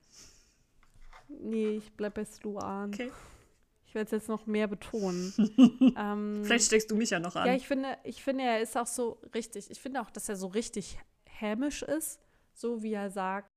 Nee, 1.28 1.76
ich 1.76 1.92
bleibe 1.92 2.16
bei 2.16 2.24
Sloan. 2.24 2.92
Okay. 2.92 3.10
Ich 3.86 3.94
werde 3.94 4.06
es 4.06 4.10
jetzt 4.10 4.28
noch 4.28 4.46
mehr 4.46 4.66
betonen. 4.66 5.32
ähm, 5.96 6.42
Vielleicht 6.44 6.66
steckst 6.66 6.90
du 6.90 6.96
mich 6.96 7.10
ja 7.10 7.20
noch 7.20 7.36
an. 7.36 7.46
Ja, 7.46 7.54
ich 7.54 7.66
finde, 7.66 7.96
ich 8.04 8.22
finde, 8.22 8.44
er 8.44 8.60
ist 8.60 8.76
auch 8.76 8.86
so 8.86 9.20
richtig. 9.34 9.70
Ich 9.70 9.80
finde 9.80 10.02
auch, 10.02 10.10
dass 10.10 10.28
er 10.28 10.36
so 10.36 10.48
richtig 10.48 10.98
hämisch 11.26 11.82
ist. 11.82 12.20
So 12.52 12.82
wie 12.82 12.92
er 12.92 13.10
sagt, 13.10 13.48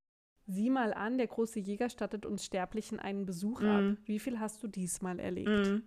Sieh 0.47 0.69
mal 0.69 0.93
an, 0.93 1.17
der 1.17 1.27
große 1.27 1.59
Jäger 1.59 1.89
stattet 1.89 2.25
uns 2.25 2.43
Sterblichen 2.45 2.99
einen 2.99 3.25
Besuch 3.25 3.61
mm. 3.61 3.65
ab. 3.65 3.81
Mhm. 3.81 3.97
Wie 4.05 4.19
viel 4.19 4.39
hast 4.39 4.61
du 4.63 4.67
diesmal 4.67 5.19
erlebt? 5.19 5.49
Mm. 5.49 5.83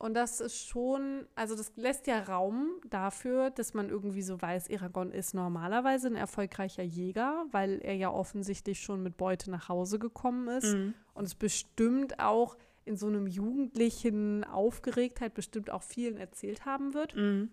Und 0.00 0.14
das 0.14 0.40
ist 0.40 0.66
schon, 0.66 1.26
also 1.34 1.54
das 1.54 1.72
lässt 1.76 2.06
ja 2.06 2.22
Raum 2.22 2.80
dafür, 2.88 3.50
dass 3.50 3.74
man 3.74 3.90
irgendwie 3.90 4.22
so 4.22 4.40
weiß, 4.40 4.68
Eragon 4.68 5.12
ist 5.12 5.34
normalerweise 5.34 6.06
ein 6.06 6.16
erfolgreicher 6.16 6.82
Jäger, 6.82 7.44
weil 7.50 7.80
er 7.82 7.94
ja 7.94 8.10
offensichtlich 8.10 8.80
schon 8.80 9.02
mit 9.02 9.18
Beute 9.18 9.50
nach 9.50 9.68
Hause 9.68 9.98
gekommen 9.98 10.48
ist. 10.48 10.74
Mm. 10.74 10.94
Und 11.12 11.24
es 11.24 11.34
bestimmt 11.34 12.18
auch 12.18 12.56
in 12.86 12.96
so 12.96 13.08
einem 13.08 13.26
jugendlichen 13.26 14.42
Aufgeregtheit 14.44 15.34
bestimmt 15.34 15.68
auch 15.68 15.82
vielen 15.82 16.16
erzählt 16.16 16.64
haben 16.64 16.94
wird. 16.94 17.14
Mhm. 17.14 17.50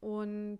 Und 0.00 0.58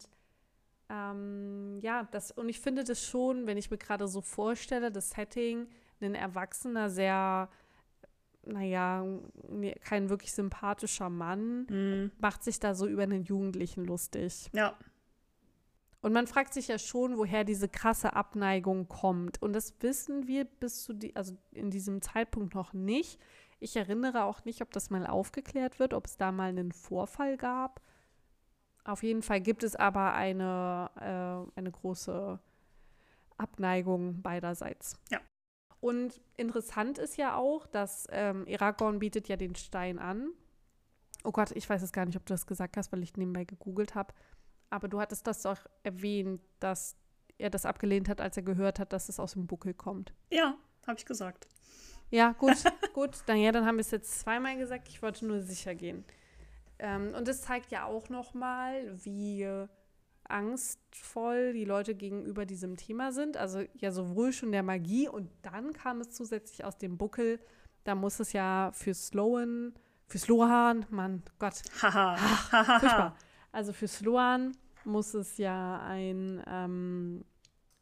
ähm, 0.88 1.80
ja, 1.80 2.06
das, 2.12 2.30
und 2.30 2.48
ich 2.48 2.61
finde 2.61 2.84
das 2.84 3.04
schon, 3.04 3.48
wenn 3.48 3.56
ich 3.58 3.68
mir 3.68 3.78
gerade 3.78 4.06
so 4.06 4.20
vorstelle, 4.20 4.92
das 4.92 5.11
Setting, 5.11 5.66
ein 6.00 6.14
Erwachsener, 6.14 6.88
sehr, 6.88 7.48
naja, 8.45 9.05
kein 9.84 10.09
wirklich 10.09 10.32
sympathischer 10.32 11.11
Mann, 11.11 11.66
mhm. 11.68 12.11
macht 12.18 12.43
sich 12.43 12.61
da 12.61 12.74
so 12.74 12.86
über 12.86 13.03
einen 13.03 13.24
Jugendlichen 13.24 13.84
lustig. 13.84 14.51
Ja. 14.53 14.76
Und 16.03 16.12
man 16.14 16.26
fragt 16.26 16.55
sich 16.55 16.68
ja 16.68 16.78
schon, 16.78 17.18
woher 17.18 17.45
diese 17.45 17.68
krasse 17.68 18.14
Abneigung 18.14 18.88
kommt. 18.88 19.43
Und 19.43 19.53
das 19.53 19.74
wissen 19.80 20.26
wir 20.26 20.45
bis 20.45 20.82
zu 20.82 20.95
die, 20.95 21.14
also 21.14 21.36
in 21.53 21.70
diesem 21.70 22.01
Zeitpunkt 22.01 22.55
noch 22.55 22.72
nicht. 22.72 23.20
Ich 23.59 23.76
erinnere 23.76 24.24
auch 24.24 24.45
nicht, 24.47 24.62
ob 24.62 24.72
das 24.72 24.88
mal 24.88 25.07
aufgeklärt 25.07 25.78
wird, 25.78 25.93
ob 25.93 26.07
es 26.07 26.16
da 26.16 26.32
mal 26.32 26.49
einen 26.49 26.72
Vorfall 26.72 27.36
gab. 27.36 27.82
Auf 28.84 29.03
jeden 29.03 29.20
Fall 29.20 29.43
gibt 29.43 29.62
es 29.62 29.76
aber 29.76 30.14
eine, 30.14 30.91
äh, 30.97 31.59
eine 31.59 31.70
große 31.70 32.41
Abneigung 33.36 34.22
beiderseits. 34.22 34.99
Ja. 35.11 35.20
Und 35.80 36.20
interessant 36.36 36.98
ist 36.98 37.16
ja 37.16 37.36
auch, 37.36 37.66
dass 37.66 38.06
ähm, 38.10 38.46
bietet 38.98 39.28
ja 39.28 39.36
den 39.36 39.54
Stein 39.54 39.98
an. 39.98 40.32
Oh 41.24 41.32
Gott, 41.32 41.50
ich 41.52 41.68
weiß 41.68 41.82
es 41.82 41.92
gar 41.92 42.04
nicht, 42.06 42.16
ob 42.16 42.26
du 42.26 42.34
das 42.34 42.46
gesagt 42.46 42.76
hast, 42.76 42.92
weil 42.92 43.02
ich 43.02 43.16
nebenbei 43.16 43.44
gegoogelt 43.44 43.94
habe. 43.94 44.12
aber 44.68 44.88
du 44.88 45.00
hattest 45.00 45.26
das 45.26 45.42
doch 45.42 45.58
erwähnt, 45.82 46.40
dass 46.60 46.96
er 47.38 47.50
das 47.50 47.66
abgelehnt 47.66 48.08
hat, 48.08 48.20
als 48.20 48.36
er 48.36 48.42
gehört 48.42 48.78
hat, 48.78 48.92
dass 48.92 49.08
es 49.08 49.18
aus 49.18 49.32
dem 49.32 49.46
Buckel 49.46 49.74
kommt. 49.74 50.12
Ja, 50.30 50.54
habe 50.86 50.98
ich 50.98 51.06
gesagt. 51.06 51.48
Ja, 52.10 52.32
gut, 52.32 52.56
gut. 52.94 53.18
Dann, 53.26 53.38
ja, 53.38 53.52
dann 53.52 53.64
haben 53.66 53.76
wir 53.76 53.82
es 53.82 53.90
jetzt 53.90 54.20
zweimal 54.20 54.56
gesagt. 54.56 54.88
Ich 54.88 55.02
wollte 55.02 55.26
nur 55.26 55.40
sicher 55.40 55.74
gehen. 55.74 56.04
Ähm, 56.78 57.14
und 57.14 57.26
das 57.28 57.42
zeigt 57.42 57.70
ja 57.70 57.84
auch 57.84 58.08
noch 58.08 58.34
mal, 58.34 59.04
wie 59.04 59.48
angstvoll 60.30 61.52
die 61.52 61.64
Leute 61.64 61.94
gegenüber 61.94 62.46
diesem 62.46 62.76
Thema 62.76 63.12
sind. 63.12 63.36
Also 63.36 63.62
ja 63.74 63.92
sowohl 63.92 64.32
schon 64.32 64.52
der 64.52 64.62
Magie 64.62 65.08
und 65.08 65.30
dann 65.42 65.72
kam 65.72 66.00
es 66.00 66.10
zusätzlich 66.10 66.64
aus 66.64 66.78
dem 66.78 66.98
Buckel. 66.98 67.40
Da 67.84 67.94
muss 67.94 68.20
es 68.20 68.32
ja 68.32 68.70
für 68.72 68.94
Sloan, 68.94 69.74
für 70.06 70.18
Sloan, 70.18 70.86
Mann, 70.90 71.22
Gott. 71.38 71.62
Haha. 71.82 73.16
Also 73.52 73.72
für 73.72 73.88
Sloan 73.88 74.52
muss 74.84 75.14
es 75.14 75.36
ja 75.36 75.80
ein 75.82 76.42
ähm, 76.46 77.24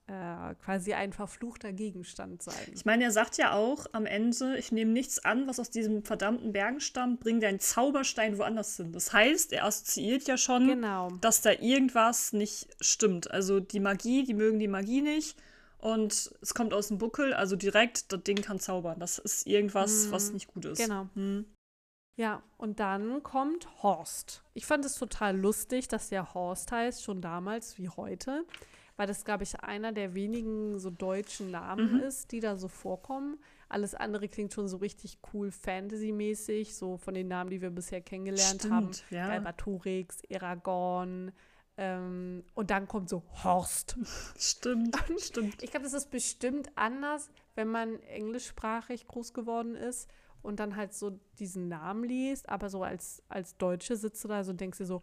äh, 0.09 0.55
quasi 0.65 0.95
ein 0.95 1.13
verfluchter 1.13 1.73
Gegenstand 1.73 2.43
sein. 2.43 2.55
Ich 2.75 2.87
meine, 2.87 3.05
er 3.05 3.11
sagt 3.11 3.37
ja 3.37 3.53
auch 3.53 3.87
am 3.93 4.07
Ende, 4.07 4.57
ich 4.57 4.73
nehme 4.73 4.91
nichts 4.91 5.23
an, 5.23 5.47
was 5.47 5.61
aus 5.61 5.71
diesem 5.71 6.03
verdammten 6.03 6.53
Bergen 6.53 6.81
stammt, 6.81 7.21
bring 7.21 7.41
deinen 7.41 7.61
Zauberstein 7.61 8.39
woanders 8.39 8.77
hin. 8.77 8.93
Das 8.93 9.13
heißt, 9.13 9.53
er 9.53 9.65
assoziiert 9.65 10.27
ja 10.27 10.39
schon, 10.39 10.67
genau. 10.67 11.11
dass 11.21 11.43
da 11.43 11.51
irgendwas 11.53 12.33
nicht 12.33 12.69
stimmt. 12.81 13.31
Also 13.31 13.61
die 13.61 13.81
Magie, 13.81 14.25
die 14.25 14.35
mögen 14.35 14.59
die 14.59 14.69
Magie 14.69 15.03
nicht. 15.03 15.37
Und 15.77 16.33
es 16.41 16.55
kommt 16.55 16.73
aus 16.73 16.89
dem 16.89 16.99
Buckel, 16.99 17.35
also 17.35 17.55
direkt, 17.55 18.11
das 18.11 18.23
Ding 18.25 18.41
kann 18.41 18.59
zaubern. 18.59 18.99
Das 18.99 19.19
ist 19.19 19.47
irgendwas, 19.47 20.07
hm. 20.07 20.13
was 20.13 20.33
nicht 20.33 20.49
gut 20.49 20.65
ist. 20.65 20.79
Genau. 20.79 21.07
Hm. 21.15 21.45
Ja, 22.17 22.43
und 22.57 22.81
dann 22.81 23.23
kommt 23.23 23.69
Horst. 23.83 24.43
Ich 24.55 24.67
fand 24.67 24.85
es 24.85 24.97
total 24.97 25.37
lustig, 25.39 25.87
dass 25.87 26.09
der 26.09 26.35
Horst 26.35 26.73
heißt, 26.73 27.05
schon 27.05 27.21
damals 27.21 27.79
wie 27.79 27.91
heute 27.91 28.45
weil 28.99 29.07
das, 29.07 29.24
glaube 29.24 29.44
ich, 29.44 29.61
einer 29.61 29.92
der 29.92 30.14
wenigen 30.14 30.80
so 30.80 30.90
deutschen 30.90 31.53
Namen 31.53 31.94
mhm. 31.94 32.01
ist, 32.01 32.32
die 32.32 32.40
da 32.40 32.57
so 32.57 32.66
vorkommen. 32.66 33.38
Alles 33.68 33.94
andere 33.94 34.28
klingt 34.28 34.53
schon 34.53 34.66
so 34.66 34.78
richtig 34.78 35.18
cool 35.32 35.53
Fantasy-mäßig, 35.53 36.74
so 36.74 36.96
von 36.96 37.14
den 37.14 37.28
Namen, 37.28 37.51
die 37.51 37.62
wir 37.62 37.70
bisher 37.70 38.01
kennengelernt 38.01 38.62
Stimmt, 38.62 38.74
haben. 38.74 38.90
Ja. 39.11 39.28
Galbatorix, 39.28 40.22
Eragon. 40.28 41.30
Ähm, 41.76 42.42
und 42.55 42.70
dann 42.70 42.88
kommt 42.88 43.09
so 43.09 43.22
Horst. 43.44 43.96
Stimmt, 44.36 44.96
und 45.09 45.20
stimmt. 45.20 45.62
Ich 45.62 45.70
glaube, 45.70 45.84
das 45.84 45.94
ist 45.94 46.11
bestimmt 46.11 46.68
anders, 46.74 47.30
wenn 47.55 47.68
man 47.68 48.03
englischsprachig 48.03 49.07
groß 49.07 49.32
geworden 49.32 49.76
ist 49.76 50.11
und 50.42 50.59
dann 50.59 50.74
halt 50.74 50.92
so 50.92 51.20
diesen 51.38 51.68
Namen 51.68 52.03
liest, 52.03 52.49
aber 52.49 52.68
so 52.68 52.82
als, 52.82 53.22
als 53.28 53.57
Deutsche 53.59 53.94
sitzt 53.94 54.24
du 54.24 54.28
da 54.28 54.42
so 54.42 54.51
und 54.51 54.61
denkst 54.61 54.78
dir 54.78 54.86
so, 54.86 55.03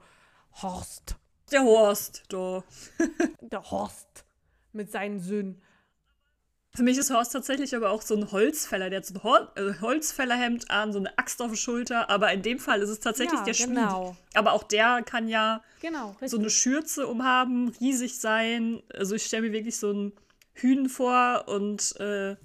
Horst. 0.62 1.16
Der 1.52 1.64
Horst, 1.64 2.24
da. 2.30 2.64
Der 3.42 3.64
Horst 3.72 4.26
mit 4.74 4.92
seinen 4.92 5.20
Söhnen. 5.20 5.62
Für 6.76 6.84
mich 6.84 6.98
ist 6.98 7.10
Horst 7.10 7.32
tatsächlich 7.32 7.74
aber 7.74 7.90
auch 7.92 8.02
so 8.02 8.16
ein 8.16 8.32
Holzfäller. 8.32 8.90
Der 8.90 8.98
hat 8.98 9.06
so 9.06 9.14
ein 9.14 9.24
Hol 9.24 9.48
äh, 9.56 9.80
Holzfällerhemd 9.80 10.70
an, 10.70 10.92
so 10.92 11.00
eine 11.00 11.18
Axt 11.18 11.42
auf 11.42 11.50
der 11.52 11.58
Schulter. 11.58 12.10
Aber 12.10 12.34
in 12.34 12.42
dem 12.42 12.60
Fall 12.60 12.82
ist 12.82 12.90
es 12.90 13.00
tatsächlich 13.00 13.40
ja, 13.40 13.46
der 13.46 13.54
genau. 13.54 14.06
Schmied. 14.08 14.38
Aber 14.38 14.52
auch 14.52 14.64
der 14.64 15.02
kann 15.04 15.30
ja 15.30 15.64
genau, 15.80 16.18
so 16.26 16.38
eine 16.38 16.50
Schürze 16.50 17.08
umhaben, 17.08 17.70
riesig 17.80 18.20
sein. 18.20 18.84
Also 18.94 19.16
ich 19.16 19.24
stelle 19.24 19.44
mir 19.44 19.54
wirklich 19.54 19.78
so 19.78 19.90
einen 19.90 20.14
Hühn 20.54 20.90
vor 20.90 21.46
und 21.48 21.96
äh, 22.00 22.36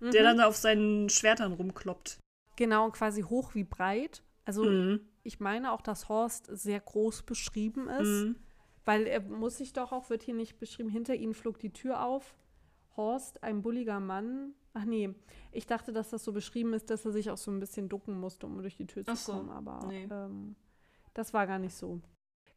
mhm. 0.00 0.10
der 0.10 0.22
dann 0.24 0.40
auf 0.40 0.56
seinen 0.56 1.08
Schwertern 1.08 1.52
rumkloppt. 1.52 2.18
Genau, 2.56 2.90
quasi 2.90 3.22
hoch 3.22 3.54
wie 3.54 3.64
breit. 3.64 4.22
Also 4.44 4.64
mhm. 4.64 5.00
ich 5.22 5.38
meine 5.38 5.70
auch, 5.72 5.80
dass 5.80 6.08
Horst 6.08 6.48
sehr 6.50 6.80
groß 6.80 7.22
beschrieben 7.22 7.88
ist. 7.88 8.08
Mhm. 8.08 8.36
Weil 8.86 9.06
er 9.06 9.20
muss 9.20 9.58
sich 9.58 9.74
doch 9.74 9.92
auch, 9.92 10.08
wird 10.08 10.22
hier 10.22 10.34
nicht 10.34 10.58
beschrieben, 10.58 10.88
hinter 10.88 11.14
ihnen 11.14 11.34
flog 11.34 11.58
die 11.58 11.72
Tür 11.72 12.04
auf. 12.04 12.34
Horst, 12.96 13.42
ein 13.42 13.60
bulliger 13.60 14.00
Mann. 14.00 14.54
Ach 14.72 14.84
nee, 14.84 15.14
ich 15.52 15.66
dachte, 15.66 15.92
dass 15.92 16.10
das 16.10 16.24
so 16.24 16.32
beschrieben 16.32 16.72
ist, 16.72 16.88
dass 16.88 17.04
er 17.04 17.12
sich 17.12 17.30
auch 17.30 17.36
so 17.36 17.50
ein 17.50 17.60
bisschen 17.60 17.88
ducken 17.88 18.18
musste, 18.18 18.46
um 18.46 18.62
durch 18.62 18.76
die 18.76 18.86
Tür 18.86 19.04
zu 19.04 19.16
so. 19.16 19.32
kommen. 19.32 19.50
Aber 19.50 19.86
nee. 19.88 20.08
ähm, 20.10 20.54
das 21.12 21.34
war 21.34 21.46
gar 21.46 21.58
nicht 21.58 21.74
so. 21.74 22.00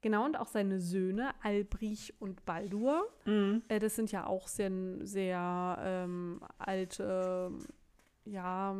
Genau, 0.01 0.23
und 0.23 0.37
auch 0.37 0.47
seine 0.47 0.79
Söhne, 0.79 1.31
Albrich 1.41 2.13
und 2.21 2.45
Baldur. 2.45 3.05
Mhm. 3.25 3.63
Äh, 3.67 3.79
das 3.79 3.95
sind 3.95 4.11
ja 4.11 4.27
auch 4.27 4.47
sehr, 4.47 4.71
sehr 5.01 5.77
ähm, 5.81 6.41
alte, 6.57 7.51
ja, 8.23 8.75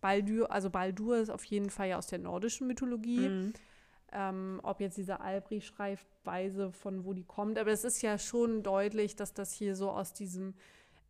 Baldur, 0.00 0.50
also 0.50 0.70
Baldur 0.70 1.18
ist 1.18 1.30
auf 1.30 1.44
jeden 1.44 1.70
Fall 1.70 1.90
ja 1.90 1.98
aus 1.98 2.08
der 2.08 2.18
nordischen 2.18 2.66
Mythologie. 2.66 3.28
Mhm. 3.28 3.52
Ähm, 4.14 4.60
ob 4.62 4.80
jetzt 4.80 4.98
diese 4.98 5.20
Albrecht-Schreibweise, 5.20 6.70
von 6.70 7.04
wo 7.04 7.14
die 7.14 7.24
kommt. 7.24 7.58
Aber 7.58 7.70
es 7.70 7.82
ist 7.82 8.02
ja 8.02 8.18
schon 8.18 8.62
deutlich, 8.62 9.16
dass 9.16 9.32
das 9.32 9.52
hier 9.52 9.74
so 9.74 9.90
aus 9.90 10.12
diesem, 10.12 10.54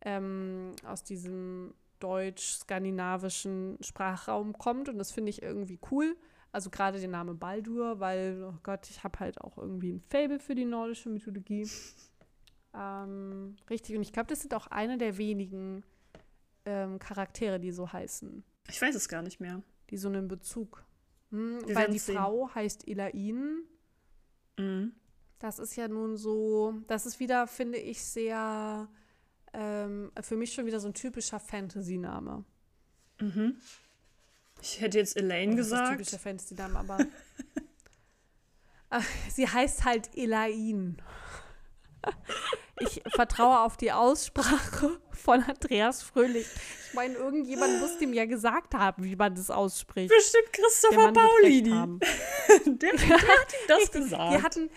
ähm, 0.01 0.71
aus 0.85 1.03
diesem 1.03 1.73
deutsch-skandinavischen 1.99 3.77
Sprachraum 3.81 4.53
kommt. 4.57 4.87
Und 4.89 4.97
das 4.97 5.11
finde 5.11 5.31
ich 5.31 5.41
irgendwie 5.41 5.79
cool. 5.91 6.15
Also 6.53 6.69
gerade 6.69 6.99
der 6.99 7.09
Name 7.09 7.33
Baldur, 7.33 7.99
weil, 7.99 8.43
oh 8.43 8.57
Gott, 8.63 8.89
ich 8.89 9.03
habe 9.03 9.19
halt 9.19 9.41
auch 9.41 9.57
irgendwie 9.57 9.91
ein 9.91 10.01
Fable 10.09 10.39
für 10.39 10.55
die 10.55 10.65
nordische 10.65 11.09
Mythologie. 11.09 11.67
Ähm, 12.75 13.55
richtig, 13.69 13.95
und 13.95 14.01
ich 14.01 14.13
glaube, 14.13 14.27
das 14.27 14.41
sind 14.41 14.53
auch 14.53 14.67
eine 14.67 14.97
der 14.97 15.17
wenigen 15.17 15.83
ähm, 16.65 16.99
Charaktere, 16.99 17.59
die 17.59 17.71
so 17.71 17.91
heißen. 17.91 18.43
Ich 18.69 18.81
weiß 18.81 18.95
es 18.95 19.09
gar 19.09 19.21
nicht 19.21 19.39
mehr. 19.39 19.61
Die 19.89 19.97
so 19.97 20.07
einen 20.07 20.27
Bezug 20.27 20.83
hm, 21.33 21.61
weil 21.73 21.89
die 21.89 21.97
sehen. 21.97 22.15
Frau 22.15 22.53
heißt 22.53 22.87
Elaine. 22.87 23.63
Mhm. 24.57 24.93
Das 25.39 25.57
ist 25.57 25.75
ja 25.75 25.87
nun 25.87 26.15
so, 26.15 26.75
das 26.87 27.07
ist 27.07 27.19
wieder, 27.19 27.47
finde 27.47 27.79
ich, 27.79 28.03
sehr, 28.03 28.87
ähm, 29.51 30.11
für 30.21 30.37
mich 30.37 30.53
schon 30.53 30.67
wieder 30.67 30.79
so 30.79 30.87
ein 30.87 30.93
typischer 30.93 31.39
Fantasy-Name. 31.39 32.45
Mhm. 33.19 33.57
Ich 34.61 34.79
hätte 34.79 34.99
jetzt 34.99 35.17
Elaine 35.17 35.53
oh, 35.53 35.55
gesagt. 35.55 35.81
Das 35.81 35.89
ist 35.89 36.11
typischer 36.11 36.19
Fantasy-Name, 36.19 36.79
aber 36.79 36.99
sie 39.29 39.47
heißt 39.47 39.85
halt 39.85 40.15
Elaine. 40.15 40.97
Ich 42.83 43.01
vertraue 43.13 43.59
auf 43.59 43.77
die 43.77 43.91
Aussprache 43.91 44.99
von 45.11 45.43
Andreas 45.43 46.01
Fröhlich. 46.03 46.47
Ich 46.87 46.93
meine, 46.93 47.15
irgendjemand 47.15 47.79
muss 47.79 47.97
dem 47.97 48.13
ja 48.13 48.25
gesagt 48.25 48.75
haben, 48.75 49.03
wie 49.03 49.15
man 49.15 49.33
das 49.35 49.49
ausspricht. 49.49 50.13
Bestimmt 50.13 50.51
Christopher 50.51 51.11
Paulini. 51.11 51.69
der, 52.65 52.91
der, 52.91 53.17
hat 53.17 53.53
ihm 53.53 53.67
das 53.67 53.91
gesagt. 53.91 54.33
Die 54.33 54.41
hatten, 54.43 54.69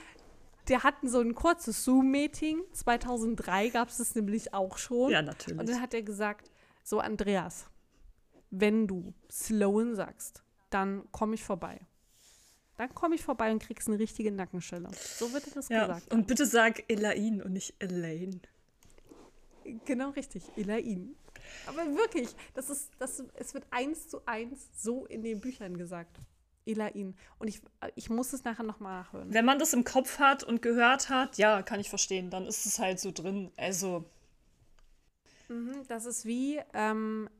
die 0.68 0.78
hatten 0.78 1.08
so 1.08 1.20
ein 1.20 1.34
kurzes 1.34 1.84
Zoom-Meeting. 1.84 2.62
2003 2.72 3.68
gab 3.68 3.88
es 3.88 3.98
das 3.98 4.14
nämlich 4.14 4.54
auch 4.54 4.78
schon. 4.78 5.10
Ja, 5.10 5.22
natürlich. 5.22 5.58
Und 5.58 5.68
dann 5.68 5.80
hat 5.80 5.94
er 5.94 6.02
gesagt, 6.02 6.50
so 6.82 7.00
Andreas, 7.00 7.66
wenn 8.50 8.86
du 8.86 9.12
Sloan 9.30 9.94
sagst, 9.94 10.42
dann 10.70 11.10
komme 11.12 11.34
ich 11.34 11.44
vorbei. 11.44 11.80
Dann 12.76 12.94
komme 12.94 13.14
ich 13.14 13.22
vorbei 13.22 13.50
und 13.50 13.62
kriegst 13.62 13.88
eine 13.88 13.98
richtige 13.98 14.30
Nackenschelle. 14.30 14.88
So 14.94 15.32
wird 15.32 15.56
das 15.56 15.68
ja, 15.68 15.86
gesagt. 15.86 16.12
Und 16.12 16.26
bitte 16.26 16.44
sag 16.44 16.84
Elaine 16.90 17.42
und 17.42 17.52
nicht 17.52 17.74
Elaine. 17.78 18.40
Genau 19.84 20.10
richtig, 20.10 20.44
Elaine. 20.56 21.14
Aber 21.66 21.86
wirklich, 21.96 22.28
das 22.54 22.70
ist, 22.70 22.90
das, 22.98 23.22
es 23.34 23.54
wird 23.54 23.64
eins 23.70 24.08
zu 24.08 24.20
eins 24.26 24.68
so 24.76 25.06
in 25.06 25.22
den 25.22 25.40
Büchern 25.40 25.76
gesagt. 25.76 26.18
Elaine. 26.66 27.14
Und 27.38 27.48
ich, 27.48 27.62
ich 27.94 28.10
muss 28.10 28.32
es 28.32 28.44
nachher 28.44 28.64
nochmal 28.64 29.02
nachhören. 29.02 29.32
Wenn 29.32 29.44
man 29.44 29.58
das 29.58 29.72
im 29.72 29.84
Kopf 29.84 30.18
hat 30.18 30.42
und 30.42 30.62
gehört 30.62 31.08
hat, 31.08 31.38
ja, 31.38 31.62
kann 31.62 31.80
ich 31.80 31.88
verstehen. 31.88 32.30
Dann 32.30 32.46
ist 32.46 32.66
es 32.66 32.78
halt 32.78 33.00
so 33.00 33.12
drin. 33.12 33.52
Also. 33.56 34.04
Mhm, 35.48 35.84
das 35.88 36.04
ist 36.04 36.26
wie, 36.26 36.60
ähm, 36.74 37.30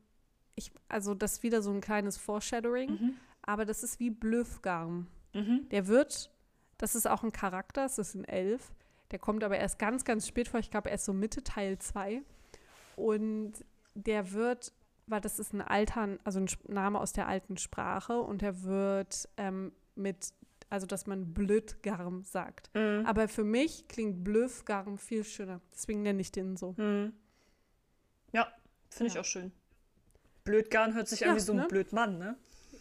ich, 0.55 0.71
also 0.87 1.13
das 1.13 1.33
ist 1.33 1.43
wieder 1.43 1.61
so 1.61 1.71
ein 1.71 1.81
kleines 1.81 2.17
Foreshadowing, 2.17 2.89
mhm. 2.89 3.17
aber 3.41 3.65
das 3.65 3.83
ist 3.83 3.99
wie 3.99 4.09
Blöfgarm. 4.09 5.07
Mhm. 5.33 5.67
Der 5.69 5.87
wird, 5.87 6.31
das 6.77 6.95
ist 6.95 7.07
auch 7.07 7.23
ein 7.23 7.31
Charakter, 7.31 7.83
das 7.83 7.97
ist 7.97 8.15
ein 8.15 8.25
Elf. 8.25 8.71
Der 9.11 9.19
kommt 9.19 9.43
aber 9.43 9.57
erst 9.57 9.79
ganz, 9.79 10.03
ganz 10.03 10.27
spät 10.27 10.47
vor. 10.47 10.59
Ich 10.59 10.69
glaube, 10.71 10.89
erst 10.89 11.05
so 11.05 11.13
Mitte 11.13 11.43
Teil 11.43 11.77
2. 11.77 12.21
Und 12.95 13.53
der 13.95 14.31
wird, 14.33 14.73
weil 15.05 15.21
das 15.21 15.39
ist 15.39 15.53
ein 15.53 15.61
alter, 15.61 16.17
also 16.23 16.39
ein 16.39 16.47
Name 16.67 16.99
aus 16.99 17.13
der 17.13 17.27
alten 17.27 17.57
Sprache 17.57 18.19
und 18.19 18.41
der 18.41 18.63
wird 18.63 19.29
ähm, 19.37 19.71
mit, 19.95 20.33
also 20.69 20.85
dass 20.85 21.07
man 21.07 21.33
Blödgarm 21.33 22.23
sagt. 22.23 22.69
Mhm. 22.73 23.05
Aber 23.05 23.27
für 23.27 23.43
mich 23.43 23.87
klingt 23.87 24.23
Blöfgarm 24.23 24.97
viel 24.97 25.23
schöner. 25.23 25.61
Deswegen 25.73 26.01
nenne 26.01 26.21
ich 26.21 26.31
den 26.31 26.57
so. 26.57 26.73
Mhm. 26.77 27.13
Ja, 28.33 28.51
finde 28.89 29.13
ja. 29.13 29.15
ich 29.15 29.19
auch 29.19 29.29
schön. 29.29 29.51
Blödgarn 30.43 30.93
hört 30.93 31.07
sich 31.07 31.21
ja, 31.21 31.29
an 31.29 31.35
wie 31.35 31.41
so 31.41 31.53
ein 31.53 31.59
ne? 31.59 31.67
Blödmann, 31.67 32.17
ne? 32.17 32.37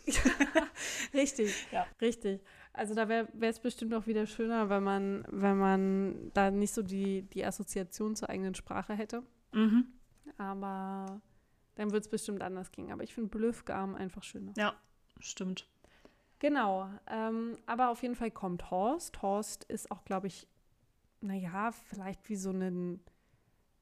richtig, 1.14 1.54
ja. 1.72 1.86
richtig. 2.00 2.40
Also 2.72 2.94
da 2.94 3.08
wäre 3.08 3.28
es 3.40 3.58
bestimmt 3.58 3.94
auch 3.94 4.06
wieder 4.06 4.26
schöner, 4.26 4.68
wenn 4.68 4.82
man, 4.82 5.24
wenn 5.30 5.56
man 5.56 6.30
da 6.34 6.50
nicht 6.50 6.74
so 6.74 6.82
die, 6.82 7.22
die 7.22 7.44
Assoziation 7.44 8.14
zur 8.14 8.28
eigenen 8.28 8.54
Sprache 8.54 8.94
hätte. 8.94 9.22
Mhm. 9.52 9.86
Aber 10.36 11.20
dann 11.76 11.86
würde 11.90 12.00
es 12.00 12.08
bestimmt 12.08 12.42
anders 12.42 12.72
gehen. 12.72 12.92
Aber 12.92 13.02
ich 13.02 13.14
finde 13.14 13.30
Blöfgarm 13.30 13.94
einfach 13.94 14.22
schöner. 14.22 14.52
Ja, 14.56 14.74
stimmt. 15.20 15.66
Genau, 16.38 16.90
ähm, 17.06 17.56
aber 17.64 17.88
auf 17.88 18.02
jeden 18.02 18.14
Fall 18.14 18.30
kommt 18.30 18.70
Horst. 18.70 19.22
Horst 19.22 19.64
ist 19.64 19.90
auch, 19.90 20.04
glaube 20.04 20.26
ich, 20.26 20.46
naja, 21.22 21.72
vielleicht 21.72 22.28
wie 22.28 22.36
so 22.36 22.50
ein, 22.50 23.00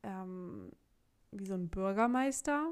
ähm, 0.04 0.70
wie 1.32 1.46
so 1.46 1.54
ein 1.54 1.68
Bürgermeister. 1.68 2.70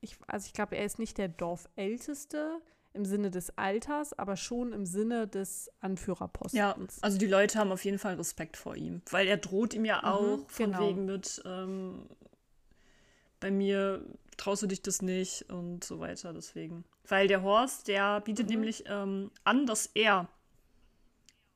Ich, 0.00 0.16
also 0.26 0.46
ich 0.46 0.54
glaube, 0.54 0.76
er 0.76 0.84
ist 0.86 0.98
nicht 0.98 1.18
der 1.18 1.28
Dorfälteste 1.28 2.62
im 2.92 3.04
Sinne 3.04 3.30
des 3.30 3.56
Alters, 3.56 4.18
aber 4.18 4.36
schon 4.36 4.72
im 4.72 4.86
Sinne 4.86 5.28
des 5.28 5.70
Anführerpostens. 5.80 6.58
Ja, 6.58 6.76
also 7.02 7.18
die 7.18 7.26
Leute 7.26 7.58
haben 7.58 7.72
auf 7.72 7.84
jeden 7.84 7.98
Fall 7.98 8.14
Respekt 8.14 8.56
vor 8.56 8.76
ihm, 8.76 9.02
weil 9.10 9.26
er 9.28 9.36
droht 9.36 9.74
ihm 9.74 9.84
ja 9.84 9.98
mhm, 9.98 10.04
auch 10.04 10.36
mhm, 10.38 10.48
von 10.48 10.66
genau. 10.72 10.88
wegen 10.88 11.04
mit, 11.04 11.42
ähm, 11.44 12.06
bei 13.40 13.50
mir 13.50 14.04
traust 14.36 14.62
du 14.62 14.66
dich 14.66 14.82
das 14.82 15.02
nicht 15.02 15.50
und 15.50 15.84
so 15.84 16.00
weiter, 16.00 16.32
deswegen. 16.32 16.84
Weil 17.06 17.28
der 17.28 17.42
Horst, 17.42 17.88
der 17.88 18.20
bietet 18.20 18.46
mhm. 18.46 18.54
nämlich 18.54 18.84
ähm, 18.86 19.30
an, 19.44 19.66
dass 19.66 19.86
er 19.94 20.28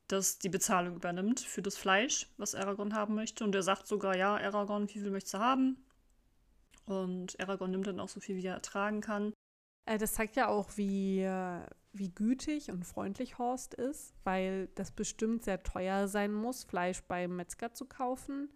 das 0.07 0.37
die 0.37 0.49
Bezahlung 0.49 0.95
übernimmt 0.95 1.39
für 1.39 1.61
das 1.61 1.77
Fleisch, 1.77 2.27
was 2.37 2.55
Aragorn 2.55 2.93
haben 2.93 3.15
möchte. 3.15 3.43
Und 3.43 3.55
er 3.55 3.63
sagt 3.63 3.87
sogar, 3.87 4.15
ja, 4.15 4.35
Aragorn, 4.35 4.87
wie 4.89 4.99
viel 4.99 5.09
möchtest 5.09 5.35
du 5.35 5.39
haben? 5.39 5.77
Und 6.85 7.39
Aragorn 7.39 7.71
nimmt 7.71 7.87
dann 7.87 7.99
auch 7.99 8.09
so 8.09 8.19
viel, 8.19 8.35
wie 8.35 8.45
er 8.45 8.55
ertragen 8.55 9.01
kann. 9.01 9.33
Äh, 9.85 9.97
das 9.97 10.13
zeigt 10.13 10.35
ja 10.35 10.47
auch, 10.47 10.71
wie, 10.75 11.27
wie 11.93 12.09
gütig 12.09 12.71
und 12.71 12.85
freundlich 12.85 13.37
Horst 13.37 13.73
ist, 13.73 14.13
weil 14.23 14.67
das 14.75 14.91
bestimmt 14.91 15.43
sehr 15.43 15.61
teuer 15.63 16.07
sein 16.07 16.33
muss, 16.33 16.63
Fleisch 16.63 17.01
beim 17.03 17.35
Metzger 17.35 17.73
zu 17.73 17.85
kaufen. 17.85 18.49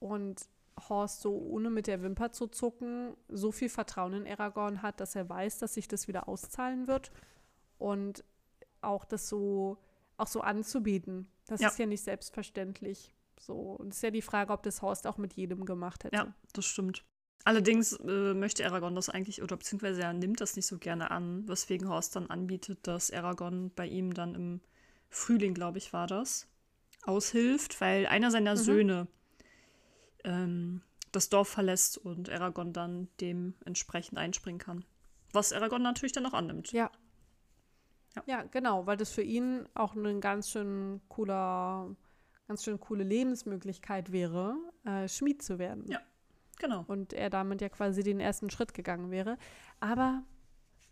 Und 0.00 0.48
Horst 0.88 1.20
so 1.20 1.36
ohne 1.36 1.70
mit 1.70 1.86
der 1.86 2.02
Wimper 2.02 2.32
zu 2.32 2.46
zucken 2.46 3.16
so 3.28 3.52
viel 3.52 3.68
Vertrauen 3.68 4.12
in 4.12 4.26
Aragorn 4.26 4.82
hat, 4.82 5.00
dass 5.00 5.14
er 5.14 5.28
weiß, 5.28 5.58
dass 5.58 5.74
sich 5.74 5.88
das 5.88 6.08
wieder 6.08 6.28
auszahlen 6.28 6.86
wird 6.86 7.12
und 7.78 8.24
auch 8.80 9.04
das 9.04 9.28
so 9.28 9.78
auch 10.16 10.26
so 10.26 10.40
anzubieten. 10.40 11.28
Das 11.46 11.60
ja. 11.60 11.68
ist 11.68 11.78
ja 11.78 11.86
nicht 11.86 12.02
selbstverständlich. 12.02 13.14
So 13.38 13.54
und 13.54 13.88
es 13.88 13.96
ist 13.96 14.02
ja 14.02 14.10
die 14.10 14.22
Frage, 14.22 14.52
ob 14.52 14.62
das 14.62 14.82
Horst 14.82 15.06
auch 15.06 15.16
mit 15.16 15.34
jedem 15.34 15.64
gemacht 15.64 16.04
hätte. 16.04 16.16
Ja, 16.16 16.34
das 16.52 16.64
stimmt. 16.64 17.04
Allerdings 17.44 17.92
äh, 17.92 18.32
möchte 18.32 18.64
Aragorn 18.64 18.94
das 18.94 19.10
eigentlich, 19.10 19.42
oder 19.42 19.56
beziehungsweise 19.58 20.02
er 20.02 20.14
nimmt 20.14 20.40
das 20.40 20.56
nicht 20.56 20.66
so 20.66 20.78
gerne 20.78 21.10
an, 21.10 21.46
weswegen 21.46 21.88
Horst 21.88 22.16
dann 22.16 22.30
anbietet, 22.30 22.78
dass 22.86 23.10
Aragorn 23.10 23.70
bei 23.74 23.86
ihm 23.86 24.14
dann 24.14 24.34
im 24.34 24.60
Frühling, 25.10 25.52
glaube 25.52 25.76
ich, 25.76 25.92
war 25.92 26.06
das, 26.06 26.48
aushilft, 27.04 27.80
weil 27.82 28.06
einer 28.06 28.30
seiner 28.30 28.54
mhm. 28.54 28.58
Söhne 28.58 29.08
ähm, 30.24 30.80
das 31.12 31.28
Dorf 31.28 31.48
verlässt 31.48 31.98
und 31.98 32.30
Aragorn 32.30 32.72
dann 32.72 33.08
dementsprechend 33.20 34.16
einspringen 34.16 34.58
kann. 34.58 34.84
Was 35.32 35.52
Aragorn 35.52 35.82
natürlich 35.82 36.12
dann 36.12 36.24
auch 36.24 36.32
annimmt. 36.32 36.72
Ja. 36.72 36.90
Ja, 38.16 38.22
ja 38.26 38.42
genau, 38.44 38.86
weil 38.86 38.96
das 38.96 39.10
für 39.10 39.22
ihn 39.22 39.68
auch 39.74 39.94
eine 39.94 40.18
ganz 40.20 40.48
schön 40.48 41.02
cooler, 41.08 41.94
ganz 42.48 42.64
schön 42.64 42.80
coole 42.80 43.04
Lebensmöglichkeit 43.04 44.12
wäre, 44.12 44.56
äh, 44.84 45.08
Schmied 45.08 45.42
zu 45.42 45.58
werden. 45.58 45.84
Ja, 45.88 46.00
genau. 46.56 46.84
Und 46.86 47.12
er 47.12 47.30
damit 47.30 47.60
ja 47.60 47.68
quasi 47.68 48.02
den 48.02 48.20
ersten 48.20 48.50
Schritt 48.50 48.74
gegangen 48.74 49.10
wäre. 49.10 49.36
Aber 49.80 50.22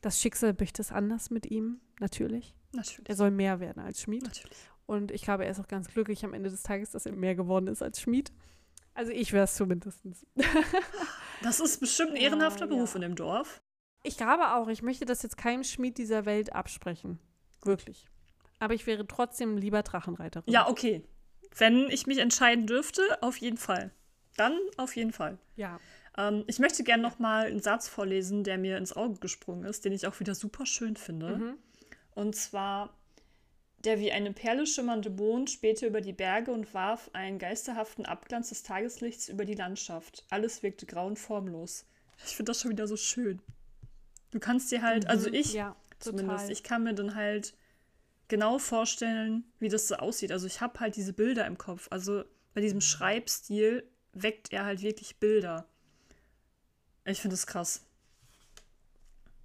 das 0.01 0.21
Schicksal 0.21 0.55
möchte 0.59 0.83
es 0.83 0.93
anders 0.93 1.31
mit 1.31 1.47
ihm, 1.47 1.81
natürlich. 2.01 2.55
Natürlich. 2.73 3.09
Er 3.09 3.17
soll 3.17 3.31
mehr 3.31 3.61
werden 3.61 3.83
als 3.83 4.03
Schmied. 4.03 4.25
Natürlich. 4.25 4.59
Und 4.87 5.11
ich 5.11 5.23
glaube, 5.23 5.45
er 5.45 5.51
ist 5.51 5.61
auch 5.61 5.69
ganz 5.69 5.89
glücklich 5.89 6.25
am 6.25 6.35
Ende 6.35 6.51
des 6.51 6.63
Tages, 6.63 6.91
dass 6.91 7.07
er 7.07 7.13
mehr 7.13 7.35
geworden 7.35 7.69
ist 7.69 7.83
als 7.83 8.01
Schmied. 8.01 8.33
Also 8.95 9.13
ich 9.13 9.33
wäre 9.33 9.45
es 9.45 9.55
zumindest. 9.55 10.03
das 11.43 11.61
ist 11.61 11.81
bestimmt 11.81 12.11
ein 12.11 12.17
ehrenhafter 12.17 12.65
ja, 12.65 12.67
Beruf 12.67 12.91
ja. 12.91 12.97
in 12.97 13.03
dem 13.03 13.15
Dorf. 13.15 13.63
Ich 14.03 14.17
glaube 14.17 14.55
auch, 14.55 14.69
ich 14.69 14.83
möchte 14.83 15.05
das 15.05 15.23
jetzt 15.23 15.37
keinem 15.37 15.65
Schmied 15.65 15.97
dieser 15.97 16.27
Welt 16.27 16.53
absprechen. 16.53 17.19
Wirklich. 17.63 18.07
Aber 18.59 18.75
ich 18.75 18.87
wäre 18.87 19.07
trotzdem 19.07 19.57
lieber 19.57 19.83
Drachenreiterin. 19.83 20.53
Ja, 20.53 20.69
okay. 20.69 21.05
Wenn 21.57 21.89
ich 21.91 22.07
mich 22.07 22.19
entscheiden 22.19 22.67
dürfte, 22.67 23.03
auf 23.23 23.37
jeden 23.37 23.57
Fall. 23.57 23.93
Dann 24.37 24.59
auf 24.77 24.97
jeden 24.97 25.13
Fall. 25.13 25.39
Ja. 25.57 25.81
Ähm, 26.17 26.45
ich 26.47 26.59
möchte 26.59 26.85
gerne 26.85 27.03
noch 27.03 27.19
mal 27.19 27.47
einen 27.47 27.61
Satz 27.61 27.89
vorlesen, 27.89 28.45
der 28.45 28.59
mir 28.59 28.79
ins 28.79 28.95
Auge 28.95 29.19
gesprungen 29.21 29.65
ist, 29.65 29.85
den 29.85 29.93
ich 29.93 30.07
auch 30.07 30.21
wieder 30.21 30.35
super 30.35 30.67
schön 30.67 30.97
finde. 30.97 31.37
Mhm. 31.37 31.55
Und 32.15 32.37
zwar 32.37 32.95
der 33.85 33.99
wie 33.99 34.13
eine 34.13 34.33
Perle 34.33 34.67
schimmernde 34.67 35.11
Mond 35.11 35.51
spähte 35.51 35.87
über 35.87 36.01
die 36.01 36.13
Berge 36.13 36.53
und 36.53 36.73
warf 36.73 37.11
einen 37.15 37.39
geisterhaften 37.39 38.07
Abglanz 38.07 38.51
des 38.51 38.63
Tageslichts 38.63 39.29
über 39.29 39.45
die 39.45 39.55
Landschaft. 39.55 40.25
Alles 40.31 40.63
wirkte 40.63 40.87
grau 40.87 41.07
und 41.07 41.19
formlos. 41.19 41.85
Ich 42.25 42.37
finde 42.37 42.51
das 42.51 42.61
schon 42.61 42.71
wieder 42.71 42.87
so 42.87 42.97
schön. 42.97 43.41
Du 44.31 44.39
kannst 44.39 44.71
dir 44.71 44.83
halt, 44.83 45.09
also 45.09 45.29
mhm, 45.29 45.35
also 45.35 45.41
ich 45.49 45.55
ja, 45.55 45.77
zumindest, 45.99 46.51
ich 46.51 46.63
kann 46.63 46.85
mir 46.85 46.95
dann 46.95 47.15
halt 47.15 47.55
genau 48.29 48.59
vorstellen, 48.59 49.45
wie 49.59 49.69
das 49.69 49.89
so 49.89 49.97
aussieht. 49.97 50.33
Also 50.33 50.47
ich 50.47 50.61
habe 50.61 50.79
halt 50.81 50.97
diese 50.97 51.13
Bilder 51.13 51.47
im 51.47 51.59
Kopf. 51.59 51.89
Also 51.91 52.25
bei 52.55 52.61
diesem 52.61 52.81
Schreibstil 52.81 53.89
weckt 54.13 54.53
er 54.53 54.65
halt 54.65 54.83
wirklich 54.83 55.17
Bilder. 55.19 55.67
Ich 57.05 57.21
finde 57.21 57.35
das 57.35 57.47
krass. 57.47 57.85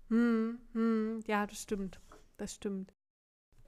Hm, 0.09 0.59
hm, 0.73 1.23
ja, 1.25 1.47
das 1.47 1.61
stimmt. 1.61 1.99
Das 2.37 2.53
stimmt 2.53 2.93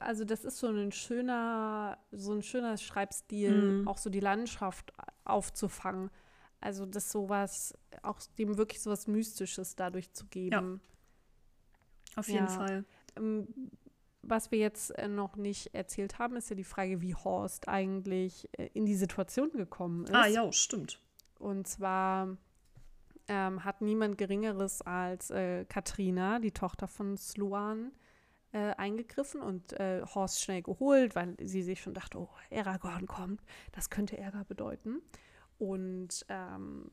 also 0.00 0.24
das 0.24 0.44
ist 0.44 0.58
so 0.58 0.68
ein 0.68 0.92
schöner, 0.92 1.98
so 2.10 2.32
ein 2.32 2.42
schöner 2.42 2.76
Schreibstil, 2.78 3.80
mhm. 3.82 3.88
auch 3.88 3.98
so 3.98 4.10
die 4.10 4.20
Landschaft 4.20 4.92
aufzufangen. 5.24 6.10
Also 6.60 6.86
das 6.86 7.12
sowas, 7.12 7.74
auch 8.02 8.18
dem 8.38 8.56
wirklich 8.56 8.80
sowas 8.80 9.06
Mystisches 9.06 9.76
dadurch 9.76 10.12
zu 10.12 10.26
geben. 10.26 10.80
Ja. 12.10 12.18
Auf 12.18 12.28
jeden 12.28 12.46
ja. 12.46 12.48
Fall. 12.48 12.84
Ähm, 13.16 13.46
was 14.22 14.50
wir 14.50 14.58
jetzt 14.58 14.90
äh, 14.98 15.08
noch 15.08 15.36
nicht 15.36 15.74
erzählt 15.74 16.18
haben, 16.18 16.36
ist 16.36 16.50
ja 16.50 16.56
die 16.56 16.64
Frage, 16.64 17.00
wie 17.00 17.14
Horst 17.14 17.68
eigentlich 17.68 18.48
äh, 18.58 18.68
in 18.74 18.86
die 18.86 18.94
Situation 18.94 19.50
gekommen 19.52 20.04
ist. 20.04 20.14
Ah 20.14 20.26
ja, 20.26 20.52
stimmt. 20.52 21.00
Und 21.38 21.66
zwar 21.66 22.36
ähm, 23.28 23.64
hat 23.64 23.80
niemand 23.80 24.18
Geringeres 24.18 24.82
als 24.82 25.30
äh, 25.30 25.64
Katrina, 25.64 26.38
die 26.38 26.52
Tochter 26.52 26.88
von 26.88 27.16
Sloan, 27.16 27.92
äh, 28.52 28.74
eingegriffen 28.76 29.40
und 29.40 29.72
äh, 29.74 30.02
Horst 30.02 30.42
schnell 30.42 30.62
geholt, 30.62 31.14
weil 31.14 31.36
sie 31.40 31.62
sich 31.62 31.80
schon 31.80 31.94
dachte, 31.94 32.18
oh, 32.18 32.28
Aragorn 32.50 33.06
kommt, 33.06 33.40
das 33.72 33.90
könnte 33.90 34.18
Ärger 34.18 34.44
bedeuten. 34.44 35.00
Und 35.58 36.26
ähm, 36.28 36.90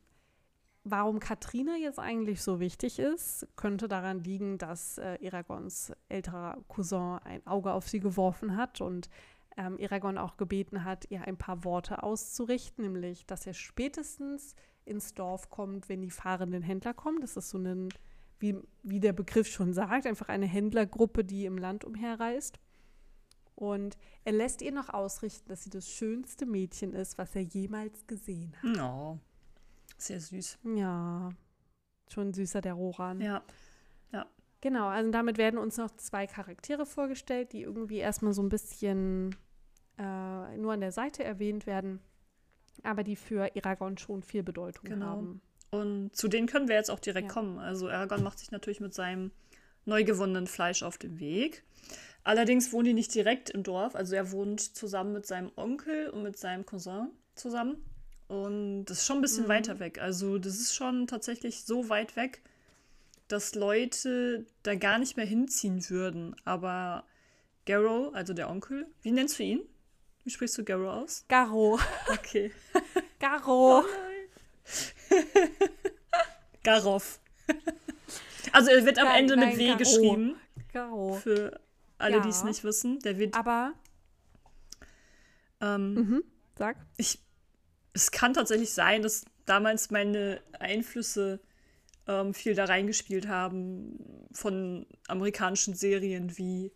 warum 0.91 1.19
Katrina 1.19 1.75
jetzt 1.77 1.99
eigentlich 1.99 2.41
so 2.41 2.59
wichtig 2.59 2.99
ist, 2.99 3.47
könnte 3.55 3.87
daran 3.87 4.23
liegen, 4.23 4.57
dass 4.57 4.97
äh, 4.97 5.17
Aragorns 5.25 5.91
älterer 6.09 6.57
Cousin 6.67 7.19
ein 7.23 7.45
Auge 7.45 7.73
auf 7.73 7.87
sie 7.87 7.99
geworfen 7.99 8.57
hat 8.57 8.81
und 8.81 9.09
ähm, 9.57 9.77
Aragorn 9.81 10.17
auch 10.17 10.37
gebeten 10.37 10.83
hat, 10.83 11.05
ihr 11.09 11.21
ein 11.23 11.37
paar 11.37 11.63
Worte 11.63 12.03
auszurichten, 12.03 12.83
nämlich, 12.83 13.25
dass 13.25 13.47
er 13.47 13.53
spätestens 13.53 14.55
ins 14.85 15.13
Dorf 15.13 15.49
kommt, 15.49 15.89
wenn 15.89 16.01
die 16.01 16.11
fahrenden 16.11 16.61
Händler 16.61 16.93
kommen. 16.93 17.21
Das 17.21 17.35
ist 17.37 17.49
so 17.49 17.57
ein 17.57 17.89
wie, 18.39 18.55
wie 18.83 18.99
der 18.99 19.13
Begriff 19.13 19.47
schon 19.47 19.73
sagt, 19.73 20.05
einfach 20.05 20.29
eine 20.29 20.45
Händlergruppe, 20.45 21.23
die 21.23 21.45
im 21.45 21.57
Land 21.57 21.83
umherreist. 21.83 22.59
Und 23.55 23.97
er 24.23 24.33
lässt 24.33 24.61
ihr 24.61 24.71
noch 24.71 24.89
ausrichten, 24.89 25.49
dass 25.49 25.63
sie 25.63 25.71
das 25.71 25.89
schönste 25.89 26.45
Mädchen 26.45 26.93
ist, 26.93 27.17
was 27.17 27.35
er 27.35 27.41
jemals 27.41 28.05
gesehen 28.05 28.55
hat. 28.61 28.79
Oh, 28.79 29.17
sehr 29.97 30.19
süß. 30.19 30.59
Ja, 30.75 31.29
schon 32.11 32.33
süßer 32.33 32.61
der 32.61 32.73
Roran. 32.73 33.21
Ja, 33.21 33.43
ja. 34.11 34.25
Genau, 34.61 34.87
also 34.87 35.11
damit 35.11 35.37
werden 35.37 35.57
uns 35.57 35.77
noch 35.77 35.91
zwei 35.97 36.27
Charaktere 36.27 36.85
vorgestellt, 36.85 37.53
die 37.53 37.61
irgendwie 37.61 37.97
erstmal 37.97 38.33
so 38.33 38.41
ein 38.41 38.49
bisschen 38.49 39.35
äh, 39.97 40.57
nur 40.57 40.73
an 40.73 40.81
der 40.81 40.91
Seite 40.91 41.23
erwähnt 41.23 41.65
werden, 41.65 41.99
aber 42.83 43.03
die 43.03 43.15
für 43.15 43.51
Aragorn 43.55 43.97
schon 43.97 44.23
viel 44.23 44.43
Bedeutung 44.43 44.85
genau. 44.85 45.05
haben. 45.05 45.41
Und 45.69 46.15
zu 46.15 46.27
denen 46.27 46.47
können 46.47 46.67
wir 46.67 46.75
jetzt 46.75 46.89
auch 46.91 46.99
direkt 46.99 47.27
ja. 47.27 47.33
kommen. 47.33 47.59
Also 47.59 47.89
Aragorn 47.89 48.23
macht 48.23 48.39
sich 48.39 48.51
natürlich 48.51 48.79
mit 48.79 48.93
seinem 48.93 49.31
neu 49.85 50.03
gewonnenen 50.03 50.47
Fleisch 50.47 50.83
auf 50.83 50.97
den 50.97 51.19
Weg. 51.19 51.63
Allerdings 52.23 52.73
wohnen 52.73 52.85
die 52.85 52.93
nicht 52.93 53.13
direkt 53.15 53.49
im 53.49 53.63
Dorf. 53.63 53.95
Also 53.95 54.15
er 54.15 54.31
wohnt 54.31 54.59
zusammen 54.61 55.13
mit 55.13 55.25
seinem 55.25 55.51
Onkel 55.55 56.09
und 56.09 56.23
mit 56.23 56.37
seinem 56.37 56.65
Cousin 56.65 57.09
zusammen. 57.35 57.83
Und 58.27 58.85
das 58.85 58.99
ist 58.99 59.05
schon 59.05 59.19
ein 59.19 59.21
bisschen 59.21 59.45
mhm. 59.45 59.49
weiter 59.49 59.79
weg. 59.79 59.99
Also 59.99 60.37
das 60.37 60.55
ist 60.55 60.75
schon 60.75 61.07
tatsächlich 61.07 61.63
so 61.63 61.89
weit 61.89 62.15
weg, 62.15 62.41
dass 63.27 63.55
Leute 63.55 64.45
da 64.63 64.75
gar 64.75 64.99
nicht 64.99 65.17
mehr 65.17 65.25
hinziehen 65.25 65.89
würden. 65.89 66.35
Aber 66.43 67.05
Garrow, 67.65 68.13
also 68.13 68.33
der 68.33 68.49
Onkel, 68.49 68.87
wie 69.01 69.11
nennst 69.11 69.39
du 69.39 69.43
ihn? 69.43 69.61
Wie 70.23 70.29
sprichst 70.29 70.57
du 70.57 70.63
Garrow 70.63 71.03
aus? 71.03 71.25
Garrow. 71.29 71.81
Okay. 72.09 72.51
Garrow. 73.19 73.85
Oh 73.85 74.07
Garoff. 76.63 77.19
Also 78.51 78.71
er 78.71 78.85
wird 78.85 78.99
am 78.99 79.07
Ende 79.07 79.35
nein, 79.35 79.49
mit 79.49 79.57
W 79.57 79.67
Garo. 79.67 79.77
geschrieben. 79.77 80.35
Garo. 80.73 81.13
Für 81.13 81.59
alle, 81.97 82.17
ja. 82.17 82.21
die 82.21 82.29
es 82.29 82.43
nicht 82.43 82.63
wissen. 82.63 82.99
Der 82.99 83.17
wird. 83.17 83.35
Aber. 83.35 83.73
Ähm, 85.61 85.93
mhm. 85.93 86.23
Sag. 86.57 86.77
Ich, 86.97 87.19
es 87.97 88.11
kann 88.11 88.33
tatsächlich 88.33 88.71
sein, 88.71 89.01
dass 89.01 89.25
damals 89.45 89.89
meine 89.89 90.39
Einflüsse 90.59 91.39
ähm, 92.07 92.33
viel 92.33 92.53
da 92.53 92.65
reingespielt 92.65 93.27
haben 93.27 94.27
von 94.31 94.85
amerikanischen 95.07 95.73
Serien 95.73 96.37
wie 96.37 96.71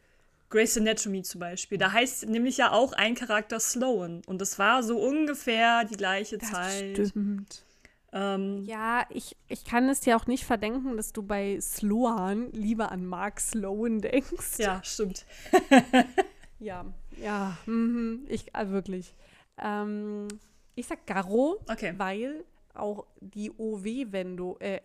Grey's 0.49 0.77
Anatomy 0.77 1.21
zum 1.21 1.39
Beispiel. 1.39 1.77
Da 1.77 1.91
heißt 1.91 2.27
nämlich 2.27 2.57
ja 2.57 2.71
auch 2.71 2.93
ein 2.93 3.15
Charakter 3.15 3.59
Sloan. 3.59 4.21
Und 4.25 4.41
das 4.41 4.59
war 4.59 4.83
so 4.83 4.99
ungefähr 4.99 5.85
die 5.85 5.95
gleiche 5.95 6.39
das 6.39 6.51
Zeit. 6.51 7.07
Stimmt. 7.09 7.63
Ähm, 8.11 8.65
ja, 8.65 9.05
ich, 9.09 9.37
ich 9.47 9.63
kann 9.63 9.87
es 9.87 10.01
dir 10.01 10.17
auch 10.17 10.27
nicht 10.27 10.43
verdenken, 10.43 10.97
dass 10.97 11.13
du 11.13 11.23
bei 11.23 11.59
Sloan 11.61 12.51
lieber 12.51 12.91
an 12.91 13.05
Mark 13.05 13.39
Sloan 13.39 14.01
denkst. 14.01 14.57
Ja, 14.57 14.81
stimmt. 14.83 15.25
ja, 16.59 16.83
ja, 17.21 17.57
mhm, 17.67 18.25
ich, 18.27 18.53
also 18.53 18.73
wirklich. 18.73 19.13
Ähm, 19.57 20.27
ich 20.75 20.87
sag 20.87 21.05
Garo, 21.05 21.63
okay. 21.69 21.93
weil 21.97 22.45
auch 22.73 23.05
die 23.19 23.51
OW-Endung 23.51 24.59
äh, 24.59 24.79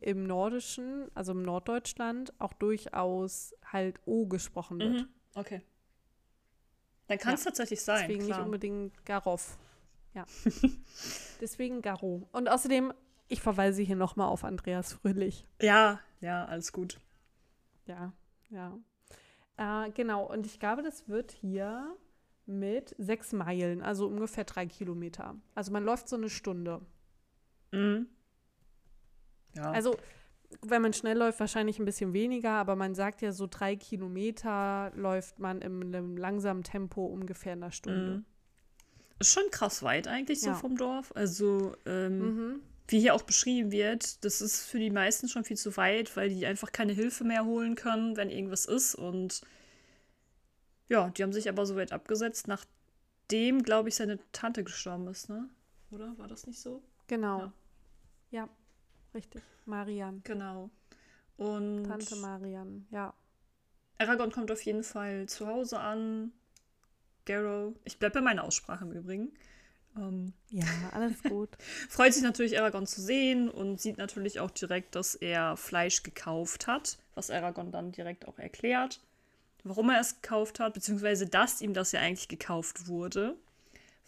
im 0.00 0.24
Nordischen, 0.24 1.10
also 1.14 1.32
im 1.32 1.42
Norddeutschland, 1.42 2.32
auch 2.38 2.52
durchaus 2.52 3.54
halt 3.72 4.00
O 4.06 4.26
gesprochen 4.26 4.78
wird. 4.78 4.92
Mhm. 4.92 5.08
Okay. 5.34 5.62
Dann 7.08 7.18
kann 7.18 7.34
es 7.34 7.44
ja. 7.44 7.50
tatsächlich 7.50 7.82
sein. 7.82 8.06
Deswegen 8.08 8.26
klar. 8.26 8.38
nicht 8.38 8.46
unbedingt 8.46 9.04
Garoff. 9.04 9.58
Ja. 10.14 10.24
Deswegen 11.40 11.82
Garo. 11.82 12.28
Und 12.32 12.48
außerdem, 12.48 12.94
ich 13.28 13.42
verweise 13.42 13.82
hier 13.82 13.96
nochmal 13.96 14.28
auf 14.28 14.44
Andreas 14.44 14.94
Fröhlich. 14.94 15.46
Ja, 15.60 16.00
ja, 16.20 16.44
alles 16.44 16.72
gut. 16.72 17.00
Ja, 17.86 18.12
ja. 18.50 18.78
Äh, 19.56 19.90
genau, 19.90 20.24
und 20.24 20.46
ich 20.46 20.58
glaube, 20.58 20.82
das 20.82 21.08
wird 21.08 21.32
hier 21.32 21.96
mit 22.46 22.94
sechs 22.98 23.32
Meilen, 23.32 23.82
also 23.82 24.06
ungefähr 24.06 24.44
drei 24.44 24.66
Kilometer. 24.66 25.36
Also 25.54 25.72
man 25.72 25.84
läuft 25.84 26.08
so 26.08 26.16
eine 26.16 26.28
Stunde. 26.28 26.80
Mhm. 27.72 28.06
Ja. 29.56 29.70
Also, 29.70 29.96
wenn 30.62 30.82
man 30.82 30.92
schnell 30.92 31.16
läuft, 31.16 31.40
wahrscheinlich 31.40 31.78
ein 31.78 31.84
bisschen 31.84 32.12
weniger, 32.12 32.52
aber 32.52 32.76
man 32.76 32.94
sagt 32.94 33.22
ja, 33.22 33.32
so 33.32 33.46
drei 33.48 33.76
Kilometer 33.76 34.92
läuft 34.94 35.38
man 35.38 35.60
in 35.60 35.82
einem 35.82 36.16
langsamen 36.16 36.62
Tempo 36.62 37.06
ungefähr 37.06 37.54
in 37.54 37.62
einer 37.62 37.72
Stunde. 37.72 38.16
Mhm. 38.16 38.24
Ist 39.20 39.32
schon 39.32 39.50
krass 39.50 39.82
weit 39.82 40.08
eigentlich 40.08 40.40
so 40.40 40.48
ja. 40.48 40.54
vom 40.54 40.76
Dorf. 40.76 41.12
Also, 41.14 41.76
ähm, 41.86 42.18
mhm. 42.18 42.60
wie 42.88 43.00
hier 43.00 43.14
auch 43.14 43.22
beschrieben 43.22 43.70
wird, 43.70 44.24
das 44.24 44.40
ist 44.40 44.66
für 44.66 44.78
die 44.78 44.90
meisten 44.90 45.28
schon 45.28 45.44
viel 45.44 45.56
zu 45.56 45.76
weit, 45.76 46.16
weil 46.16 46.28
die 46.28 46.46
einfach 46.46 46.72
keine 46.72 46.92
Hilfe 46.92 47.24
mehr 47.24 47.44
holen 47.44 47.74
können, 47.74 48.16
wenn 48.16 48.28
irgendwas 48.28 48.66
ist. 48.66 48.94
Und 48.94 49.40
ja, 50.88 51.10
die 51.10 51.22
haben 51.22 51.32
sich 51.32 51.48
aber 51.48 51.66
so 51.66 51.76
weit 51.76 51.92
abgesetzt, 51.92 52.48
nachdem, 52.48 53.62
glaube 53.62 53.88
ich, 53.88 53.94
seine 53.96 54.18
Tante 54.32 54.64
gestorben 54.64 55.08
ist, 55.08 55.28
ne? 55.28 55.48
Oder? 55.90 56.16
War 56.18 56.28
das 56.28 56.46
nicht 56.46 56.60
so? 56.60 56.82
Genau. 57.06 57.38
Ja. 57.40 57.52
Ja, 58.30 58.48
richtig. 59.14 59.42
Marian. 59.64 60.22
Genau. 60.24 60.70
Und 61.36 61.84
Tante 61.84 62.16
Marian, 62.16 62.86
ja. 62.90 63.14
Aragorn 63.98 64.32
kommt 64.32 64.50
auf 64.50 64.62
jeden 64.62 64.82
Fall 64.82 65.26
zu 65.28 65.46
Hause 65.46 65.78
an. 65.78 66.32
Garrow. 67.26 67.74
Ich 67.84 67.98
bleibe 67.98 68.14
bei 68.14 68.20
meiner 68.20 68.44
Aussprache 68.44 68.84
im 68.84 68.92
Übrigen. 68.92 69.32
Ähm, 69.96 70.32
ja, 70.50 70.64
alles 70.92 71.22
gut. 71.22 71.50
freut 71.88 72.12
sich 72.12 72.22
natürlich, 72.22 72.58
Aragorn 72.58 72.86
zu 72.86 73.00
sehen 73.00 73.48
und 73.48 73.80
sieht 73.80 73.98
natürlich 73.98 74.40
auch 74.40 74.50
direkt, 74.50 74.94
dass 74.96 75.14
er 75.14 75.56
Fleisch 75.56 76.02
gekauft 76.02 76.66
hat, 76.66 76.98
was 77.14 77.30
Aragorn 77.30 77.70
dann 77.70 77.92
direkt 77.92 78.26
auch 78.26 78.38
erklärt, 78.38 79.00
warum 79.64 79.90
er 79.90 80.00
es 80.00 80.20
gekauft 80.20 80.60
hat, 80.60 80.74
beziehungsweise 80.74 81.26
dass 81.26 81.60
ihm 81.60 81.74
das 81.74 81.92
ja 81.92 82.00
eigentlich 82.00 82.28
gekauft 82.28 82.86
wurde, 82.86 83.36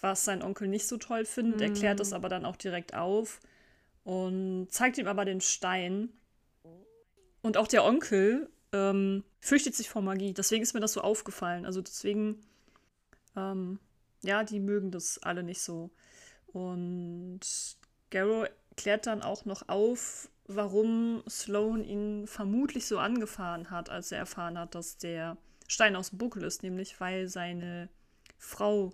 was 0.00 0.24
sein 0.24 0.42
Onkel 0.42 0.68
nicht 0.68 0.86
so 0.86 0.98
toll 0.98 1.24
findet, 1.24 1.60
mm. 1.60 1.62
erklärt 1.62 2.00
das 2.00 2.12
aber 2.12 2.28
dann 2.28 2.44
auch 2.44 2.56
direkt 2.56 2.94
auf 2.94 3.40
und 4.04 4.68
zeigt 4.70 4.98
ihm 4.98 5.08
aber 5.08 5.24
den 5.24 5.40
Stein. 5.40 6.10
Und 7.42 7.56
auch 7.56 7.66
der 7.66 7.84
Onkel 7.84 8.50
ähm, 8.72 9.24
fürchtet 9.40 9.74
sich 9.74 9.88
vor 9.88 10.02
Magie. 10.02 10.34
Deswegen 10.34 10.62
ist 10.62 10.74
mir 10.74 10.80
das 10.80 10.92
so 10.92 11.00
aufgefallen. 11.00 11.64
Also 11.64 11.80
deswegen, 11.80 12.40
ähm, 13.34 13.78
ja, 14.22 14.44
die 14.44 14.60
mögen 14.60 14.90
das 14.90 15.18
alle 15.22 15.42
nicht 15.42 15.62
so. 15.62 15.90
Und 16.52 17.40
Garrow 18.10 18.48
klärt 18.76 19.06
dann 19.06 19.22
auch 19.22 19.44
noch 19.44 19.68
auf, 19.68 20.28
warum 20.48 21.22
Sloan 21.28 21.84
ihn 21.84 22.26
vermutlich 22.26 22.86
so 22.86 22.98
angefahren 22.98 23.70
hat, 23.70 23.90
als 23.90 24.12
er 24.12 24.18
erfahren 24.18 24.58
hat, 24.58 24.74
dass 24.74 24.98
der 24.98 25.36
Stein 25.68 25.96
aus 25.96 26.10
dem 26.10 26.18
Buckel 26.18 26.44
ist, 26.44 26.62
nämlich 26.62 27.00
weil 27.00 27.28
seine 27.28 27.88
Frau, 28.38 28.92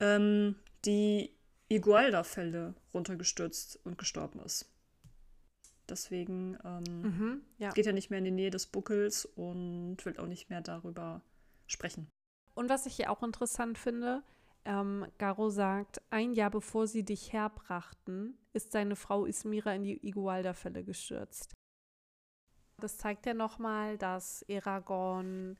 ähm, 0.00 0.56
die 0.84 1.30
Igualda-Fälle 1.68 2.74
runtergestürzt 2.92 3.78
und 3.84 3.98
gestorben 3.98 4.40
ist. 4.40 4.68
Deswegen 5.88 6.58
ähm, 6.64 7.02
mhm, 7.02 7.42
ja. 7.58 7.70
geht 7.70 7.86
er 7.86 7.92
nicht 7.92 8.10
mehr 8.10 8.18
in 8.18 8.24
die 8.24 8.30
Nähe 8.30 8.50
des 8.50 8.66
Buckels 8.66 9.24
und 9.24 9.98
will 10.04 10.16
auch 10.18 10.26
nicht 10.26 10.48
mehr 10.48 10.60
darüber 10.60 11.22
sprechen. 11.66 12.08
Und 12.54 12.68
was 12.68 12.86
ich 12.86 12.96
hier 12.96 13.10
auch 13.10 13.22
interessant 13.22 13.78
finde, 13.78 14.22
ähm, 14.64 15.06
Garo 15.18 15.50
sagt, 15.50 16.00
ein 16.10 16.32
Jahr 16.32 16.50
bevor 16.50 16.86
sie 16.86 17.04
dich 17.04 17.32
herbrachten, 17.32 18.38
ist 18.52 18.72
seine 18.72 18.96
Frau 18.96 19.24
Ismira 19.24 19.74
in 19.74 19.84
die 19.84 20.06
Igualda-Fälle 20.06 20.84
gestürzt. 20.84 21.54
Das 22.78 22.98
zeigt 22.98 23.26
ja 23.26 23.34
nochmal, 23.34 23.98
dass 23.98 24.42
Eragon 24.42 25.56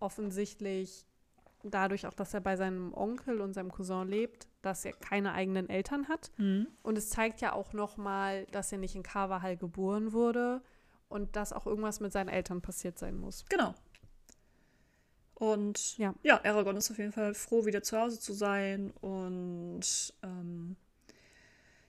offensichtlich 0.00 1.06
dadurch 1.62 2.06
auch, 2.06 2.14
dass 2.14 2.34
er 2.34 2.40
bei 2.40 2.56
seinem 2.56 2.94
Onkel 2.94 3.40
und 3.40 3.52
seinem 3.52 3.72
Cousin 3.72 4.08
lebt, 4.08 4.48
dass 4.62 4.84
er 4.84 4.92
keine 4.92 5.32
eigenen 5.32 5.68
Eltern 5.68 6.08
hat. 6.08 6.30
Mhm. 6.36 6.68
Und 6.82 6.98
es 6.98 7.10
zeigt 7.10 7.40
ja 7.40 7.52
auch 7.52 7.72
nochmal, 7.72 8.46
dass 8.46 8.72
er 8.72 8.78
nicht 8.78 8.94
in 8.94 9.02
Carvahall 9.02 9.56
geboren 9.56 10.12
wurde 10.12 10.62
und 11.08 11.36
dass 11.36 11.52
auch 11.52 11.66
irgendwas 11.66 12.00
mit 12.00 12.12
seinen 12.12 12.28
Eltern 12.28 12.62
passiert 12.62 12.98
sein 12.98 13.16
muss. 13.16 13.44
Genau. 13.48 13.74
Und 15.38 15.98
ja, 15.98 16.14
ja 16.22 16.42
Aragorn 16.44 16.78
ist 16.78 16.90
auf 16.90 16.96
jeden 16.96 17.12
Fall 17.12 17.34
froh, 17.34 17.66
wieder 17.66 17.82
zu 17.82 17.98
Hause 17.98 18.18
zu 18.18 18.32
sein. 18.32 18.90
Und 19.02 20.14
ähm, 20.22 20.76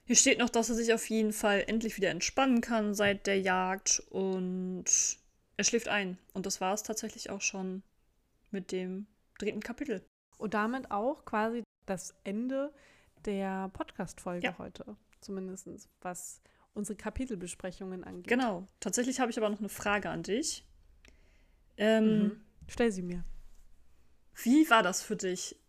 hier 0.04 0.18
steht 0.18 0.38
noch, 0.38 0.50
dass 0.50 0.70
er 0.70 0.76
sich 0.76 0.94
auf 0.94 1.10
jeden 1.10 1.32
Fall 1.32 1.64
endlich 1.66 1.96
wieder 1.96 2.10
entspannen 2.10 2.60
kann 2.60 2.94
seit 2.94 3.26
der 3.26 3.40
Jagd. 3.40 4.04
Und 4.10 4.86
er 5.56 5.64
schläft 5.64 5.88
ein. 5.88 6.18
Und 6.34 6.46
das 6.46 6.60
war 6.60 6.74
es 6.74 6.84
tatsächlich 6.84 7.30
auch 7.30 7.40
schon 7.40 7.84
mit 8.52 8.74
dem 8.74 9.08
dritten 9.40 9.62
Kapitel. 9.62 10.04
Und 10.38 10.54
damit 10.54 10.92
auch 10.92 11.24
quasi 11.24 11.64
das 11.86 12.16
Ende 12.26 12.74
der 13.26 13.70
Podcast-Folge 13.70 14.48
ja. 14.48 14.58
heute. 14.58 14.98
Zumindest 15.22 15.70
was 16.02 16.42
unsere 16.74 16.98
Kapitelbesprechungen 16.98 18.04
angeht. 18.04 18.28
Genau. 18.28 18.68
Tatsächlich 18.82 19.22
habe 19.22 19.32
ich 19.32 19.38
aber 19.38 19.50
noch 19.50 19.60
eine 19.60 19.70
Frage 19.70 20.10
an 20.10 20.24
dich. 20.24 20.66
Ähm, 21.78 22.24
mhm. 22.24 22.42
Stell 22.68 22.92
sie 22.92 23.04
mir. 23.04 23.24
Wie 24.44 24.70
war 24.70 24.84
das 24.84 25.02
für 25.02 25.16
dich, 25.16 25.60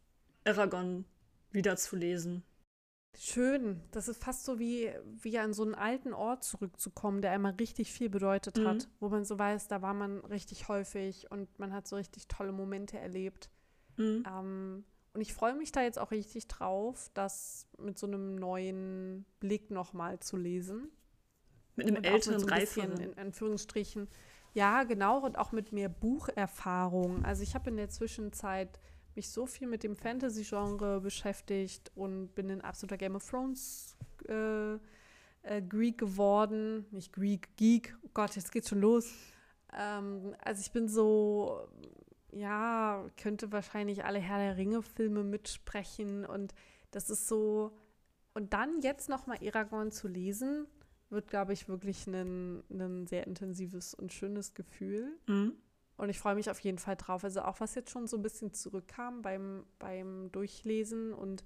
Aragon 0.44 1.04
wiederzulesen? 1.52 2.42
Schön. 3.18 3.80
Das 3.90 4.08
ist 4.08 4.22
fast 4.22 4.44
so 4.44 4.58
wie, 4.58 4.92
wie 5.22 5.38
an 5.38 5.52
so 5.52 5.64
einen 5.64 5.74
alten 5.74 6.12
Ort 6.12 6.44
zurückzukommen, 6.44 7.22
der 7.22 7.32
einmal 7.32 7.54
richtig 7.54 7.90
viel 7.92 8.10
bedeutet 8.10 8.58
mhm. 8.58 8.66
hat, 8.66 8.88
wo 9.00 9.08
man 9.08 9.24
so 9.24 9.38
weiß, 9.38 9.68
da 9.68 9.82
war 9.82 9.94
man 9.94 10.18
richtig 10.26 10.68
häufig 10.68 11.30
und 11.30 11.58
man 11.58 11.72
hat 11.72 11.88
so 11.88 11.96
richtig 11.96 12.28
tolle 12.28 12.52
Momente 12.52 12.98
erlebt. 12.98 13.50
Mhm. 13.96 14.24
Ähm, 14.26 14.84
und 15.14 15.20
ich 15.20 15.32
freue 15.32 15.54
mich 15.54 15.72
da 15.72 15.82
jetzt 15.82 15.98
auch 15.98 16.10
richtig 16.10 16.46
drauf, 16.46 17.10
das 17.14 17.66
mit 17.78 17.98
so 17.98 18.06
einem 18.06 18.36
neuen 18.36 19.24
Blick 19.40 19.70
nochmal 19.70 20.20
zu 20.20 20.36
lesen. 20.36 20.90
Mit 21.74 21.88
einem 21.88 21.96
und 21.96 22.04
älteren, 22.04 22.40
so 22.40 22.46
reiferen. 22.46 23.00
In 23.00 23.18
Anführungsstrichen. 23.18 24.08
Ja, 24.54 24.84
genau. 24.84 25.18
Und 25.24 25.38
auch 25.38 25.52
mit 25.52 25.72
mehr 25.72 25.88
Bucherfahrung. 25.88 27.24
Also 27.24 27.42
ich 27.42 27.54
habe 27.54 27.70
in 27.70 27.76
der 27.76 27.88
Zwischenzeit 27.88 28.80
mich 29.14 29.30
so 29.30 29.46
viel 29.46 29.66
mit 29.66 29.82
dem 29.82 29.96
Fantasy-Genre 29.96 31.00
beschäftigt 31.00 31.90
und 31.94 32.34
bin 32.34 32.50
ein 32.50 32.60
absoluter 32.60 32.96
Game 32.96 33.16
of 33.16 33.28
Thrones 33.28 33.96
äh, 34.28 34.74
äh, 35.42 35.62
Greek 35.68 35.98
geworden. 35.98 36.86
Nicht 36.90 37.12
Greek, 37.12 37.56
Geek. 37.56 37.96
Oh 38.02 38.10
Gott, 38.14 38.36
jetzt 38.36 38.52
geht's 38.52 38.68
schon 38.68 38.80
los. 38.80 39.12
Ähm, 39.76 40.34
also 40.44 40.60
ich 40.60 40.72
bin 40.72 40.88
so 40.88 41.68
ja, 42.32 43.04
könnte 43.16 43.52
wahrscheinlich 43.52 44.04
alle 44.04 44.18
Herr 44.18 44.38
der 44.38 44.56
Ringe-Filme 44.56 45.24
mitsprechen 45.24 46.24
und 46.24 46.54
das 46.90 47.10
ist 47.10 47.28
so. 47.28 47.72
Und 48.34 48.52
dann 48.52 48.80
jetzt 48.82 49.08
nochmal 49.08 49.42
Eragon 49.42 49.90
zu 49.90 50.06
lesen, 50.06 50.66
wird, 51.10 51.28
glaube 51.28 51.52
ich, 51.52 51.68
wirklich 51.68 52.06
ein, 52.06 53.06
sehr 53.06 53.26
intensives 53.26 53.94
und 53.94 54.12
schönes 54.12 54.54
Gefühl. 54.54 55.18
Mhm. 55.26 55.54
Und 55.96 56.10
ich 56.10 56.18
freue 56.18 56.36
mich 56.36 56.50
auf 56.50 56.60
jeden 56.60 56.78
Fall 56.78 56.96
drauf. 56.96 57.24
Also 57.24 57.42
auch 57.42 57.60
was 57.60 57.74
jetzt 57.74 57.90
schon 57.90 58.06
so 58.06 58.16
ein 58.16 58.22
bisschen 58.22 58.54
zurückkam 58.54 59.20
beim, 59.22 59.64
beim 59.78 60.30
Durchlesen 60.30 61.12
und 61.12 61.44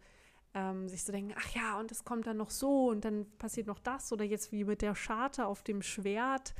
ähm, 0.55 0.89
sich 0.89 1.05
so 1.05 1.13
denken, 1.13 1.35
ach 1.37 1.55
ja, 1.55 1.81
und 1.81 1.91
es 1.91 2.05
kommt 2.05 2.27
dann 2.27 2.37
noch 2.37 2.51
so 2.51 2.91
und 2.91 3.05
dann 3.05 3.27
passiert 3.39 3.67
noch 3.67 3.79
das 3.79 4.13
oder 4.13 4.25
jetzt 4.25 4.53
wie 4.53 4.65
mit 4.65 4.83
der 4.83 4.95
Scharte 4.95 5.47
auf 5.47 5.63
dem 5.63 5.81
Schwert. 5.81 6.55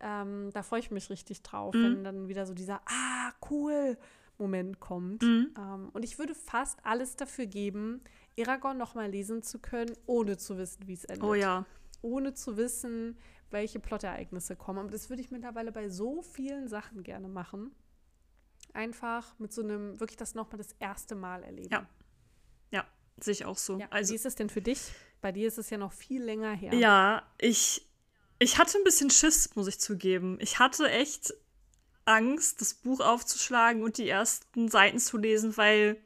Ähm, 0.00 0.50
da 0.52 0.62
freue 0.62 0.80
ich 0.80 0.90
mich 0.90 1.08
richtig 1.08 1.42
drauf, 1.42 1.74
mhm. 1.74 1.84
wenn 1.84 2.04
dann 2.04 2.28
wieder 2.28 2.46
so 2.46 2.52
dieser 2.52 2.82
Ah, 2.86 3.32
cool 3.50 3.96
Moment 4.36 4.80
kommt. 4.80 5.22
Mhm. 5.22 5.54
Ähm, 5.56 5.88
und 5.92 6.04
ich 6.04 6.18
würde 6.18 6.34
fast 6.34 6.78
alles 6.84 7.16
dafür 7.16 7.46
geben, 7.46 8.02
Eragon 8.36 8.76
nochmal 8.76 9.10
lesen 9.10 9.42
zu 9.42 9.58
können, 9.58 9.92
ohne 10.06 10.36
zu 10.36 10.58
wissen, 10.58 10.86
wie 10.86 10.94
es 10.94 11.04
endet. 11.04 11.24
Oh 11.24 11.34
ja. 11.34 11.64
Ohne 12.02 12.34
zu 12.34 12.56
wissen, 12.56 13.18
welche 13.50 13.80
Plottereignisse 13.80 14.56
kommen. 14.56 14.78
Aber 14.78 14.90
das 14.90 15.10
würde 15.10 15.22
ich 15.22 15.30
mittlerweile 15.30 15.72
bei 15.72 15.88
so 15.88 16.22
vielen 16.22 16.68
Sachen 16.68 17.02
gerne 17.02 17.28
machen. 17.28 17.72
einfach 18.74 19.38
mit 19.38 19.52
so 19.52 19.62
einem, 19.62 19.98
wirklich 20.00 20.16
das 20.16 20.34
nochmal 20.34 20.58
das 20.58 20.74
erste 20.78 21.14
Mal 21.14 21.42
erleben. 21.42 21.70
Ja. 21.72 21.86
Ja, 22.70 22.86
sehe 23.20 23.32
ich 23.32 23.44
auch 23.44 23.58
so. 23.58 23.78
Ja, 23.78 23.88
also, 23.90 24.12
wie 24.12 24.16
ist 24.16 24.26
es 24.26 24.34
denn 24.34 24.48
für 24.48 24.62
dich? 24.62 24.92
Bei 25.20 25.32
dir 25.32 25.48
ist 25.48 25.58
es 25.58 25.70
ja 25.70 25.78
noch 25.78 25.92
viel 25.92 26.22
länger 26.22 26.52
her. 26.52 26.72
Ja, 26.74 27.22
ich, 27.38 27.86
ich 28.38 28.58
hatte 28.58 28.78
ein 28.78 28.84
bisschen 28.84 29.10
Schiss, 29.10 29.54
muss 29.56 29.66
ich 29.68 29.80
zugeben. 29.80 30.38
Ich 30.40 30.58
hatte 30.58 30.88
echt 30.88 31.34
Angst, 32.04 32.60
das 32.60 32.74
Buch 32.74 33.00
aufzuschlagen 33.00 33.82
und 33.82 33.98
die 33.98 34.08
ersten 34.08 34.68
Seiten 34.68 34.98
zu 34.98 35.18
lesen, 35.18 35.56
weil 35.56 35.96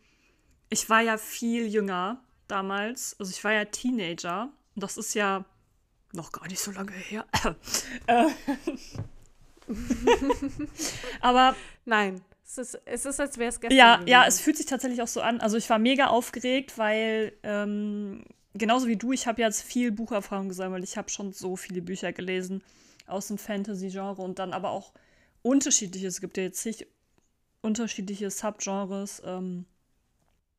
ich 0.70 0.90
war 0.90 1.00
ja 1.00 1.16
viel 1.18 1.66
jünger 1.66 2.24
damals. 2.48 3.14
Also 3.20 3.30
ich 3.30 3.44
war 3.44 3.52
ja 3.52 3.64
Teenager. 3.66 4.52
Und 4.74 4.82
das 4.82 4.96
ist 4.96 5.14
ja 5.14 5.44
noch 6.14 6.32
gar 6.32 6.46
nicht 6.48 6.60
so 6.60 6.70
lange 6.70 6.92
her. 6.92 7.24
Äh. 8.06 8.26
Aber. 11.20 11.56
Nein, 11.86 12.20
es 12.44 12.58
ist, 12.58 12.80
es 12.84 13.06
ist 13.06 13.20
als 13.20 13.38
wäre 13.38 13.48
es 13.48 13.60
gestern. 13.60 13.76
Ja, 13.76 13.96
gewesen. 13.96 14.08
ja, 14.08 14.26
es 14.26 14.40
fühlt 14.40 14.56
sich 14.56 14.66
tatsächlich 14.66 15.02
auch 15.02 15.08
so 15.08 15.20
an. 15.20 15.40
Also 15.40 15.56
ich 15.56 15.68
war 15.70 15.78
mega 15.78 16.08
aufgeregt, 16.08 16.76
weil 16.76 17.32
ähm, 17.42 18.24
genauso 18.52 18.86
wie 18.86 18.96
du, 18.96 19.12
ich 19.12 19.26
habe 19.26 19.40
jetzt 19.40 19.62
viel 19.62 19.90
Bucherfahrung 19.92 20.48
gesammelt. 20.48 20.84
Ich 20.84 20.96
habe 20.96 21.08
schon 21.08 21.32
so 21.32 21.56
viele 21.56 21.82
Bücher 21.82 22.12
gelesen 22.12 22.62
aus 23.06 23.28
dem 23.28 23.38
Fantasy-Genre 23.38 24.22
und 24.22 24.38
dann 24.38 24.52
aber 24.52 24.70
auch 24.70 24.92
unterschiedliche. 25.42 26.06
Es 26.06 26.20
gibt 26.20 26.36
ja 26.36 26.44
jetzt 26.44 26.60
zig 26.60 26.86
unterschiedliche 27.62 28.30
Subgenres. 28.30 29.22
Ähm, 29.24 29.66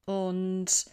und 0.05 0.85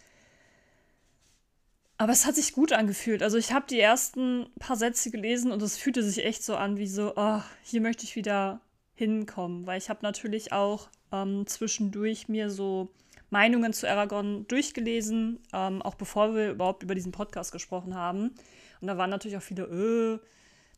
aber 1.97 2.11
es 2.11 2.25
hat 2.25 2.35
sich 2.35 2.53
gut 2.53 2.73
angefühlt. 2.73 3.23
Also 3.23 3.37
ich 3.37 3.53
habe 3.53 3.65
die 3.69 3.79
ersten 3.79 4.47
paar 4.59 4.75
Sätze 4.75 5.11
gelesen 5.11 5.51
und 5.51 5.61
es 5.61 5.77
fühlte 5.77 6.03
sich 6.03 6.25
echt 6.25 6.43
so 6.43 6.55
an 6.55 6.77
wie 6.77 6.87
so, 6.87 7.13
oh, 7.15 7.41
hier 7.63 7.81
möchte 7.81 8.03
ich 8.03 8.15
wieder 8.15 8.61
hinkommen. 8.95 9.67
Weil 9.67 9.77
ich 9.77 9.89
habe 9.89 9.99
natürlich 10.01 10.51
auch 10.51 10.89
ähm, 11.11 11.45
zwischendurch 11.45 12.27
mir 12.27 12.49
so 12.49 12.89
Meinungen 13.29 13.73
zu 13.73 13.89
Aragorn 13.89 14.47
durchgelesen, 14.47 15.39
ähm, 15.53 15.81
auch 15.81 15.95
bevor 15.95 16.35
wir 16.35 16.51
überhaupt 16.51 16.83
über 16.83 16.95
diesen 16.95 17.11
Podcast 17.11 17.51
gesprochen 17.51 17.95
haben. 17.95 18.35
Und 18.81 18.87
da 18.87 18.97
waren 18.97 19.09
natürlich 19.09 19.37
auch 19.37 19.41
viele 19.41 19.63
äh, 19.63 20.19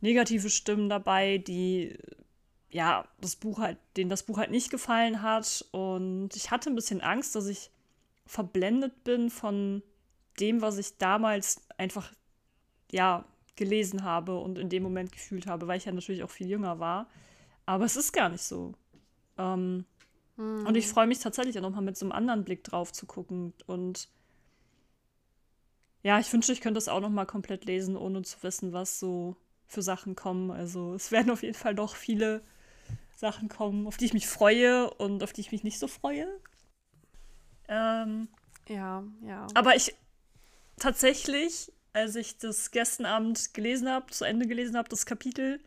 negative 0.02 0.50
Stimmen 0.50 0.90
dabei, 0.90 1.38
die 1.38 1.98
ja 2.70 3.08
das 3.22 3.36
Buch 3.36 3.60
halt, 3.60 3.78
denen 3.98 4.10
das 4.10 4.24
Buch 4.24 4.38
halt 4.38 4.52
nicht 4.52 4.70
gefallen 4.70 5.22
hat. 5.22 5.66
Und 5.72 6.36
ich 6.36 6.52
hatte 6.52 6.70
ein 6.70 6.76
bisschen 6.76 7.02
Angst, 7.02 7.36
dass 7.36 7.48
ich 7.48 7.72
verblendet 8.26 9.04
bin 9.04 9.30
von 9.30 9.82
dem, 10.40 10.62
was 10.62 10.78
ich 10.78 10.98
damals 10.98 11.62
einfach, 11.78 12.12
ja, 12.92 13.26
gelesen 13.56 14.04
habe 14.04 14.38
und 14.38 14.58
in 14.58 14.70
dem 14.70 14.84
Moment 14.84 15.12
gefühlt 15.12 15.48
habe, 15.48 15.68
weil 15.68 15.78
ich 15.78 15.86
ja 15.86 15.92
natürlich 15.92 16.24
auch 16.24 16.30
viel 16.30 16.50
jünger 16.50 16.80
war. 16.80 17.08
Aber 17.66 17.86
es 17.86 17.96
ist 17.96 18.12
gar 18.12 18.30
nicht 18.30 18.44
so. 18.44 18.74
Ähm, 19.38 19.86
mhm. 20.36 20.66
Und 20.66 20.76
ich 20.76 20.88
freue 20.88 21.08
mich 21.08 21.20
tatsächlich 21.20 21.58
auch 21.58 21.62
nochmal 21.64 21.84
mit 21.84 21.98
so 21.98 22.06
einem 22.06 22.12
anderen 22.12 22.44
Blick 22.44 22.64
drauf 22.64 22.92
zu 22.92 23.06
gucken. 23.06 23.54
Und 23.66 24.10
ja, 26.04 26.20
ich 26.20 26.32
wünschte, 26.32 26.54
ich 26.54 26.62
könnte 26.62 26.78
das 26.78 26.88
auch 26.88 27.00
nochmal 27.00 27.26
komplett 27.26 27.66
lesen, 27.66 27.98
ohne 27.98 28.22
zu 28.24 28.44
wissen, 28.44 28.74
was 28.74 29.00
so 29.00 29.36
für 29.68 29.82
Sachen 29.82 30.16
kommen. 30.16 30.52
Also 30.52 30.94
es 30.94 31.12
werden 31.12 31.32
auf 31.32 31.42
jeden 31.42 31.56
Fall 31.56 31.74
noch 31.74 31.96
viele 31.96 32.42
Sachen 33.16 33.50
kommen, 33.50 33.88
auf 33.88 33.98
die 33.98 34.06
ich 34.06 34.14
mich 34.14 34.28
freue 34.28 34.90
und 34.94 35.24
auf 35.24 35.34
die 35.34 35.42
ich 35.42 35.52
mich 35.52 35.64
nicht 35.64 35.80
so 35.80 35.88
freue. 35.88 36.28
Ähm, 37.68 38.28
ja, 38.68 39.04
ja. 39.26 39.48
Aber 39.56 39.76
ich 39.76 39.96
tatsächlich, 40.78 41.72
als 41.94 42.16
ich 42.16 42.38
das 42.38 42.72
gestern 42.72 43.06
Abend 43.06 43.54
gelesen 43.54 43.90
habe, 43.90 44.08
zu 44.12 44.26
Ende 44.26 44.48
gelesen 44.48 44.78
habe, 44.78 44.90
das 44.90 45.06
Kapitel, 45.06 45.60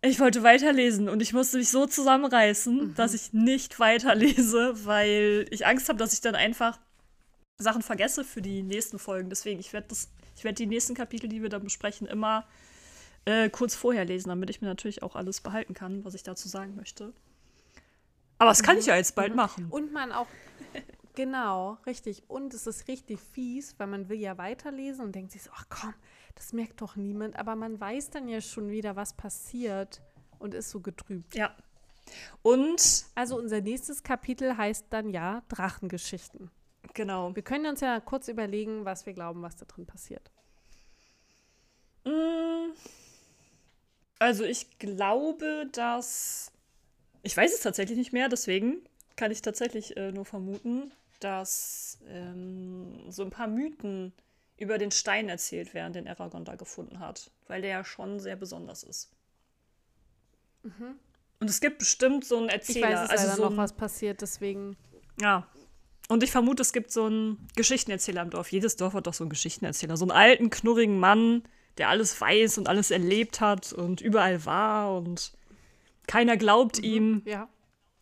ich 0.00 0.20
wollte 0.20 0.42
weiterlesen 0.42 1.08
und 1.08 1.20
ich 1.20 1.32
musste 1.32 1.58
mich 1.58 1.70
so 1.70 1.86
zusammenreißen, 1.86 2.88
mhm. 2.88 2.94
dass 2.94 3.14
ich 3.14 3.32
nicht 3.32 3.80
weiterlese, 3.80 4.84
weil 4.84 5.46
ich 5.50 5.66
Angst 5.66 5.88
habe, 5.88 5.98
dass 5.98 6.12
ich 6.12 6.20
dann 6.20 6.34
einfach 6.34 6.78
Sachen 7.58 7.82
vergesse 7.82 8.24
für 8.24 8.40
die 8.40 8.62
nächsten 8.62 8.98
Folgen. 8.98 9.28
Deswegen, 9.28 9.58
ich 9.58 9.72
werde 9.72 9.88
werde 10.42 10.54
die 10.54 10.66
nächsten 10.66 10.94
Kapitel, 10.94 11.28
die 11.28 11.42
wir 11.42 11.48
dann 11.48 11.64
besprechen, 11.64 12.06
immer 12.06 12.46
äh, 13.24 13.50
kurz 13.50 13.74
vorher 13.74 14.04
lesen, 14.04 14.28
damit 14.28 14.50
ich 14.50 14.60
mir 14.60 14.68
natürlich 14.68 15.02
auch 15.02 15.16
alles 15.16 15.40
behalten 15.40 15.74
kann, 15.74 16.04
was 16.04 16.14
ich 16.14 16.22
dazu 16.22 16.48
sagen 16.48 16.76
möchte. 16.76 17.12
Aber 18.38 18.50
das 18.50 18.62
kann 18.62 18.76
mhm. 18.76 18.80
ich 18.80 18.86
ja 18.86 18.96
jetzt 18.96 19.16
bald 19.16 19.30
mhm. 19.30 19.36
machen. 19.36 19.66
Und 19.68 19.92
man 19.92 20.12
auch 20.12 20.28
Genau, 21.18 21.78
richtig. 21.84 22.22
Und 22.30 22.54
es 22.54 22.68
ist 22.68 22.86
richtig 22.86 23.18
fies, 23.18 23.74
weil 23.80 23.88
man 23.88 24.08
will 24.08 24.20
ja 24.20 24.38
weiterlesen 24.38 25.04
und 25.04 25.16
denkt 25.16 25.32
sich 25.32 25.42
so, 25.42 25.50
ach 25.52 25.64
komm, 25.68 25.92
das 26.36 26.52
merkt 26.52 26.80
doch 26.80 26.94
niemand. 26.94 27.34
Aber 27.34 27.56
man 27.56 27.80
weiß 27.80 28.10
dann 28.10 28.28
ja 28.28 28.40
schon 28.40 28.70
wieder, 28.70 28.94
was 28.94 29.14
passiert 29.14 30.00
und 30.38 30.54
ist 30.54 30.70
so 30.70 30.78
getrübt. 30.78 31.34
Ja. 31.34 31.56
Und. 32.42 33.06
Also 33.16 33.36
unser 33.36 33.60
nächstes 33.60 34.04
Kapitel 34.04 34.56
heißt 34.56 34.86
dann 34.90 35.10
ja 35.10 35.42
Drachengeschichten. 35.48 36.52
Genau. 36.94 37.34
Wir 37.34 37.42
können 37.42 37.66
uns 37.66 37.80
ja 37.80 37.98
kurz 37.98 38.28
überlegen, 38.28 38.84
was 38.84 39.04
wir 39.04 39.12
glauben, 39.12 39.42
was 39.42 39.56
da 39.56 39.64
drin 39.64 39.86
passiert. 39.86 40.30
Mm. 42.04 42.70
Also 44.20 44.44
ich 44.44 44.78
glaube, 44.78 45.68
dass. 45.72 46.52
Ich 47.24 47.36
weiß 47.36 47.52
es 47.52 47.60
tatsächlich 47.60 47.98
nicht 47.98 48.12
mehr, 48.12 48.28
deswegen 48.28 48.84
kann 49.16 49.32
ich 49.32 49.42
tatsächlich 49.42 49.96
äh, 49.96 50.12
nur 50.12 50.24
vermuten, 50.24 50.92
dass 51.20 51.98
ähm, 52.08 53.10
so 53.10 53.22
ein 53.22 53.30
paar 53.30 53.48
Mythen 53.48 54.12
über 54.56 54.78
den 54.78 54.90
Stein 54.90 55.28
erzählt 55.28 55.74
werden, 55.74 55.92
den 55.92 56.08
Aragorn 56.08 56.44
da 56.44 56.56
gefunden 56.56 56.98
hat, 56.98 57.30
weil 57.46 57.62
der 57.62 57.70
ja 57.70 57.84
schon 57.84 58.18
sehr 58.18 58.36
besonders 58.36 58.82
ist. 58.82 59.10
Mhm. 60.62 60.96
Und 61.40 61.48
es 61.48 61.60
gibt 61.60 61.78
bestimmt 61.78 62.24
so 62.24 62.36
einen 62.36 62.48
Erzähler. 62.48 62.88
Ich 62.88 62.94
weiß 62.94 63.04
es 63.04 63.10
also 63.10 63.36
so 63.36 63.48
noch, 63.50 63.56
was 63.56 63.72
passiert, 63.72 64.20
deswegen. 64.20 64.76
Ja. 65.20 65.46
Und 66.08 66.22
ich 66.22 66.32
vermute, 66.32 66.62
es 66.62 66.72
gibt 66.72 66.90
so 66.90 67.04
einen 67.04 67.46
Geschichtenerzähler 67.54 68.22
im 68.22 68.30
Dorf. 68.30 68.50
Jedes 68.50 68.76
Dorf 68.76 68.94
hat 68.94 69.06
doch 69.06 69.14
so 69.14 69.24
einen 69.24 69.30
Geschichtenerzähler. 69.30 69.96
So 69.96 70.04
einen 70.04 70.10
alten, 70.10 70.50
knurrigen 70.50 70.98
Mann, 70.98 71.42
der 71.76 71.90
alles 71.90 72.20
weiß 72.20 72.58
und 72.58 72.68
alles 72.68 72.90
erlebt 72.90 73.40
hat 73.40 73.72
und 73.72 74.00
überall 74.00 74.44
war 74.44 74.96
und 74.96 75.32
keiner 76.08 76.36
glaubt 76.36 76.78
mhm, 76.78 76.84
ihm. 76.84 77.22
Ja. 77.24 77.48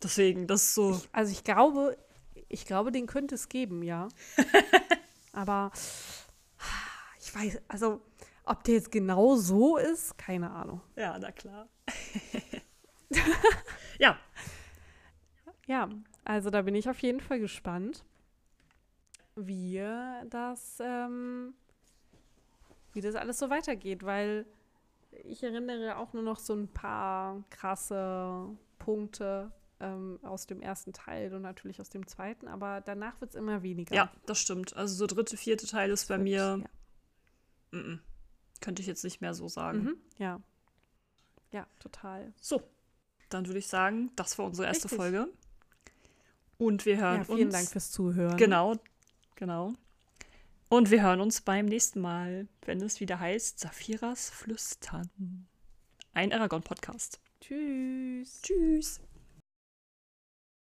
Deswegen, 0.01 0.47
das 0.47 0.63
ist 0.63 0.75
so. 0.75 0.91
Ich, 0.91 1.09
also 1.11 1.31
ich 1.31 1.43
glaube, 1.43 1.97
ich 2.49 2.65
glaube, 2.65 2.91
den 2.91 3.07
könnte 3.07 3.35
es 3.35 3.49
geben, 3.49 3.83
ja. 3.83 4.07
Aber 5.33 5.71
ich 7.19 7.33
weiß, 7.33 7.61
also 7.67 8.01
ob 8.43 8.63
der 8.63 8.75
jetzt 8.75 8.91
genau 8.91 9.35
so 9.35 9.77
ist, 9.77 10.17
keine 10.17 10.51
Ahnung. 10.51 10.81
Ja, 10.95 11.17
na 11.19 11.31
klar. 11.31 11.67
ja. 13.99 14.17
Ja, 15.67 15.89
also 16.23 16.49
da 16.49 16.61
bin 16.61 16.75
ich 16.75 16.89
auf 16.89 16.99
jeden 16.99 17.19
Fall 17.19 17.39
gespannt, 17.39 18.05
wie 19.35 19.83
das, 20.29 20.79
ähm, 20.79 21.53
wie 22.93 23.01
das 23.01 23.15
alles 23.15 23.37
so 23.37 23.49
weitergeht, 23.49 24.03
weil 24.03 24.45
ich 25.23 25.43
erinnere 25.43 25.97
auch 25.97 26.13
nur 26.13 26.23
noch 26.23 26.39
so 26.39 26.53
ein 26.53 26.69
paar 26.69 27.43
krasse 27.49 28.49
Punkte, 28.79 29.51
ähm, 29.79 30.19
aus 30.23 30.47
dem 30.47 30.61
ersten 30.61 30.93
Teil 30.93 31.33
und 31.33 31.41
natürlich 31.41 31.79
aus 31.79 31.89
dem 31.89 32.07
zweiten, 32.07 32.47
aber 32.47 32.81
danach 32.81 33.19
wird 33.21 33.31
es 33.31 33.35
immer 33.35 33.63
weniger. 33.63 33.95
Ja, 33.95 34.11
das 34.25 34.39
stimmt. 34.39 34.75
Also 34.75 34.95
so 34.95 35.07
dritte, 35.07 35.37
vierte 35.37 35.67
Teil 35.67 35.91
ist 35.91 36.03
das 36.03 36.07
bei 36.09 36.15
wird, 36.15 36.23
mir. 36.23 36.37
Ja. 36.37 37.79
M 37.79 37.79
-m. 37.79 37.99
Könnte 38.61 38.81
ich 38.81 38.87
jetzt 38.87 39.03
nicht 39.03 39.21
mehr 39.21 39.33
so 39.33 39.47
sagen. 39.47 39.83
Mhm, 39.83 39.97
ja. 40.17 40.41
Ja, 41.51 41.67
total. 41.79 42.33
So, 42.41 42.61
dann 43.29 43.45
würde 43.47 43.59
ich 43.59 43.67
sagen, 43.67 44.11
das 44.15 44.37
war 44.37 44.45
unsere 44.45 44.67
erste 44.67 44.85
Richtig. 44.85 44.97
Folge. 44.97 45.27
Und 46.57 46.85
wir 46.85 46.97
hören 46.97 47.17
ja, 47.17 47.23
vielen 47.23 47.31
uns. 47.31 47.39
Vielen 47.39 47.51
Dank 47.51 47.69
fürs 47.69 47.91
Zuhören. 47.91 48.37
Genau, 48.37 48.75
genau. 49.35 49.73
Und 50.69 50.91
wir 50.91 51.01
hören 51.01 51.21
uns 51.21 51.41
beim 51.41 51.65
nächsten 51.65 52.01
Mal, 52.01 52.47
wenn 52.65 52.81
es 52.81 52.99
wieder 52.99 53.19
heißt 53.19 53.59
Saphiras 53.59 54.29
Flüstern. 54.29 55.09
Ein 56.13 56.33
Aragon-Podcast. 56.33 57.21
Tschüss. 57.39 58.41
Tschüss. 58.41 58.99